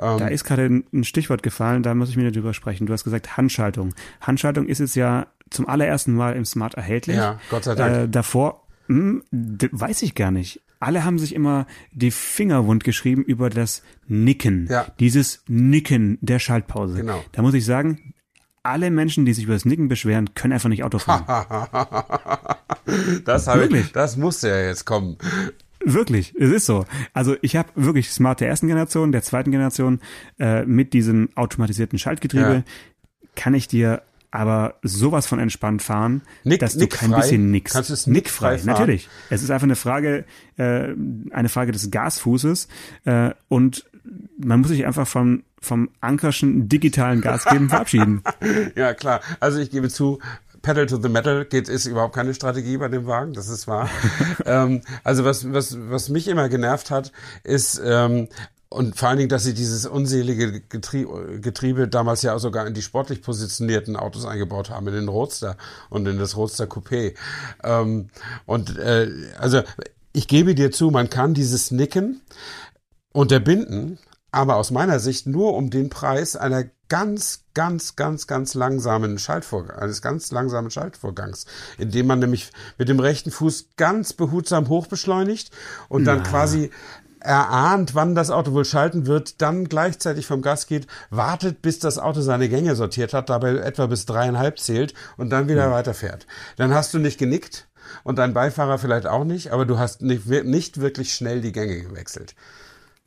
Ähm, 0.00 0.18
da 0.18 0.28
ist 0.28 0.44
gerade 0.44 0.66
ein 0.66 1.04
Stichwort 1.04 1.42
gefallen, 1.42 1.82
da 1.82 1.94
muss 1.98 2.10
ich 2.10 2.16
mir 2.16 2.30
drüber 2.30 2.54
sprechen. 2.54 2.86
Du 2.86 2.92
hast 2.92 3.04
gesagt 3.04 3.36
Handschaltung. 3.36 3.94
Handschaltung 4.20 4.66
ist 4.66 4.78
jetzt 4.78 4.96
ja 4.96 5.26
zum 5.50 5.68
allerersten 5.68 6.14
Mal 6.14 6.36
im 6.36 6.44
Smart 6.44 6.74
erhältlich. 6.74 7.16
Ja, 7.16 7.40
Gott 7.50 7.64
sei 7.64 7.74
Dank. 7.74 7.94
Äh, 7.94 8.08
davor, 8.08 8.62
mh, 8.88 9.22
hm, 9.30 9.58
weiß 9.72 10.02
ich 10.02 10.14
gar 10.14 10.30
nicht. 10.30 10.60
Alle 10.80 11.04
haben 11.04 11.18
sich 11.18 11.34
immer 11.34 11.66
die 11.90 12.12
Finger 12.12 12.66
wund 12.66 12.84
geschrieben 12.84 13.24
über 13.24 13.50
das 13.50 13.82
Nicken. 14.06 14.68
Ja. 14.70 14.86
Dieses 15.00 15.42
Nicken 15.48 16.18
der 16.20 16.38
Schaltpause. 16.38 16.98
Genau. 16.98 17.24
Da 17.32 17.42
muss 17.42 17.54
ich 17.54 17.64
sagen, 17.64 18.14
alle 18.62 18.90
Menschen, 18.90 19.24
die 19.24 19.32
sich 19.32 19.44
über 19.44 19.54
das 19.54 19.64
Nicken 19.64 19.88
beschweren, 19.88 20.34
können 20.34 20.52
einfach 20.52 20.68
nicht 20.68 20.84
Auto 20.84 20.98
fahren. 20.98 21.24
das, 23.24 23.46
habe 23.48 23.66
ich, 23.66 23.92
das 23.92 24.16
musste 24.16 24.48
ja 24.48 24.60
jetzt 24.60 24.84
kommen. 24.84 25.16
Wirklich, 25.84 26.34
es 26.38 26.50
ist 26.50 26.66
so. 26.66 26.84
Also 27.12 27.36
ich 27.40 27.56
habe 27.56 27.68
wirklich 27.74 28.10
Smart 28.10 28.40
der 28.40 28.48
ersten 28.48 28.66
Generation, 28.66 29.12
der 29.12 29.22
zweiten 29.22 29.50
Generation 29.50 30.00
äh, 30.38 30.64
mit 30.64 30.92
diesem 30.92 31.28
automatisierten 31.34 31.98
Schaltgetriebe 31.98 32.54
ja. 32.54 32.62
kann 33.36 33.54
ich 33.54 33.68
dir 33.68 34.02
aber 34.30 34.74
sowas 34.82 35.26
von 35.26 35.38
entspannt 35.38 35.82
fahren, 35.82 36.22
Nick, 36.44 36.60
dass 36.60 36.76
du 36.76 36.86
kein 36.86 37.10
frei. 37.10 37.20
bisschen 37.20 37.50
nix. 37.50 37.72
Kannst 37.72 37.90
es 37.90 38.06
nickfrei 38.06 38.58
fahren? 38.58 38.66
Natürlich. 38.66 39.08
Es 39.30 39.42
ist 39.42 39.50
einfach 39.50 39.64
eine 39.64 39.76
Frage, 39.76 40.24
äh, 40.56 40.88
eine 41.30 41.48
Frage 41.48 41.72
des 41.72 41.90
Gasfußes 41.90 42.68
äh, 43.04 43.30
und 43.48 43.86
man 44.38 44.60
muss 44.60 44.68
sich 44.68 44.86
einfach 44.86 45.06
vom 45.06 45.44
vom 45.60 45.90
Ankerschen 46.00 46.68
digitalen 46.68 47.20
Gas 47.20 47.44
geben 47.44 47.68
verabschieden. 47.68 48.22
ja 48.76 48.94
klar. 48.94 49.20
Also 49.40 49.58
ich 49.58 49.70
gebe 49.70 49.88
zu, 49.88 50.20
Pedal 50.62 50.86
to 50.86 51.00
the 51.00 51.08
Metal 51.08 51.44
geht, 51.44 51.68
ist 51.68 51.86
überhaupt 51.86 52.14
keine 52.14 52.34
Strategie 52.34 52.76
bei 52.76 52.88
dem 52.88 53.06
Wagen, 53.06 53.32
das 53.32 53.48
ist 53.48 53.68
wahr. 53.68 53.88
ähm, 54.44 54.82
also 55.04 55.24
was, 55.24 55.52
was, 55.52 55.76
was 55.78 56.08
mich 56.08 56.28
immer 56.28 56.48
genervt 56.48 56.90
hat, 56.90 57.12
ist, 57.44 57.80
ähm, 57.84 58.28
und 58.70 58.98
vor 58.98 59.08
allen 59.08 59.18
Dingen, 59.18 59.30
dass 59.30 59.44
sie 59.44 59.54
dieses 59.54 59.86
unselige 59.86 60.60
Getriebe, 60.60 61.40
Getriebe 61.40 61.88
damals 61.88 62.20
ja 62.20 62.34
auch 62.34 62.38
sogar 62.38 62.66
in 62.66 62.74
die 62.74 62.82
sportlich 62.82 63.22
positionierten 63.22 63.96
Autos 63.96 64.26
eingebaut 64.26 64.68
haben, 64.68 64.86
in 64.88 64.94
den 64.94 65.08
Roadster 65.08 65.56
und 65.88 66.06
in 66.06 66.18
das 66.18 66.36
Roadster 66.36 66.66
Coupé. 66.66 67.14
Ähm, 67.64 68.10
und 68.44 68.76
äh, 68.76 69.10
also 69.38 69.62
ich 70.12 70.28
gebe 70.28 70.54
dir 70.54 70.70
zu, 70.70 70.90
man 70.90 71.08
kann 71.08 71.32
dieses 71.32 71.70
Nicken 71.70 72.20
unterbinden, 73.12 73.98
aber 74.30 74.56
aus 74.56 74.70
meiner 74.70 75.00
Sicht 75.00 75.26
nur 75.26 75.54
um 75.54 75.70
den 75.70 75.88
Preis 75.90 76.36
einer 76.36 76.64
ganz, 76.88 77.44
ganz, 77.54 77.96
ganz, 77.96 78.26
ganz 78.26 78.54
langsamen 78.54 79.18
Schaltvorgang, 79.18 79.78
eines 79.78 80.02
ganz 80.02 80.30
langsamen 80.30 80.70
Schaltvorgangs, 80.70 81.46
indem 81.76 82.06
man 82.06 82.18
nämlich 82.18 82.50
mit 82.78 82.88
dem 82.88 83.00
rechten 83.00 83.30
Fuß 83.30 83.70
ganz 83.76 84.12
behutsam 84.12 84.68
hochbeschleunigt 84.68 85.50
und 85.88 86.04
dann 86.04 86.22
Na. 86.24 86.28
quasi 86.28 86.70
erahnt, 87.20 87.94
wann 87.94 88.14
das 88.14 88.30
Auto 88.30 88.52
wohl 88.52 88.64
schalten 88.64 89.06
wird, 89.06 89.42
dann 89.42 89.68
gleichzeitig 89.68 90.26
vom 90.26 90.40
Gas 90.40 90.66
geht, 90.66 90.86
wartet, 91.10 91.62
bis 91.62 91.78
das 91.78 91.98
Auto 91.98 92.20
seine 92.20 92.48
Gänge 92.48 92.76
sortiert 92.76 93.12
hat, 93.12 93.28
dabei 93.28 93.56
etwa 93.56 93.86
bis 93.86 94.06
dreieinhalb 94.06 94.58
zählt 94.58 94.94
und 95.16 95.30
dann 95.30 95.48
wieder 95.48 95.66
ja. 95.66 95.72
weiterfährt. 95.72 96.26
Dann 96.56 96.72
hast 96.72 96.94
du 96.94 96.98
nicht 96.98 97.18
genickt 97.18 97.68
und 98.04 98.18
dein 98.18 98.34
Beifahrer 98.34 98.78
vielleicht 98.78 99.06
auch 99.06 99.24
nicht, 99.24 99.50
aber 99.50 99.66
du 99.66 99.78
hast 99.78 100.02
nicht, 100.02 100.26
nicht 100.26 100.80
wirklich 100.80 101.12
schnell 101.12 101.40
die 101.40 101.52
Gänge 101.52 101.82
gewechselt. 101.82 102.34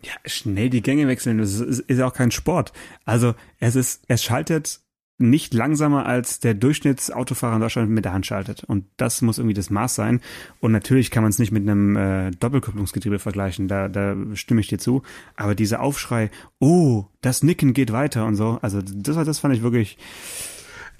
Ja, 0.03 0.13
schnell 0.25 0.69
die 0.69 0.81
Gänge 0.81 1.07
wechseln, 1.07 1.37
das 1.37 1.59
ist, 1.59 1.79
ist 1.79 2.01
auch 2.01 2.13
kein 2.13 2.31
Sport. 2.31 2.73
Also 3.05 3.35
es 3.59 3.75
ist, 3.75 4.03
es 4.07 4.23
schaltet 4.23 4.81
nicht 5.21 5.53
langsamer 5.53 6.05
als 6.05 6.39
der 6.39 6.53
Durchschnittsautofahrer 6.53 7.55
in 7.55 7.61
Deutschland 7.61 7.89
mit 7.89 8.05
der 8.05 8.13
Hand 8.13 8.25
schaltet. 8.25 8.63
Und 8.63 8.85
das 8.97 9.21
muss 9.21 9.37
irgendwie 9.37 9.53
das 9.53 9.69
Maß 9.69 9.95
sein. 9.95 10.19
Und 10.59 10.71
natürlich 10.71 11.11
kann 11.11 11.23
man 11.23 11.29
es 11.29 11.39
nicht 11.39 11.51
mit 11.51 11.61
einem 11.61 11.95
äh, 11.95 12.31
Doppelkupplungsgetriebe 12.31 13.19
vergleichen, 13.19 13.67
da, 13.67 13.87
da 13.87 14.15
stimme 14.33 14.61
ich 14.61 14.67
dir 14.67 14.79
zu. 14.79 15.03
Aber 15.35 15.55
dieser 15.55 15.81
Aufschrei, 15.81 16.31
oh, 16.59 17.05
das 17.21 17.43
Nicken 17.43 17.73
geht 17.73 17.91
weiter 17.91 18.25
und 18.25 18.35
so, 18.35 18.57
also 18.61 18.81
das, 18.81 19.15
das 19.15 19.39
fand 19.39 19.55
ich 19.55 19.61
wirklich 19.61 19.97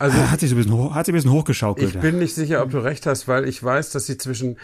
also 0.02 0.18
hat 0.32 0.40
sich, 0.40 0.50
so 0.50 0.56
ein 0.56 0.58
bisschen 0.58 0.74
hoch, 0.74 0.96
hat 0.96 1.06
sich 1.06 1.14
ein 1.14 1.16
bisschen 1.16 1.32
hochgeschaukelt. 1.32 1.96
Ich 1.96 2.02
bin 2.02 2.18
nicht 2.18 2.34
sicher, 2.34 2.64
ob 2.64 2.72
du 2.72 2.80
recht 2.80 3.06
hast, 3.06 3.28
weil 3.28 3.48
ich 3.48 3.64
weiß, 3.64 3.92
dass 3.92 4.08
sie 4.08 4.18
zwischen 4.18 4.58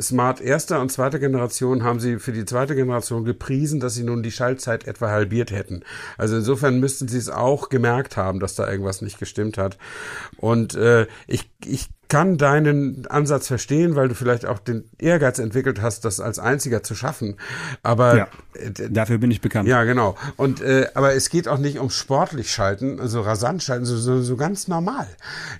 Smart 0.00 0.40
erster 0.40 0.80
und 0.80 0.92
zweiter 0.92 1.18
Generation 1.18 1.82
haben 1.82 1.98
sie 1.98 2.18
für 2.18 2.32
die 2.32 2.44
zweite 2.44 2.74
Generation 2.76 3.24
gepriesen, 3.24 3.80
dass 3.80 3.94
sie 3.94 4.04
nun 4.04 4.22
die 4.22 4.30
Schaltzeit 4.30 4.86
etwa 4.86 5.10
halbiert 5.10 5.50
hätten. 5.50 5.82
Also 6.16 6.36
insofern 6.36 6.78
müssten 6.78 7.08
sie 7.08 7.18
es 7.18 7.28
auch 7.28 7.68
gemerkt 7.70 8.16
haben, 8.16 8.38
dass 8.38 8.54
da 8.54 8.70
irgendwas 8.70 9.02
nicht 9.02 9.18
gestimmt 9.18 9.58
hat. 9.58 9.78
Und 10.36 10.74
äh, 10.76 11.06
ich, 11.26 11.50
ich 11.64 11.88
kann 12.08 12.38
deinen 12.38 13.06
Ansatz 13.06 13.46
verstehen, 13.46 13.96
weil 13.96 14.08
du 14.08 14.14
vielleicht 14.14 14.46
auch 14.46 14.58
den 14.58 14.88
Ehrgeiz 14.98 15.38
entwickelt 15.38 15.80
hast, 15.80 16.04
das 16.04 16.20
als 16.20 16.38
einziger 16.38 16.82
zu 16.82 16.94
schaffen. 16.94 17.36
Aber 17.82 18.16
ja, 18.16 18.28
dafür 18.90 19.18
bin 19.18 19.30
ich 19.30 19.40
bekannt. 19.40 19.68
Ja, 19.68 19.84
genau. 19.84 20.16
Und 20.36 20.60
äh, 20.60 20.88
aber 20.94 21.14
es 21.14 21.30
geht 21.30 21.48
auch 21.48 21.58
nicht 21.58 21.78
um 21.78 21.90
sportlich 21.90 22.50
schalten, 22.52 23.00
also 23.00 23.20
rasant 23.20 23.62
schalten, 23.62 23.84
so, 23.84 23.96
so, 23.96 24.22
so 24.22 24.36
ganz 24.36 24.68
normal. 24.68 25.06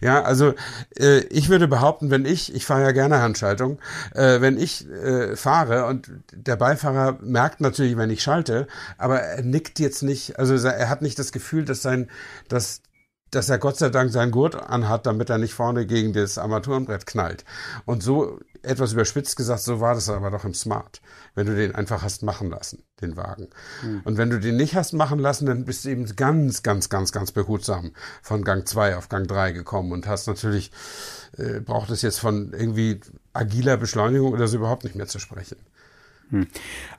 Ja, 0.00 0.22
also 0.22 0.54
äh, 0.98 1.20
ich 1.30 1.48
würde 1.48 1.68
behaupten, 1.68 2.10
wenn 2.10 2.24
ich, 2.24 2.54
ich 2.54 2.66
fahre 2.66 2.82
ja 2.82 2.92
gerne 2.92 3.20
Handschaltung, 3.20 3.78
äh, 4.14 4.40
wenn 4.40 4.58
ich 4.58 4.88
äh, 4.90 5.36
fahre 5.36 5.86
und 5.86 6.10
der 6.32 6.56
Beifahrer 6.56 7.18
merkt 7.20 7.60
natürlich, 7.60 7.96
wenn 7.96 8.10
ich 8.10 8.22
schalte, 8.22 8.66
aber 8.98 9.20
er 9.20 9.42
nickt 9.42 9.78
jetzt 9.80 10.02
nicht, 10.02 10.38
also 10.38 10.54
er 10.54 10.88
hat 10.88 11.02
nicht 11.02 11.18
das 11.18 11.32
Gefühl, 11.32 11.64
dass 11.64 11.82
sein, 11.82 12.08
dass 12.48 12.83
dass 13.34 13.48
er 13.48 13.58
Gott 13.58 13.76
sei 13.76 13.88
Dank 13.88 14.12
seinen 14.12 14.30
Gurt 14.30 14.54
anhat, 14.54 15.06
damit 15.06 15.30
er 15.30 15.38
nicht 15.38 15.54
vorne 15.54 15.86
gegen 15.86 16.12
das 16.12 16.38
Armaturenbrett 16.38 17.06
knallt. 17.06 17.44
Und 17.84 18.02
so 18.02 18.38
etwas 18.62 18.92
überspitzt 18.92 19.36
gesagt, 19.36 19.60
so 19.60 19.80
war 19.80 19.94
das 19.94 20.08
aber 20.08 20.30
doch 20.30 20.44
im 20.44 20.54
Smart, 20.54 21.00
wenn 21.34 21.46
du 21.46 21.54
den 21.54 21.74
einfach 21.74 22.02
hast 22.02 22.22
machen 22.22 22.50
lassen, 22.50 22.82
den 23.00 23.16
Wagen. 23.16 23.48
Mhm. 23.82 24.02
Und 24.04 24.16
wenn 24.16 24.30
du 24.30 24.40
den 24.40 24.56
nicht 24.56 24.74
hast 24.74 24.92
machen 24.92 25.18
lassen, 25.18 25.46
dann 25.46 25.64
bist 25.64 25.84
du 25.84 25.90
eben 25.90 26.06
ganz, 26.16 26.62
ganz, 26.62 26.88
ganz, 26.88 27.12
ganz 27.12 27.32
behutsam 27.32 27.92
von 28.22 28.44
Gang 28.44 28.66
2 28.66 28.96
auf 28.96 29.08
Gang 29.08 29.26
3 29.26 29.52
gekommen 29.52 29.92
und 29.92 30.06
hast 30.06 30.26
natürlich, 30.26 30.70
äh, 31.36 31.60
braucht 31.60 31.90
es 31.90 32.02
jetzt 32.02 32.18
von 32.18 32.52
irgendwie 32.52 33.00
agiler 33.32 33.76
Beschleunigung 33.76 34.32
oder 34.32 34.48
so 34.48 34.56
überhaupt 34.56 34.84
nicht 34.84 34.96
mehr 34.96 35.06
zu 35.06 35.18
sprechen. 35.18 35.58
Hm. 36.30 36.46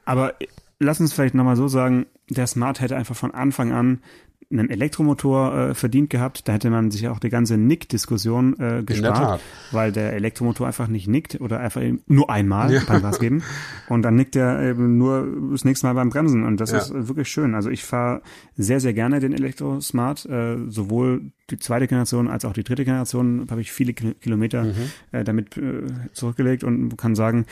Aber 0.05 0.35
lass 0.79 0.99
uns 0.99 1.13
vielleicht 1.13 1.35
nochmal 1.35 1.55
so 1.55 1.67
sagen, 1.67 2.05
der 2.29 2.47
Smart 2.47 2.81
hätte 2.81 2.95
einfach 2.95 3.15
von 3.15 3.31
Anfang 3.31 3.71
an 3.71 4.01
einen 4.51 4.69
Elektromotor 4.69 5.57
äh, 5.57 5.73
verdient 5.73 6.09
gehabt. 6.09 6.47
Da 6.47 6.53
hätte 6.53 6.69
man 6.69 6.91
sich 6.91 7.07
auch 7.07 7.19
die 7.19 7.29
ganze 7.29 7.57
Nick-Diskussion 7.57 8.59
äh, 8.59 8.83
gespart, 8.83 9.41
weil 9.71 9.91
der 9.91 10.13
Elektromotor 10.13 10.67
einfach 10.67 10.87
nicht 10.87 11.07
nickt 11.07 11.41
oder 11.41 11.59
einfach 11.59 11.81
nur 12.07 12.29
einmal 12.29 12.73
ja. 12.73 12.81
beim 12.87 13.01
Gas 13.01 13.19
geben 13.19 13.43
und 13.89 14.01
dann 14.01 14.15
nickt 14.15 14.35
er 14.35 14.61
eben 14.61 14.97
nur 14.97 15.27
das 15.51 15.65
nächste 15.65 15.87
Mal 15.87 15.93
beim 15.93 16.09
Bremsen 16.09 16.43
und 16.43 16.59
das 16.59 16.71
ja. 16.71 16.77
ist 16.79 16.93
wirklich 16.93 17.29
schön. 17.29 17.55
Also 17.55 17.69
ich 17.69 17.83
fahre 17.83 18.21
sehr, 18.55 18.79
sehr 18.79 18.93
gerne 18.93 19.19
den 19.19 19.33
Elektro-Smart, 19.33 20.25
äh, 20.25 20.57
sowohl 20.67 21.31
die 21.49 21.59
zweite 21.59 21.87
Generation 21.87 22.27
als 22.27 22.45
auch 22.45 22.53
die 22.53 22.63
dritte 22.63 22.85
Generation 22.85 23.47
habe 23.49 23.61
ich 23.61 23.71
viele 23.71 23.93
Kilometer 23.93 24.63
mhm. 24.63 24.91
äh, 25.11 25.23
damit 25.23 25.57
äh, 25.57 25.83
zurückgelegt 26.13 26.63
und 26.63 26.97
kann 26.97 27.15
sagen, 27.15 27.45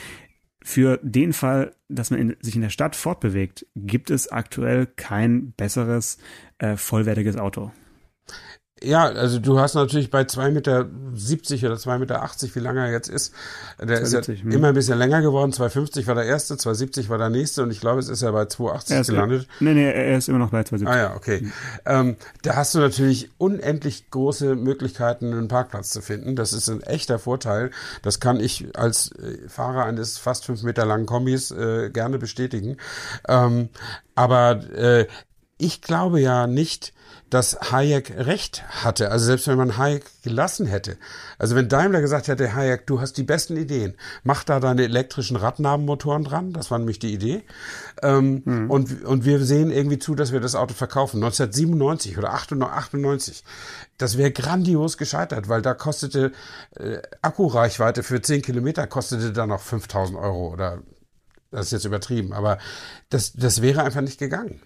für 0.64 1.00
den 1.04 1.34
Fall, 1.34 1.76
dass 1.90 2.10
man 2.10 2.20
in, 2.20 2.38
sich 2.42 2.56
in 2.56 2.62
der 2.62 2.70
Stadt 2.70 2.96
fortbewegt, 2.96 3.66
gibt 3.76 4.10
es 4.10 4.32
aktuell 4.32 4.88
kein 4.88 5.52
besseres 5.52 6.18
äh, 6.58 6.78
vollwertiges 6.78 7.36
Auto. 7.38 7.72
Ja, 8.84 9.06
also 9.06 9.40
du 9.40 9.60
hast 9.60 9.76
natürlich 9.76 10.12
bei 10.12 10.22
2,70 10.24 10.52
Meter 10.52 10.82
oder 10.82 11.76
2,80 11.76 11.98
Meter, 12.00 12.30
wie 12.56 12.60
lange 12.60 12.82
er 12.82 12.92
jetzt 12.92 13.08
ist, 13.08 13.34
der 13.80 14.04
270, 14.04 14.34
ist 14.34 14.40
ja 14.40 14.44
hm. 14.44 14.52
immer 14.52 14.68
ein 14.68 14.74
bisschen 14.74 14.98
länger 14.98 15.22
geworden. 15.22 15.52
2,50 15.52 16.06
war 16.08 16.16
der 16.16 16.26
erste, 16.26 16.56
2,70 16.56 17.08
war 17.10 17.18
der 17.18 17.30
nächste 17.30 17.64
und 17.64 17.72
ich 17.72 17.80
glaube, 17.80 18.00
es 18.00 18.10
ist 18.10 18.22
ja 18.22 18.32
bei 18.32 18.44
2,80 18.44 19.08
gelandet. 19.08 19.48
Nee, 19.60 19.74
nee, 19.74 19.90
er 19.90 20.18
ist 20.18 20.28
immer 20.28 20.40
noch 20.40 20.52
bei 20.52 20.62
2,70. 20.62 20.88
Ah 20.88 20.98
ja, 20.98 21.16
okay. 21.16 21.42
Mhm. 21.42 21.54
Ähm, 21.86 22.16
da 22.42 22.56
hast 22.56 22.76
du 22.76 22.80
natürlich 22.80 23.30
unendlich 23.38 24.10
große 24.12 24.56
Möglichkeiten, 24.56 25.34
einen 25.34 25.48
Parkplatz 25.48 25.92
zu 25.92 26.02
finden. 26.02 26.36
Das 26.36 26.52
ist 26.52 26.70
ein 26.70 26.82
echter 26.82 27.20
Vorteil. 27.20 27.72
Das 28.02 28.20
kann 28.20 28.40
ich 28.40 28.78
als 28.78 29.12
äh, 29.14 29.48
Fahrer 29.48 29.86
eines 29.86 30.18
fast 30.18 30.46
fünf 30.46 30.64
Meter 30.64 30.86
langen 30.86 31.06
Kombis 31.06 31.52
äh, 31.52 31.90
gerne 31.90 32.18
bestätigen. 32.18 32.78
Ähm, 33.28 33.70
aber 34.16 34.62
äh, 34.74 35.08
ich 35.58 35.82
glaube 35.82 36.20
ja 36.20 36.48
nicht, 36.48 36.94
dass 37.34 37.72
Hayek 37.72 38.14
recht 38.16 38.64
hatte. 38.84 39.10
Also 39.10 39.26
selbst 39.26 39.48
wenn 39.48 39.58
man 39.58 39.78
Hayek 39.78 40.06
gelassen 40.22 40.68
hätte. 40.68 40.98
Also 41.40 41.56
wenn 41.56 41.68
Daimler 41.68 42.00
gesagt 42.00 42.28
hätte, 42.28 42.54
Hayek, 42.54 42.86
du 42.86 43.02
hast 43.02 43.14
die 43.14 43.24
besten 43.24 43.58
Ideen, 43.58 43.96
mach 44.24 44.44
da 44.44 44.60
deine 44.60 44.84
elektrischen 44.84 45.36
Radnabenmotoren 45.36 46.24
dran, 46.24 46.54
das 46.54 46.70
war 46.70 46.78
nämlich 46.78 47.00
die 47.00 47.12
Idee. 47.12 47.42
Ähm, 48.04 48.44
mhm. 48.46 48.70
und, 48.70 49.04
und 49.04 49.26
wir 49.26 49.44
sehen 49.44 49.72
irgendwie 49.72 49.98
zu, 49.98 50.14
dass 50.14 50.32
wir 50.32 50.42
das 50.42 50.54
Auto 50.54 50.76
verkaufen. 50.76 51.24
1997 51.24 52.20
oder 52.20 52.34
98, 52.34 53.44
das 53.98 54.18
wäre 54.18 54.32
grandios 54.32 54.98
gescheitert, 54.98 55.50
weil 55.50 55.64
da 55.64 55.74
kostete 55.74 56.34
äh, 56.78 57.00
Akkureichweite 57.24 58.04
für 58.04 58.22
10 58.22 58.44
Kilometer 58.44 58.86
kostete 58.86 59.32
da 59.32 59.48
noch 59.48 59.62
5000 59.62 60.20
Euro 60.20 60.50
oder 60.54 60.84
das 61.54 61.68
ist 61.68 61.72
jetzt 61.72 61.86
übertrieben, 61.86 62.34
aber 62.34 62.58
das, 63.10 63.34
das 63.34 63.62
wäre 63.62 63.84
einfach 63.84 64.02
nicht 64.02 64.20
gegangen. 64.20 64.60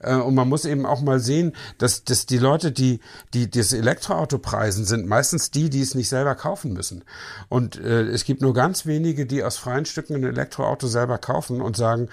Äh, 0.00 0.16
und 0.16 0.34
man 0.34 0.48
muss 0.48 0.64
eben 0.64 0.86
auch 0.86 1.00
mal 1.02 1.20
sehen, 1.20 1.52
dass, 1.78 2.04
dass 2.04 2.26
die 2.26 2.38
Leute, 2.38 2.72
die, 2.72 3.00
die 3.34 3.50
das 3.50 3.72
Elektroauto 3.72 4.38
preisen, 4.38 4.84
sind 4.84 5.06
meistens 5.06 5.50
die, 5.50 5.70
die 5.70 5.82
es 5.82 5.94
nicht 5.94 6.08
selber 6.08 6.34
kaufen 6.34 6.72
müssen. 6.72 7.04
Und 7.48 7.78
äh, 7.78 8.02
es 8.02 8.24
gibt 8.24 8.42
nur 8.42 8.54
ganz 8.54 8.86
wenige, 8.86 9.26
die 9.26 9.44
aus 9.44 9.58
freien 9.58 9.84
Stücken 9.84 10.14
ein 10.16 10.24
Elektroauto 10.24 10.86
selber 10.86 11.18
kaufen 11.18 11.60
und 11.60 11.76
sagen, 11.76 12.08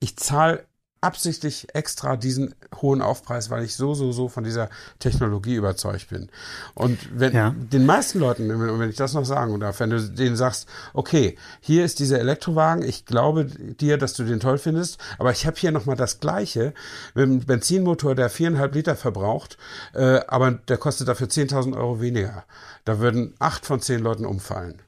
ich 0.00 0.16
zahle 0.16 0.64
absichtlich 1.00 1.74
extra 1.74 2.16
diesen 2.16 2.54
hohen 2.80 3.02
Aufpreis, 3.02 3.50
weil 3.50 3.64
ich 3.64 3.76
so, 3.76 3.94
so, 3.94 4.12
so 4.12 4.28
von 4.28 4.44
dieser 4.44 4.70
Technologie 4.98 5.54
überzeugt 5.54 6.08
bin. 6.08 6.30
Und 6.74 6.98
wenn 7.12 7.34
ja. 7.34 7.54
den 7.56 7.86
meisten 7.86 8.18
Leuten, 8.18 8.48
wenn 8.48 8.90
ich 8.90 8.96
das 8.96 9.14
noch 9.14 9.24
sagen 9.24 9.58
darf, 9.60 9.80
wenn 9.80 9.90
du 9.90 10.00
denen 10.00 10.36
sagst, 10.36 10.68
okay, 10.94 11.36
hier 11.60 11.84
ist 11.84 11.98
dieser 11.98 12.18
Elektrowagen, 12.18 12.82
ich 12.82 13.04
glaube 13.04 13.44
dir, 13.44 13.98
dass 13.98 14.14
du 14.14 14.24
den 14.24 14.40
toll 14.40 14.58
findest, 14.58 14.98
aber 15.18 15.30
ich 15.30 15.46
habe 15.46 15.56
hier 15.56 15.70
nochmal 15.70 15.96
das 15.96 16.20
Gleiche 16.20 16.72
mit 17.14 17.24
einem 17.24 17.40
Benzinmotor, 17.40 18.14
der 18.14 18.30
viereinhalb 18.30 18.74
Liter 18.74 18.96
verbraucht, 18.96 19.58
äh, 19.94 20.20
aber 20.26 20.52
der 20.52 20.78
kostet 20.78 21.08
dafür 21.08 21.28
10.000 21.28 21.76
Euro 21.76 22.00
weniger. 22.00 22.44
Da 22.84 22.98
würden 23.00 23.34
acht 23.38 23.66
von 23.66 23.80
zehn 23.80 24.00
Leuten 24.00 24.24
umfallen. 24.24 24.80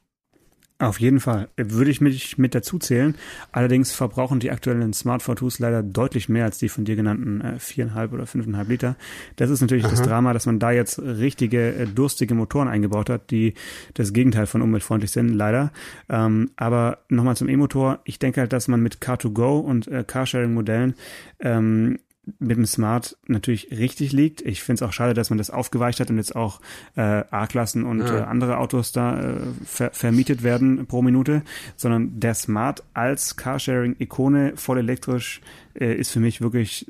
Auf 0.81 1.01
jeden 1.01 1.19
Fall. 1.19 1.49
Würde 1.57 1.91
ich 1.91 1.99
mich 1.99 2.37
mit 2.37 2.55
dazu 2.55 2.79
zählen. 2.79 3.15
Allerdings 3.51 3.91
verbrauchen 3.91 4.39
die 4.39 4.49
aktuellen 4.49 4.93
Smart 4.93 5.21
V2s 5.21 5.57
leider 5.59 5.83
deutlich 5.83 6.29
mehr 6.29 6.45
als 6.45 6.57
die 6.57 6.69
von 6.69 6.85
dir 6.85 6.95
genannten 6.95 7.41
äh, 7.41 7.59
viereinhalb 7.59 8.13
äh, 8.13 8.15
oder 8.15 8.25
fünfeinhalb 8.25 8.69
Liter. 8.69 8.95
Das 9.35 9.49
ist 9.49 9.59
natürlich 9.59 9.83
Aha. 9.83 9.91
das 9.91 10.01
Drama, 10.01 10.31
dass 10.31 10.45
man 10.45 10.57
da 10.57 10.71
jetzt 10.71 10.97
richtige 10.99 11.75
äh, 11.75 11.85
durstige 11.85 12.33
Motoren 12.33 12.69
eingebaut 12.69 13.09
hat, 13.09 13.29
die 13.29 13.55
das 13.93 14.13
Gegenteil 14.13 14.45
von 14.45 14.61
umweltfreundlich 14.61 15.11
sind, 15.11 15.33
leider. 15.33 15.73
Ähm, 16.07 16.51
aber 16.55 16.99
nochmal 17.09 17.35
zum 17.35 17.49
E-Motor. 17.49 17.99
Ich 18.05 18.17
denke 18.17 18.39
halt, 18.39 18.53
dass 18.53 18.69
man 18.69 18.81
mit 18.81 18.99
Car2Go 18.99 19.59
und 19.59 19.89
äh, 19.89 20.05
Carsharing-Modellen 20.07 20.93
ähm, 21.41 21.99
mit 22.37 22.57
dem 22.57 22.65
Smart 22.65 23.17
natürlich 23.27 23.71
richtig 23.71 24.11
liegt. 24.11 24.41
Ich 24.41 24.61
finde 24.61 24.83
es 24.83 24.87
auch 24.87 24.93
schade, 24.93 25.13
dass 25.13 25.29
man 25.29 25.37
das 25.37 25.49
aufgeweicht 25.49 25.99
hat 25.99 26.09
und 26.09 26.17
jetzt 26.17 26.35
auch 26.35 26.61
äh, 26.95 27.01
A-Klassen 27.01 27.83
und 27.83 27.99
ja. 27.99 28.19
äh, 28.19 28.21
andere 28.21 28.57
Autos 28.57 28.91
da 28.91 29.19
äh, 29.19 29.37
ver 29.65 29.91
vermietet 29.91 30.43
werden 30.43 30.85
pro 30.85 31.01
Minute, 31.01 31.41
sondern 31.75 32.19
der 32.19 32.35
Smart 32.35 32.83
als 32.93 33.35
Carsharing-Ikone 33.35 34.53
voll 34.55 34.77
elektrisch 34.77 35.41
äh, 35.73 35.95
ist 35.95 36.11
für 36.11 36.19
mich 36.19 36.41
wirklich 36.41 36.85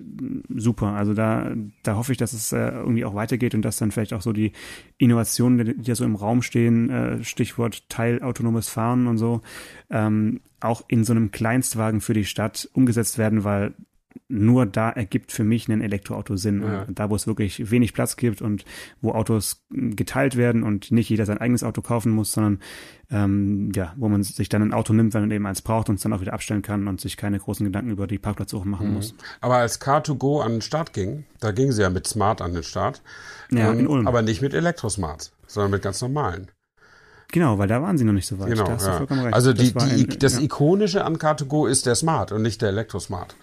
super. 0.54 0.88
Also 0.88 1.13
da, 1.13 1.54
da 1.84 1.96
hoffe 1.96 2.12
ich, 2.12 2.18
dass 2.18 2.34
es 2.34 2.52
äh, 2.52 2.72
irgendwie 2.72 3.06
auch 3.06 3.15
weitergeht 3.15 3.56
und 3.56 3.62
dass 3.62 3.78
dann 3.78 3.92
vielleicht 3.92 4.13
auch 4.13 4.22
so 4.22 4.34
die 4.34 4.52
Innovationen, 4.98 5.82
die 5.82 5.88
ja 5.88 5.96
so 5.96 6.06
im 6.06 6.15
Raum 6.15 6.42
stehen, 6.42 6.89
äh, 6.89 7.24
Stichwort 7.24 7.88
teilautonomes 7.89 8.68
Fahren 8.68 9.08
und 9.08 9.18
so, 9.18 9.42
ähm, 9.89 10.42
auch 10.60 10.84
in 10.88 11.04
so 11.04 11.13
einem 11.13 11.32
Kleinstwagen 11.32 12.02
für 12.02 12.13
die 12.13 12.26
Stadt 12.26 12.70
umgesetzt 12.74 13.18
werden, 13.18 13.44
weil 13.44 13.74
nur 14.28 14.65
da 14.65 14.89
ergibt 14.89 15.32
für 15.32 15.43
mich 15.43 15.67
ein 15.67 15.82
Elektroauto 15.82 16.36
Sinn. 16.36 16.62
Ja. 16.62 16.86
Da, 16.88 17.10
wo 17.10 17.15
es 17.15 17.28
wirklich 17.28 17.72
wenig 17.72 17.93
Platz 17.93 18.15
gibt 18.15 18.41
und 18.41 18.65
wo 19.02 19.12
Autos 19.12 19.63
geteilt 19.69 20.36
werden 20.36 20.63
und 20.63 20.91
nicht 20.91 21.10
jeder 21.10 21.26
sein 21.26 21.39
eigenes 21.39 21.63
Auto 21.63 21.82
kaufen 21.82 22.12
muss, 22.12 22.32
sondern 22.32 22.60
ähm, 23.12 23.72
ja, 23.74 23.93
wo 23.98 24.08
man 24.08 24.22
sich 24.24 24.50
dann 24.50 24.62
ein 24.62 24.74
Auto 24.74 24.93
nimmt, 24.93 25.13
wenn 25.13 25.22
man 25.22 25.32
eben 25.32 25.45
eins 25.45 25.62
braucht 25.62 25.89
und 25.89 25.95
es 25.95 26.02
dann 26.02 26.13
auch 26.13 26.22
wieder 26.22 26.34
abstellen 26.34 26.62
kann 26.62 26.88
und 26.88 27.02
sich 27.02 27.17
keine 27.17 27.39
großen 27.39 27.65
Gedanken 27.65 27.91
über 27.91 28.08
die 28.08 28.19
Parkplatzsuche 28.19 28.67
machen 28.67 28.89
mhm. 28.89 28.93
muss. 28.95 29.15
Aber 29.41 29.58
als 29.58 29.82
Car2Go 29.82 30.43
an 30.43 30.54
den 30.54 30.62
Start 30.62 30.93
ging, 30.93 31.26
da 31.39 31.52
ging 31.52 31.72
sie 31.72 31.82
ja 31.82 31.89
mit 31.89 32.08
Smart 32.08 32.41
an 32.41 32.54
den 32.54 32.63
Start. 32.63 33.02
Ja, 33.52 33.72
ähm, 33.72 33.80
in 33.80 33.88
Ulm. 33.88 34.08
Aber 34.08 34.22
nicht 34.22 34.41
mit 34.41 34.54
Elektrosmart, 34.54 35.32
sondern 35.48 35.72
mit 35.72 35.82
ganz 35.82 36.02
normalen. 36.02 36.50
Genau, 37.32 37.60
weil 37.60 37.67
da 37.67 37.82
waren 37.82 37.98
sie 37.98 38.06
noch 38.06 38.13
nicht 38.13 38.28
so 38.28 38.39
weit. 38.39 38.50
Genau, 38.50 38.65
da 38.65 38.74
hast 38.74 38.86
ja. 38.86 38.91
du 38.91 38.98
vollkommen 38.98 39.22
recht. 39.22 39.34
Also 39.36 39.54
die, 39.54 39.72
das, 39.74 39.86
die, 39.86 40.04
ein, 40.04 40.19
das 40.19 40.36
ja. 40.36 40.41
Ikonische 40.41 41.06
an 41.06 41.17
Car2Go 41.17 41.67
ist 41.67 41.86
der 41.86 41.95
Smart 41.95 42.32
und 42.32 42.41
nicht 42.41 42.62
der 42.62 42.69
Elektrosmart. 42.69 43.36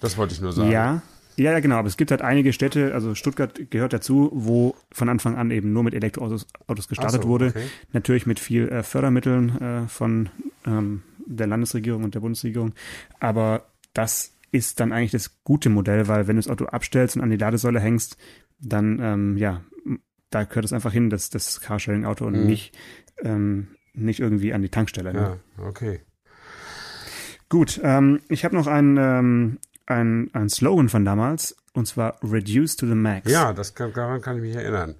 Das 0.00 0.16
wollte 0.16 0.34
ich 0.34 0.40
nur 0.40 0.52
sagen. 0.52 0.70
Ja, 0.70 1.02
ja, 1.36 1.52
ja, 1.52 1.60
genau. 1.60 1.76
Aber 1.76 1.88
es 1.88 1.96
gibt 1.96 2.10
halt 2.10 2.22
einige 2.22 2.52
Städte, 2.52 2.92
also 2.92 3.14
Stuttgart 3.14 3.70
gehört 3.70 3.92
dazu, 3.92 4.30
wo 4.34 4.74
von 4.92 5.08
Anfang 5.08 5.36
an 5.36 5.50
eben 5.50 5.72
nur 5.72 5.82
mit 5.82 5.94
Elektroautos 5.94 6.46
Autos 6.66 6.88
gestartet 6.88 7.22
so, 7.22 7.28
wurde. 7.28 7.46
Okay. 7.48 7.64
Natürlich 7.92 8.26
mit 8.26 8.38
viel 8.38 8.68
äh, 8.68 8.82
Fördermitteln 8.82 9.58
äh, 9.60 9.88
von 9.88 10.28
ähm, 10.66 11.02
der 11.26 11.46
Landesregierung 11.46 12.04
und 12.04 12.14
der 12.14 12.20
Bundesregierung. 12.20 12.74
Aber 13.20 13.66
das 13.94 14.34
ist 14.52 14.80
dann 14.80 14.92
eigentlich 14.92 15.12
das 15.12 15.42
gute 15.44 15.70
Modell, 15.70 16.08
weil 16.08 16.26
wenn 16.26 16.36
du 16.36 16.42
das 16.42 16.50
Auto 16.50 16.66
abstellst 16.66 17.16
und 17.16 17.22
an 17.22 17.30
die 17.30 17.36
Ladesäule 17.36 17.80
hängst, 17.80 18.16
dann, 18.58 18.98
ähm, 19.00 19.36
ja, 19.36 19.62
da 20.30 20.44
gehört 20.44 20.64
es 20.64 20.72
einfach 20.72 20.92
hin, 20.92 21.08
dass 21.08 21.30
das 21.30 21.60
Carsharing-Auto 21.60 22.26
und 22.26 22.38
mhm. 22.38 22.46
nicht, 22.46 22.76
ähm, 23.22 23.68
nicht 23.94 24.20
irgendwie 24.20 24.52
an 24.52 24.62
die 24.62 24.68
Tankstelle. 24.68 25.12
Ne? 25.12 25.40
Ja, 25.58 25.64
okay. 25.64 26.00
Gut, 27.48 27.80
ähm, 27.82 28.20
ich 28.28 28.44
habe 28.44 28.54
noch 28.54 28.66
ein, 28.66 28.96
ähm, 28.96 29.58
ein, 29.90 30.30
ein 30.32 30.48
Slogan 30.48 30.88
von 30.88 31.04
damals, 31.04 31.56
und 31.74 31.86
zwar 31.86 32.16
Reduce 32.22 32.76
to 32.76 32.86
the 32.86 32.94
Max. 32.94 33.30
Ja, 33.30 33.52
das 33.52 33.74
kann, 33.74 33.92
daran 33.92 34.20
kann 34.20 34.36
ich 34.36 34.42
mich 34.42 34.56
erinnern. 34.56 34.94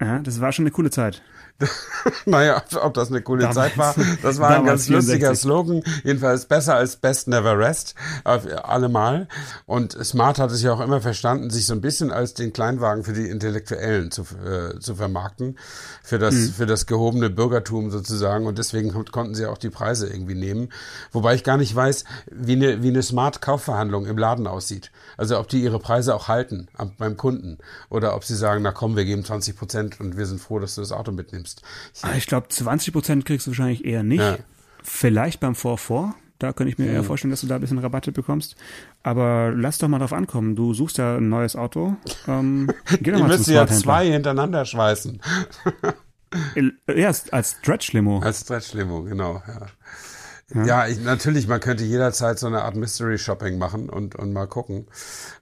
Ja, 0.00 0.20
das 0.20 0.40
war 0.40 0.52
schon 0.52 0.64
eine 0.64 0.70
coole 0.70 0.90
Zeit. 0.90 1.22
naja, 2.24 2.62
ob 2.82 2.94
das 2.94 3.08
eine 3.10 3.20
coole 3.20 3.40
damals, 3.40 3.56
Zeit 3.56 3.78
war, 3.78 3.94
das 4.22 4.38
war 4.38 4.50
ein 4.50 4.64
ganz 4.64 4.86
64. 4.86 4.90
lustiger 4.90 5.34
Slogan. 5.34 5.82
Jedenfalls 6.04 6.46
besser 6.46 6.76
als 6.76 6.96
Best 6.96 7.26
Never 7.26 7.58
Rest, 7.58 7.96
allemal. 8.24 9.26
Und 9.66 9.92
Smart 10.04 10.38
hat 10.38 10.52
es 10.52 10.62
ja 10.62 10.72
auch 10.72 10.80
immer 10.80 11.00
verstanden, 11.00 11.50
sich 11.50 11.66
so 11.66 11.74
ein 11.74 11.80
bisschen 11.80 12.12
als 12.12 12.34
den 12.34 12.52
Kleinwagen 12.52 13.02
für 13.02 13.12
die 13.12 13.28
Intellektuellen 13.28 14.12
zu, 14.12 14.22
äh, 14.22 14.78
zu 14.78 14.94
vermarkten, 14.94 15.58
für 16.02 16.18
das, 16.18 16.34
mhm. 16.34 16.52
für 16.52 16.66
das 16.66 16.86
gehobene 16.86 17.28
Bürgertum 17.28 17.90
sozusagen. 17.90 18.46
Und 18.46 18.58
deswegen 18.58 18.92
konnten 19.10 19.34
sie 19.34 19.46
auch 19.46 19.58
die 19.58 19.70
Preise 19.70 20.08
irgendwie 20.08 20.36
nehmen. 20.36 20.68
Wobei 21.10 21.34
ich 21.34 21.42
gar 21.42 21.56
nicht 21.56 21.74
weiß, 21.74 22.04
wie 22.30 22.52
eine, 22.52 22.82
wie 22.82 22.88
eine 22.88 23.02
Smart-Kaufverhandlung 23.02 24.06
im 24.06 24.16
Laden 24.16 24.46
aussieht. 24.46 24.92
Also 25.16 25.38
ob 25.38 25.48
die 25.48 25.62
ihre 25.62 25.80
Preise 25.80 26.14
auch 26.14 26.28
halten 26.28 26.68
beim 26.98 27.16
Kunden 27.16 27.58
oder 27.90 28.14
ob 28.14 28.24
sie 28.24 28.36
sagen, 28.36 28.62
na 28.62 28.70
komm, 28.70 28.96
wir 28.96 29.04
geben 29.04 29.24
20 29.24 29.56
Prozent 29.56 30.00
und 30.00 30.16
wir 30.16 30.26
sind 30.26 30.40
froh, 30.40 30.60
dass 30.60 30.76
du 30.76 30.80
das 30.80 30.92
Auto 30.92 31.10
mitnimmst. 31.10 31.47
Ich, 31.94 32.04
ah, 32.04 32.14
ich 32.16 32.26
glaube, 32.26 32.48
20 32.48 32.92
Prozent 32.92 33.24
kriegst 33.24 33.46
du 33.46 33.50
wahrscheinlich 33.50 33.84
eher 33.84 34.02
nicht. 34.02 34.20
Ja. 34.20 34.38
Vielleicht 34.82 35.40
beim 35.40 35.54
4 35.54 36.14
Da 36.38 36.52
könnte 36.52 36.72
ich 36.72 36.78
mir 36.78 36.86
eher 36.86 37.04
vorstellen, 37.04 37.30
dass 37.30 37.40
du 37.40 37.46
da 37.46 37.56
ein 37.56 37.60
bisschen 37.60 37.78
Rabatte 37.78 38.12
bekommst. 38.12 38.56
Aber 39.02 39.52
lass 39.54 39.78
doch 39.78 39.88
mal 39.88 39.98
drauf 39.98 40.12
ankommen. 40.12 40.56
Du 40.56 40.74
suchst 40.74 40.98
ja 40.98 41.16
ein 41.16 41.28
neues 41.28 41.56
Auto. 41.56 41.96
Ähm, 42.26 42.70
geh 43.00 43.10
doch 43.10 43.20
mal 43.20 43.30
ich 43.30 43.38
müsste 43.38 43.54
ja 43.54 43.66
zwei 43.66 44.10
hintereinander 44.10 44.64
schweißen. 44.64 45.20
ja, 46.94 47.12
als 47.30 47.56
Stretch-Limo. 47.62 48.20
Als 48.20 48.40
Stretch-Limo, 48.40 49.02
genau. 49.02 49.42
Ja. 49.46 49.66
Ja, 50.54 50.86
ich, 50.86 51.00
natürlich, 51.00 51.46
man 51.46 51.60
könnte 51.60 51.84
jederzeit 51.84 52.38
so 52.38 52.46
eine 52.46 52.62
Art 52.62 52.74
Mystery-Shopping 52.74 53.58
machen 53.58 53.90
und, 53.90 54.14
und 54.16 54.32
mal 54.32 54.46
gucken. 54.46 54.86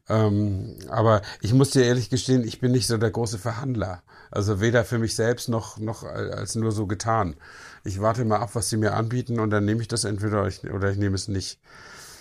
Ähm, 0.08 0.76
aber 0.88 1.22
ich 1.40 1.54
muss 1.54 1.70
dir 1.70 1.84
ehrlich 1.84 2.10
gestehen, 2.10 2.42
ich 2.44 2.60
bin 2.60 2.72
nicht 2.72 2.88
so 2.88 2.96
der 2.98 3.12
große 3.12 3.38
Verhandler. 3.38 4.02
Also 4.32 4.60
weder 4.60 4.84
für 4.84 4.98
mich 4.98 5.14
selbst 5.14 5.48
noch, 5.48 5.78
noch 5.78 6.02
als 6.02 6.56
nur 6.56 6.72
so 6.72 6.86
getan. 6.86 7.36
Ich 7.84 8.00
warte 8.00 8.24
mal 8.24 8.38
ab, 8.40 8.50
was 8.54 8.68
sie 8.68 8.76
mir 8.76 8.94
anbieten 8.94 9.38
und 9.38 9.50
dann 9.50 9.64
nehme 9.64 9.80
ich 9.80 9.88
das 9.88 10.04
entweder 10.04 10.40
oder 10.40 10.48
ich, 10.48 10.64
oder 10.64 10.90
ich 10.90 10.98
nehme 10.98 11.14
es 11.14 11.28
nicht. 11.28 11.60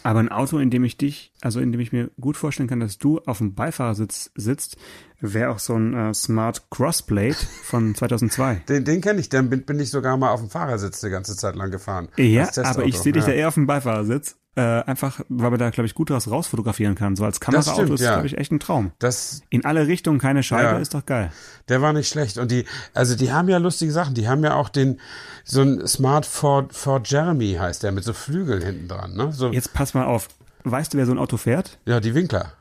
Aber 0.05 0.19
ein 0.19 0.29
Auto, 0.29 0.59
in 0.59 0.69
dem 0.69 0.83
ich 0.83 0.97
dich, 0.97 1.33
also 1.41 1.59
in 1.59 1.71
dem 1.71 1.81
ich 1.81 1.91
mir 1.91 2.11
gut 2.21 2.37
vorstellen 2.37 2.69
kann, 2.69 2.79
dass 2.79 2.99
du 2.99 3.21
auf 3.25 3.39
dem 3.39 3.55
Beifahrersitz 3.55 4.29
sitzt, 4.35 4.77
wäre 5.19 5.49
auch 5.49 5.57
so 5.57 5.73
ein 5.73 5.95
äh, 5.95 6.13
Smart 6.13 6.69
Crossblade 6.69 7.35
von 7.63 7.95
2002. 7.95 8.61
Den, 8.69 8.85
den 8.85 9.01
kenne 9.01 9.19
ich, 9.19 9.29
dann 9.29 9.49
bin, 9.49 9.65
bin 9.65 9.79
ich 9.79 9.89
sogar 9.89 10.15
mal 10.17 10.29
auf 10.29 10.41
dem 10.41 10.51
Fahrersitz 10.51 11.01
die 11.01 11.09
ganze 11.09 11.35
Zeit 11.35 11.55
lang 11.55 11.71
gefahren. 11.71 12.09
Ja, 12.17 12.47
aber 12.63 12.85
ich 12.85 12.99
sehe 12.99 13.13
dich 13.13 13.23
ja. 13.23 13.29
da 13.29 13.35
eher 13.35 13.47
auf 13.47 13.55
dem 13.55 13.65
Beifahrersitz. 13.65 14.37
Äh, 14.55 14.61
einfach, 14.61 15.19
weil 15.27 15.49
man 15.49 15.59
da, 15.59 15.69
glaube 15.69 15.85
ich, 15.85 15.95
gut 15.95 16.09
draus 16.09 16.29
rausfotografieren 16.29 16.95
kann. 16.95 17.15
So 17.15 17.25
als 17.25 17.39
Kameraauto 17.39 17.93
ist, 17.93 18.01
ja. 18.01 18.13
glaube 18.13 18.27
ich, 18.27 18.37
echt 18.37 18.51
ein 18.51 18.59
Traum. 18.59 18.91
Das, 18.99 19.41
In 19.49 19.65
alle 19.65 19.87
Richtungen 19.87 20.19
keine 20.19 20.43
Scheibe, 20.43 20.69
ja. 20.69 20.77
ist 20.77 20.93
doch 20.93 21.05
geil. 21.05 21.31
Der 21.67 21.81
war 21.81 21.91
nicht 21.93 22.07
schlecht. 22.07 22.37
Und 22.37 22.51
die, 22.51 22.65
also 22.93 23.15
die 23.15 23.33
haben 23.33 23.49
ja 23.49 23.57
lustige 23.57 23.91
Sachen. 23.91 24.13
Die 24.13 24.27
haben 24.27 24.43
ja 24.43 24.55
auch 24.55 24.69
den, 24.69 24.99
so 25.43 25.61
ein 25.61 25.85
Smart 25.87 26.25
Ford, 26.25 26.73
Ford 26.73 27.09
Jeremy 27.09 27.57
heißt 27.59 27.83
der, 27.83 27.91
mit 27.91 28.03
so 28.03 28.13
Flügeln 28.13 28.61
hinten 28.61 28.87
dran. 28.87 29.13
Ne? 29.13 29.31
So. 29.31 29.51
Jetzt 29.51 29.73
pass 29.73 29.93
mal 29.93 30.05
auf. 30.05 30.29
Weißt 30.63 30.93
du, 30.93 30.97
wer 30.97 31.05
so 31.05 31.11
ein 31.11 31.19
Auto 31.19 31.37
fährt? 31.37 31.77
Ja, 31.85 31.99
die 31.99 32.15
Winkler. 32.15 32.53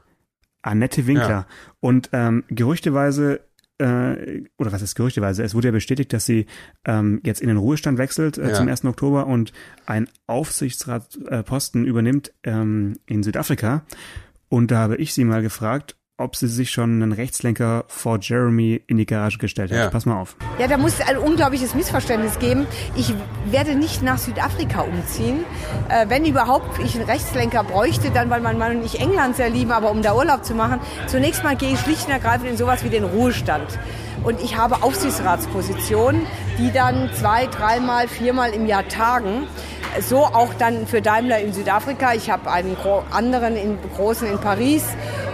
Annette 0.63 1.07
Winkler. 1.07 1.29
Ja. 1.29 1.47
Und 1.81 2.11
ähm, 2.13 2.45
gerüchteweise 2.49 3.41
äh, 3.79 4.43
oder 4.59 4.73
was 4.73 4.83
ist 4.83 4.95
gerüchteweise, 4.95 5.43
es 5.43 5.55
wurde 5.55 5.69
ja 5.69 5.73
bestätigt, 5.73 6.13
dass 6.13 6.27
sie 6.27 6.47
ähm, 6.85 7.21
jetzt 7.25 7.41
in 7.41 7.49
den 7.49 7.57
Ruhestand 7.57 7.99
wechselt 7.99 8.39
äh, 8.39 8.49
ja. 8.49 8.55
zum 8.55 8.69
1. 8.69 8.85
Oktober 8.85 9.27
und 9.27 9.53
einen 9.87 10.09
Aufsichtsratposten 10.27 11.85
äh, 11.85 11.89
übernimmt 11.89 12.33
ähm, 12.45 12.99
in 13.07 13.23
Südafrika. 13.23 13.85
Und 14.49 14.71
da 14.71 14.79
habe 14.79 14.97
ich 14.97 15.13
sie 15.15 15.25
mal 15.25 15.43
gefragt, 15.43 15.97
ob 16.17 16.37
sie 16.37 16.47
sich 16.47 16.71
schon 16.71 17.03
einen 17.03 17.13
Rechtslenker 17.13 17.85
vor 17.89 18.19
Jeremy 18.21 18.81
in 18.87 18.99
die 18.99 19.07
Garage 19.07 19.39
gestellt 19.39 19.73
hat. 19.73 19.79
Ja. 19.79 19.91
Pass 19.91 20.07
mal 20.07 20.21
auf. 20.21 20.37
Ja, 20.61 20.69
da 20.69 20.77
muss 20.77 21.01
ein 21.01 21.19
unglaubliches 21.19 21.75
Missverständnis 21.75 22.39
geben. 22.39 22.69
Ich 22.95 23.13
werde 23.51 23.75
nicht 23.75 24.03
nach 24.03 24.19
Südafrika 24.19 24.83
umziehen. 24.83 25.45
Äh, 25.89 26.09
wenn 26.09 26.25
überhaupt 26.25 26.79
ich 26.79 26.95
einen 26.95 27.05
Rechtslenker 27.05 27.65
bräuchte, 27.65 28.13
dann 28.13 28.31
weil 28.31 28.41
mein 28.41 28.59
Mann 28.59 28.77
und 28.77 28.85
ich 28.85 29.01
England 29.01 29.35
sehr 29.35 29.51
lieben, 29.51 29.73
aber 29.73 29.91
um 29.91 30.03
da 30.03 30.15
Urlaub 30.15 30.45
zu 30.45 30.55
machen. 30.55 30.79
Zunächst 31.09 31.43
mal 31.43 31.57
gehe 31.57 31.73
ich 31.73 31.81
schlicht 31.81 32.07
und 32.07 32.13
ergreifend 32.13 32.49
in 32.49 32.57
sowas 32.57 32.85
wie 32.85 32.91
den 32.91 33.05
Ruhestand. 33.05 33.79
Und 34.23 34.41
ich 34.41 34.57
habe 34.57 34.85
Aufsichtsratspositionen, 34.85 36.23
die 36.59 36.71
dann 36.71 37.11
zwei, 37.13 37.47
dreimal, 37.47 38.07
viermal 38.07 38.53
im 38.55 38.67
Jahr 38.67 38.87
tagen 38.87 39.49
so 40.01 40.25
auch 40.25 40.55
dann 40.55 40.87
für 40.87 41.01
Daimler 41.01 41.39
in 41.41 41.53
Südafrika. 41.53 42.15
Ich 42.15 42.31
habe 42.31 42.51
einen 42.51 42.77
anderen 43.11 43.57
in, 43.57 43.79
großen 43.97 44.29
in 44.29 44.39
Paris, 44.39 44.85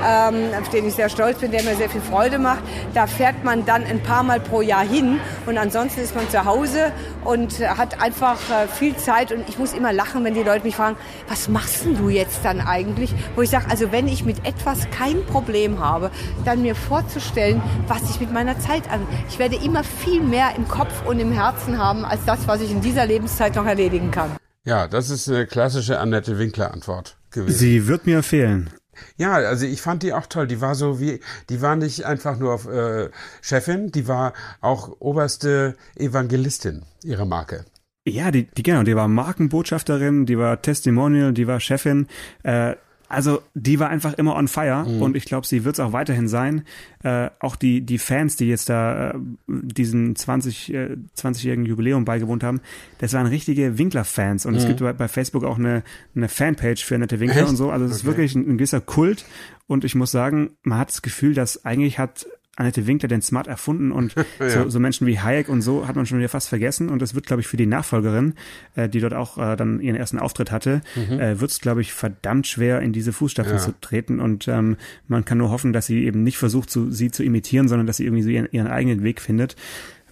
ähm, 0.07 0.51
auf 0.61 0.69
den 0.71 0.87
ich 0.87 0.95
sehr 0.95 1.09
stolz 1.09 1.39
bin, 1.39 1.51
der 1.51 1.63
mir 1.63 1.75
sehr 1.77 1.91
viel 1.91 2.01
Freude 2.01 2.39
macht. 2.39 2.63
Da 2.95 3.07
fährt 3.07 3.45
man 3.45 3.65
dann 3.65 3.85
ein 3.85 4.03
paar 4.03 4.23
Mal 4.23 4.41
pro 4.41 4.63
Jahr 4.63 4.85
hin 4.85 5.21
und 5.47 5.59
ansonsten 5.59 6.01
ist 6.01 6.15
man 6.15 6.29
zu 6.31 6.45
Hause 6.45 6.93
und 7.25 7.61
hat 7.61 8.01
einfach 8.01 8.39
äh, 8.51 8.67
viel 8.69 8.97
Zeit 8.97 9.33
und 9.33 9.49
ich 9.49 9.59
muss 9.59 9.73
immer 9.73 9.93
lachen, 9.93 10.25
wenn 10.25 10.35
die 10.35 10.43
Leute 10.43 10.65
mich 10.65 10.77
fragen, 10.77 10.97
was 11.29 11.49
machst 11.49 11.85
denn 11.85 11.97
du 11.97 12.09
jetzt 12.09 12.45
dann 12.45 12.61
eigentlich? 12.61 13.15
Wo 13.37 13.43
ich 13.43 13.51
sage, 13.51 13.67
also 13.71 13.93
wenn 13.93 14.09
ich 14.09 14.25
mit 14.25 14.47
etwas 14.47 14.91
kein 14.91 15.25
Problem 15.27 15.81
habe, 15.81 16.11
dann 16.45 16.63
mir 16.63 16.75
vorzustellen, 16.75 17.63
was 17.87 18.03
ich 18.11 18.21
mit 18.21 18.33
meiner 18.33 18.59
Zeit 18.59 18.91
an. 18.91 19.07
Ich 19.29 19.39
werde 19.39 19.57
immer 19.57 19.85
viel 19.85 20.23
mehr 20.23 20.51
im 20.57 20.67
Kopf 20.69 21.07
und 21.07 21.19
im 21.19 21.33
Herzen 21.33 21.79
haben, 21.79 22.05
als 22.05 22.25
das, 22.25 22.47
was 22.47 22.61
ich 22.61 22.71
in 22.71 22.81
dieser 22.81 23.07
Lebenszeit 23.07 23.55
noch 23.57 23.67
erledigen 23.67 24.11
kann. 24.11 24.31
Ja, 24.65 24.89
das 24.89 25.09
ist 25.11 25.29
eine 25.29 25.47
klassische 25.47 25.99
Annette 25.99 26.39
Winkler-Antwort 26.39 27.17
gewesen. 27.31 27.59
Sie 27.59 27.87
wird 27.87 28.07
mir 28.07 28.23
fehlen. 28.23 28.71
Ja, 29.17 29.35
also 29.35 29.67
ich 29.67 29.83
fand 29.83 30.03
die 30.03 30.13
auch 30.13 30.27
toll. 30.27 30.47
Die 30.47 30.61
war 30.61 30.75
so 30.75 31.01
wie, 31.01 31.21
die 31.49 31.61
war 31.61 31.77
nicht 31.77 32.05
einfach 32.05 32.39
nur 32.39 32.65
äh, 32.73 33.11
Chefin, 33.41 33.91
die 33.93 34.09
war 34.09 34.33
auch 34.61 34.97
oberste 35.01 35.77
Evangelistin 35.97 36.83
ihrer 37.05 37.25
Marke. 37.25 37.65
Ja, 38.07 38.31
die, 38.31 38.45
die 38.45 38.63
genau, 38.63 38.83
die 38.83 38.97
war 38.97 39.09
Markenbotschafterin, 39.09 40.27
die 40.27 40.39
war 40.39 40.63
Testimonial, 40.63 41.33
die 41.33 41.47
war 41.47 41.61
Chefin. 41.61 42.07
Äh, 42.43 42.77
also 43.11 43.43
die 43.55 43.81
war 43.81 43.89
einfach 43.89 44.15
immer 44.15 44.37
on 44.37 44.49
fire 44.49 44.85
mhm. 44.89 45.03
und 45.03 45.17
ich 45.17 45.25
glaube, 45.25 45.47
sie 45.47 45.65
wird 45.65 45.75
es 45.75 45.81
auch 45.81 45.93
weiterhin 45.93 46.29
sein. 46.29 46.63
Äh, 47.03 47.31
auch 47.41 47.57
die 47.57 47.81
die 47.81 47.99
Fans, 47.99 48.37
die 48.37 48.47
jetzt 48.47 48.69
da 48.69 49.11
äh, 49.11 49.15
diesen 49.47 50.15
20 50.15 50.73
äh, 50.73 50.97
20-jährigen 51.17 51.67
Jubiläum 51.67 52.05
beigewohnt 52.05 52.45
haben, 52.45 52.61
das 52.99 53.13
waren 53.13 53.27
richtige 53.27 53.79
Winkler-Fans 53.79 54.47
und 54.47 54.53
mhm. 54.53 54.59
es 54.59 54.67
gibt 54.67 54.81
bei, 54.81 54.93
bei, 54.93 55.09
Facebook 55.09 55.45
auch 55.45 55.59
eine 55.59 55.83
eine 56.15 56.29
Fanpage 56.29 56.85
für 56.85 56.99
nette 56.99 57.19
Winkler 57.19 57.43
Echt? 57.43 57.51
und 57.51 57.57
so. 57.57 57.71
Also 57.71 57.85
es 57.85 57.91
okay. 57.91 57.99
ist 57.99 58.07
wirklich 58.07 58.35
ein, 58.37 58.49
ein 58.49 58.59
gewisser 58.59 58.81
Kult 58.81 59.25
und 59.67 59.85
ich 59.85 59.95
muss 59.97 60.13
sagen, 60.13 60.53
man 60.63 60.79
hat 60.79 60.91
das 60.91 61.03
Gefühl, 61.03 61.35
dass 61.35 61.65
eigentlich 61.65 61.99
hat 61.99 62.27
Annette 62.61 62.87
Winkler 62.87 63.09
den 63.09 63.23
Smart 63.23 63.47
erfunden 63.47 63.91
und 63.91 64.15
ja. 64.39 64.51
so, 64.51 64.69
so, 64.69 64.79
Menschen 64.79 65.07
wie 65.07 65.19
Hayek 65.19 65.49
und 65.49 65.63
so 65.63 65.89
hat 65.89 65.97
man 65.97 66.07
schon 66.07 66.19
wieder 66.19 66.29
fast 66.29 66.49
vergessen 66.49 66.89
und 66.89 67.03
das 67.03 67.15
wird, 67.15 67.27
glaube 67.27 67.41
ich, 67.41 67.49
für 67.49 67.57
die 67.57 67.67
Nachfolgerin, 67.67 68.35
äh, 68.77 68.89
die 68.89 69.01
dort 69.01 69.15
auch 69.15 69.39
äh, 69.39 69.57
dann 69.57 69.81
ihren 69.81 69.97
ersten 69.97 70.19
Auftritt 70.19 70.51
hatte, 70.51 70.83
mhm. 70.95 71.19
äh, 71.19 71.41
wird 71.41 71.51
es, 71.51 71.61
glaube 71.61 71.81
ich, 71.81 71.93
verdammt 71.93 72.47
schwer, 72.47 72.81
in 72.81 72.93
diese 72.93 73.13
Fußstapfen 73.13 73.57
ja. 73.57 73.61
zu 73.61 73.73
treten 73.81 74.21
und 74.21 74.47
ähm, 74.49 74.77
man 75.09 75.25
kann 75.25 75.39
nur 75.39 75.51
hoffen, 75.51 75.73
dass 75.73 75.87
sie 75.87 76.05
eben 76.05 76.23
nicht 76.23 76.39
versucht, 76.39 76.71
zu, 76.71 76.91
sie 76.91 77.11
zu 77.11 77.25
imitieren, 77.25 77.69
sondern 77.69 77.87
dass 77.87 77.97
sie 77.97 78.05
irgendwie 78.05 78.23
so 78.23 78.31
ihren, 78.31 78.49
ihren 78.53 78.69
eigenen 78.69 79.03
Weg 79.03 79.21
findet. 79.21 79.57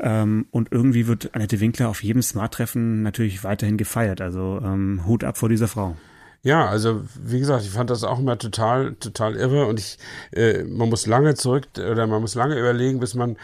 Ähm, 0.00 0.46
und 0.50 0.68
irgendwie 0.70 1.06
wird 1.06 1.34
Annette 1.34 1.60
Winkler 1.60 1.88
auf 1.88 2.02
jedem 2.02 2.22
Smart-Treffen 2.22 3.02
natürlich 3.02 3.44
weiterhin 3.44 3.76
gefeiert. 3.76 4.20
Also 4.20 4.60
ähm, 4.64 5.02
Hut 5.06 5.24
ab 5.24 5.38
vor 5.38 5.48
dieser 5.48 5.68
Frau. 5.68 5.96
Ja, 6.48 6.66
also 6.66 7.02
wie 7.22 7.40
gesagt, 7.40 7.64
ich 7.64 7.70
fand 7.70 7.90
das 7.90 8.04
auch 8.04 8.18
immer 8.18 8.38
total, 8.38 8.94
total 8.94 9.36
irre 9.36 9.66
und 9.66 9.78
ich, 9.78 9.98
äh, 10.32 10.64
man 10.64 10.88
muss 10.88 11.06
lange 11.06 11.34
zurück 11.34 11.66
oder 11.76 12.06
man 12.06 12.22
muss 12.22 12.34
lange 12.34 12.58
überlegen, 12.58 13.00
bis 13.00 13.14
man, 13.14 13.36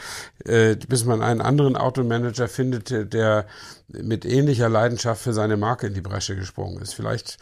äh, 0.46 0.74
bis 0.88 1.04
man 1.04 1.20
einen 1.20 1.42
anderen 1.42 1.76
Automanager 1.76 2.48
findet, 2.48 3.12
der 3.12 3.46
mit 3.88 4.24
ähnlicher 4.24 4.68
Leidenschaft 4.68 5.22
für 5.22 5.32
seine 5.32 5.56
Marke 5.56 5.86
in 5.86 5.94
die 5.94 6.00
Bresche 6.00 6.36
gesprungen 6.36 6.80
ist. 6.80 6.94
Vielleicht 6.94 7.38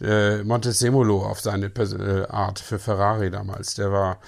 äh, 0.00 0.42
Montesemolo 0.42 1.24
auf 1.24 1.40
seine 1.40 1.66
äh, 1.66 2.26
Art 2.28 2.58
für 2.58 2.78
Ferrari 2.78 3.30
damals. 3.30 3.74
Der 3.74 3.92
war, 3.92 4.18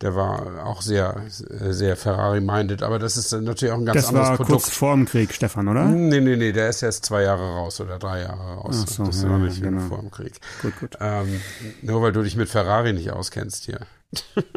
der 0.00 0.14
war 0.14 0.66
auch 0.66 0.82
sehr, 0.82 1.22
sehr 1.28 1.96
Ferrari-minded. 1.96 2.82
Aber 2.82 2.98
das 2.98 3.16
ist 3.16 3.32
natürlich 3.32 3.72
auch 3.72 3.78
ein 3.78 3.86
ganz 3.86 4.02
das 4.02 4.08
anderes 4.08 4.28
Produkt. 4.36 4.40
Das 4.40 4.48
war 4.50 4.56
kurz 4.58 4.70
vor 4.70 4.94
dem 4.94 5.06
Krieg, 5.06 5.32
Stefan, 5.32 5.68
oder? 5.68 5.84
Nee, 5.84 6.20
nee, 6.20 6.36
nee. 6.36 6.52
Der 6.52 6.68
ist 6.68 6.82
erst 6.82 7.06
zwei 7.06 7.22
Jahre 7.22 7.54
raus 7.54 7.80
oder 7.80 7.98
drei 7.98 8.22
Jahre 8.22 8.56
raus. 8.56 8.84
Ach 8.84 8.88
so, 8.88 9.04
das 9.04 9.16
ist 9.16 9.22
ja, 9.22 9.28
noch 9.30 9.38
nicht 9.38 9.62
genau. 9.62 9.80
vor 9.88 9.98
dem 9.98 10.10
Krieg. 10.10 10.34
Gut, 10.62 10.78
gut. 10.78 10.96
Ähm, 11.00 11.40
nur 11.82 12.02
weil 12.02 12.12
du 12.12 12.22
dich 12.22 12.36
mit 12.36 12.48
Ferrari 12.48 12.92
nicht 12.92 13.10
auskennst 13.10 13.64
hier. 13.64 13.80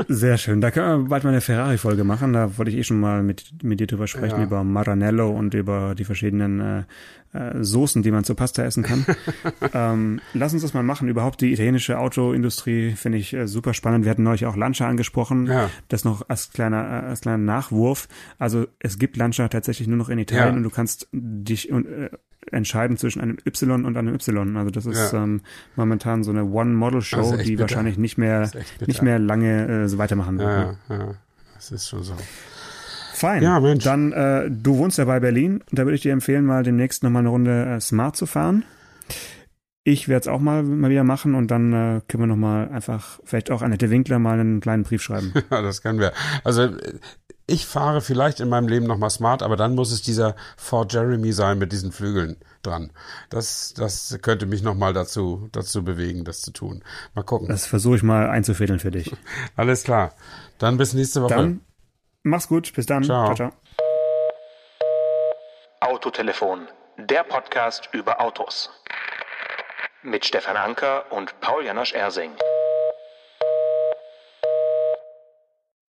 Sehr 0.07 0.37
schön. 0.37 0.61
Da 0.61 0.71
können 0.71 1.03
wir 1.03 1.09
bald 1.09 1.23
mal 1.23 1.31
eine 1.31 1.41
Ferrari-Folge 1.41 2.03
machen. 2.03 2.33
Da 2.33 2.57
wollte 2.57 2.71
ich 2.71 2.77
eh 2.77 2.83
schon 2.83 2.99
mal 2.99 3.23
mit, 3.23 3.63
mit 3.63 3.79
dir 3.79 3.87
drüber 3.87 4.07
sprechen, 4.07 4.39
ja. 4.39 4.43
über 4.43 4.63
Maranello 4.63 5.29
und 5.29 5.53
über 5.53 5.95
die 5.95 6.03
verschiedenen 6.03 6.59
äh, 6.59 6.83
äh, 7.33 7.63
Soßen, 7.63 8.03
die 8.03 8.11
man 8.11 8.23
zur 8.23 8.35
Pasta 8.35 8.63
essen 8.63 8.83
kann. 8.83 9.05
ähm, 9.73 10.21
lass 10.33 10.53
uns 10.53 10.61
das 10.61 10.73
mal 10.73 10.83
machen. 10.83 11.07
Überhaupt 11.07 11.41
die 11.41 11.51
italienische 11.51 11.99
Autoindustrie 11.99 12.91
finde 12.91 13.17
ich 13.17 13.33
äh, 13.33 13.47
super 13.47 13.73
spannend. 13.73 14.05
Wir 14.05 14.11
hatten 14.11 14.23
neulich 14.23 14.45
auch 14.45 14.55
Lancia 14.55 14.87
angesprochen. 14.87 15.47
Ja. 15.47 15.69
Das 15.87 16.03
noch 16.03 16.27
als 16.29 16.51
kleiner, 16.51 16.83
äh, 16.83 17.07
als 17.07 17.21
kleiner 17.21 17.37
Nachwurf. 17.37 18.07
Also 18.39 18.67
es 18.79 18.97
gibt 18.97 19.17
Lancia 19.17 19.47
tatsächlich 19.49 19.87
nur 19.87 19.97
noch 19.97 20.09
in 20.09 20.19
Italien 20.19 20.53
ja. 20.53 20.57
und 20.57 20.63
du 20.63 20.69
kannst 20.69 21.07
dich 21.11 21.71
äh, 21.71 22.09
entscheiden 22.51 22.97
zwischen 22.97 23.21
einem 23.21 23.37
Y 23.45 23.85
und 23.85 23.97
einem 23.97 24.13
Y. 24.13 24.57
Also 24.57 24.71
das 24.71 24.85
ist 24.85 25.11
ja. 25.11 25.23
ähm, 25.23 25.41
momentan 25.75 26.23
so 26.23 26.31
eine 26.31 26.45
One-Model-Show, 26.45 27.37
die 27.37 27.51
bitter. 27.51 27.61
wahrscheinlich 27.61 27.97
nicht 27.97 28.17
mehr 28.17 28.49
nicht 28.85 29.01
mehr 29.01 29.19
lange 29.19 29.83
äh, 29.83 29.87
so 29.87 29.97
weitermachen 29.97 30.39
wird. 30.39 30.49
Ja, 30.49 30.65
ne? 30.65 30.77
ja, 30.89 31.15
das 31.55 31.71
ist 31.71 31.87
schon 31.87 32.03
so. 32.03 32.13
Fein. 33.13 33.41
Ja, 33.41 33.59
Mensch. 33.59 33.83
Dann, 33.83 34.11
äh, 34.11 34.49
du 34.49 34.77
wohnst 34.77 34.99
ja 34.99 35.05
bei 35.05 35.19
Berlin. 35.19 35.63
Da 35.71 35.85
würde 35.85 35.95
ich 35.95 36.01
dir 36.01 36.13
empfehlen, 36.13 36.45
mal 36.45 36.63
demnächst 36.63 37.03
nochmal 37.03 37.21
eine 37.21 37.29
Runde 37.29 37.65
äh, 37.65 37.79
Smart 37.79 38.15
zu 38.15 38.27
fahren. 38.27 38.63
Ich 39.83 40.07
werde 40.07 40.21
es 40.21 40.27
auch 40.27 40.39
mal, 40.39 40.63
mal 40.63 40.89
wieder 40.89 41.03
machen 41.03 41.33
und 41.33 41.49
dann 41.49 41.71
äh, 41.71 42.01
können 42.07 42.23
wir 42.23 42.27
nochmal 42.27 42.69
einfach, 42.69 43.19
vielleicht 43.23 43.49
auch 43.49 43.61
Annette 43.61 43.89
Winkler 43.89 44.19
mal 44.19 44.39
einen 44.39 44.59
kleinen 44.59 44.83
Brief 44.83 45.01
schreiben. 45.01 45.33
Ja, 45.49 45.61
das 45.61 45.81
können 45.81 45.99
wir. 45.99 46.11
Also 46.43 46.69
ich 47.47 47.65
fahre 47.65 48.01
vielleicht 48.01 48.41
in 48.41 48.49
meinem 48.49 48.67
Leben 48.67 48.85
nochmal 48.85 49.09
smart, 49.09 49.41
aber 49.41 49.55
dann 49.55 49.73
muss 49.73 49.91
es 49.91 50.01
dieser 50.01 50.35
Ford 50.57 50.91
Jeremy 50.91 51.31
sein 51.31 51.57
mit 51.57 51.71
diesen 51.71 51.93
Flügeln 51.93 52.35
dran. 52.61 52.91
Das, 53.29 53.73
das 53.73 54.19
könnte 54.21 54.45
mich 54.45 54.61
nochmal 54.61 54.91
dazu, 54.91 55.47
dazu 55.53 55.83
bewegen, 55.83 56.25
das 56.25 56.41
zu 56.41 56.51
tun. 56.51 56.83
Mal 57.15 57.23
gucken. 57.23 57.47
Das 57.47 57.65
versuche 57.65 57.95
ich 57.95 58.03
mal 58.03 58.29
einzufädeln 58.29 58.79
für 58.79 58.91
dich. 58.91 59.15
Alles 59.55 59.83
klar. 59.83 60.13
Dann 60.57 60.75
bis 60.75 60.93
nächste 60.93 61.21
Woche. 61.21 61.35
Dann 61.35 61.61
mach's 62.23 62.49
gut. 62.49 62.73
Bis 62.73 62.85
dann. 62.85 63.03
Ciao. 63.03 63.33
ciao, 63.33 63.49
ciao. 63.49 63.51
Autotelefon, 65.79 66.67
der 66.97 67.23
Podcast 67.23 67.89
über 67.93 68.19
Autos. 68.19 68.69
Mit 70.03 70.25
Stefan 70.25 70.57
Anker 70.57 71.09
und 71.11 71.39
Paul 71.39 71.63
Janosch 71.63 71.93
Ersing. 71.93 72.31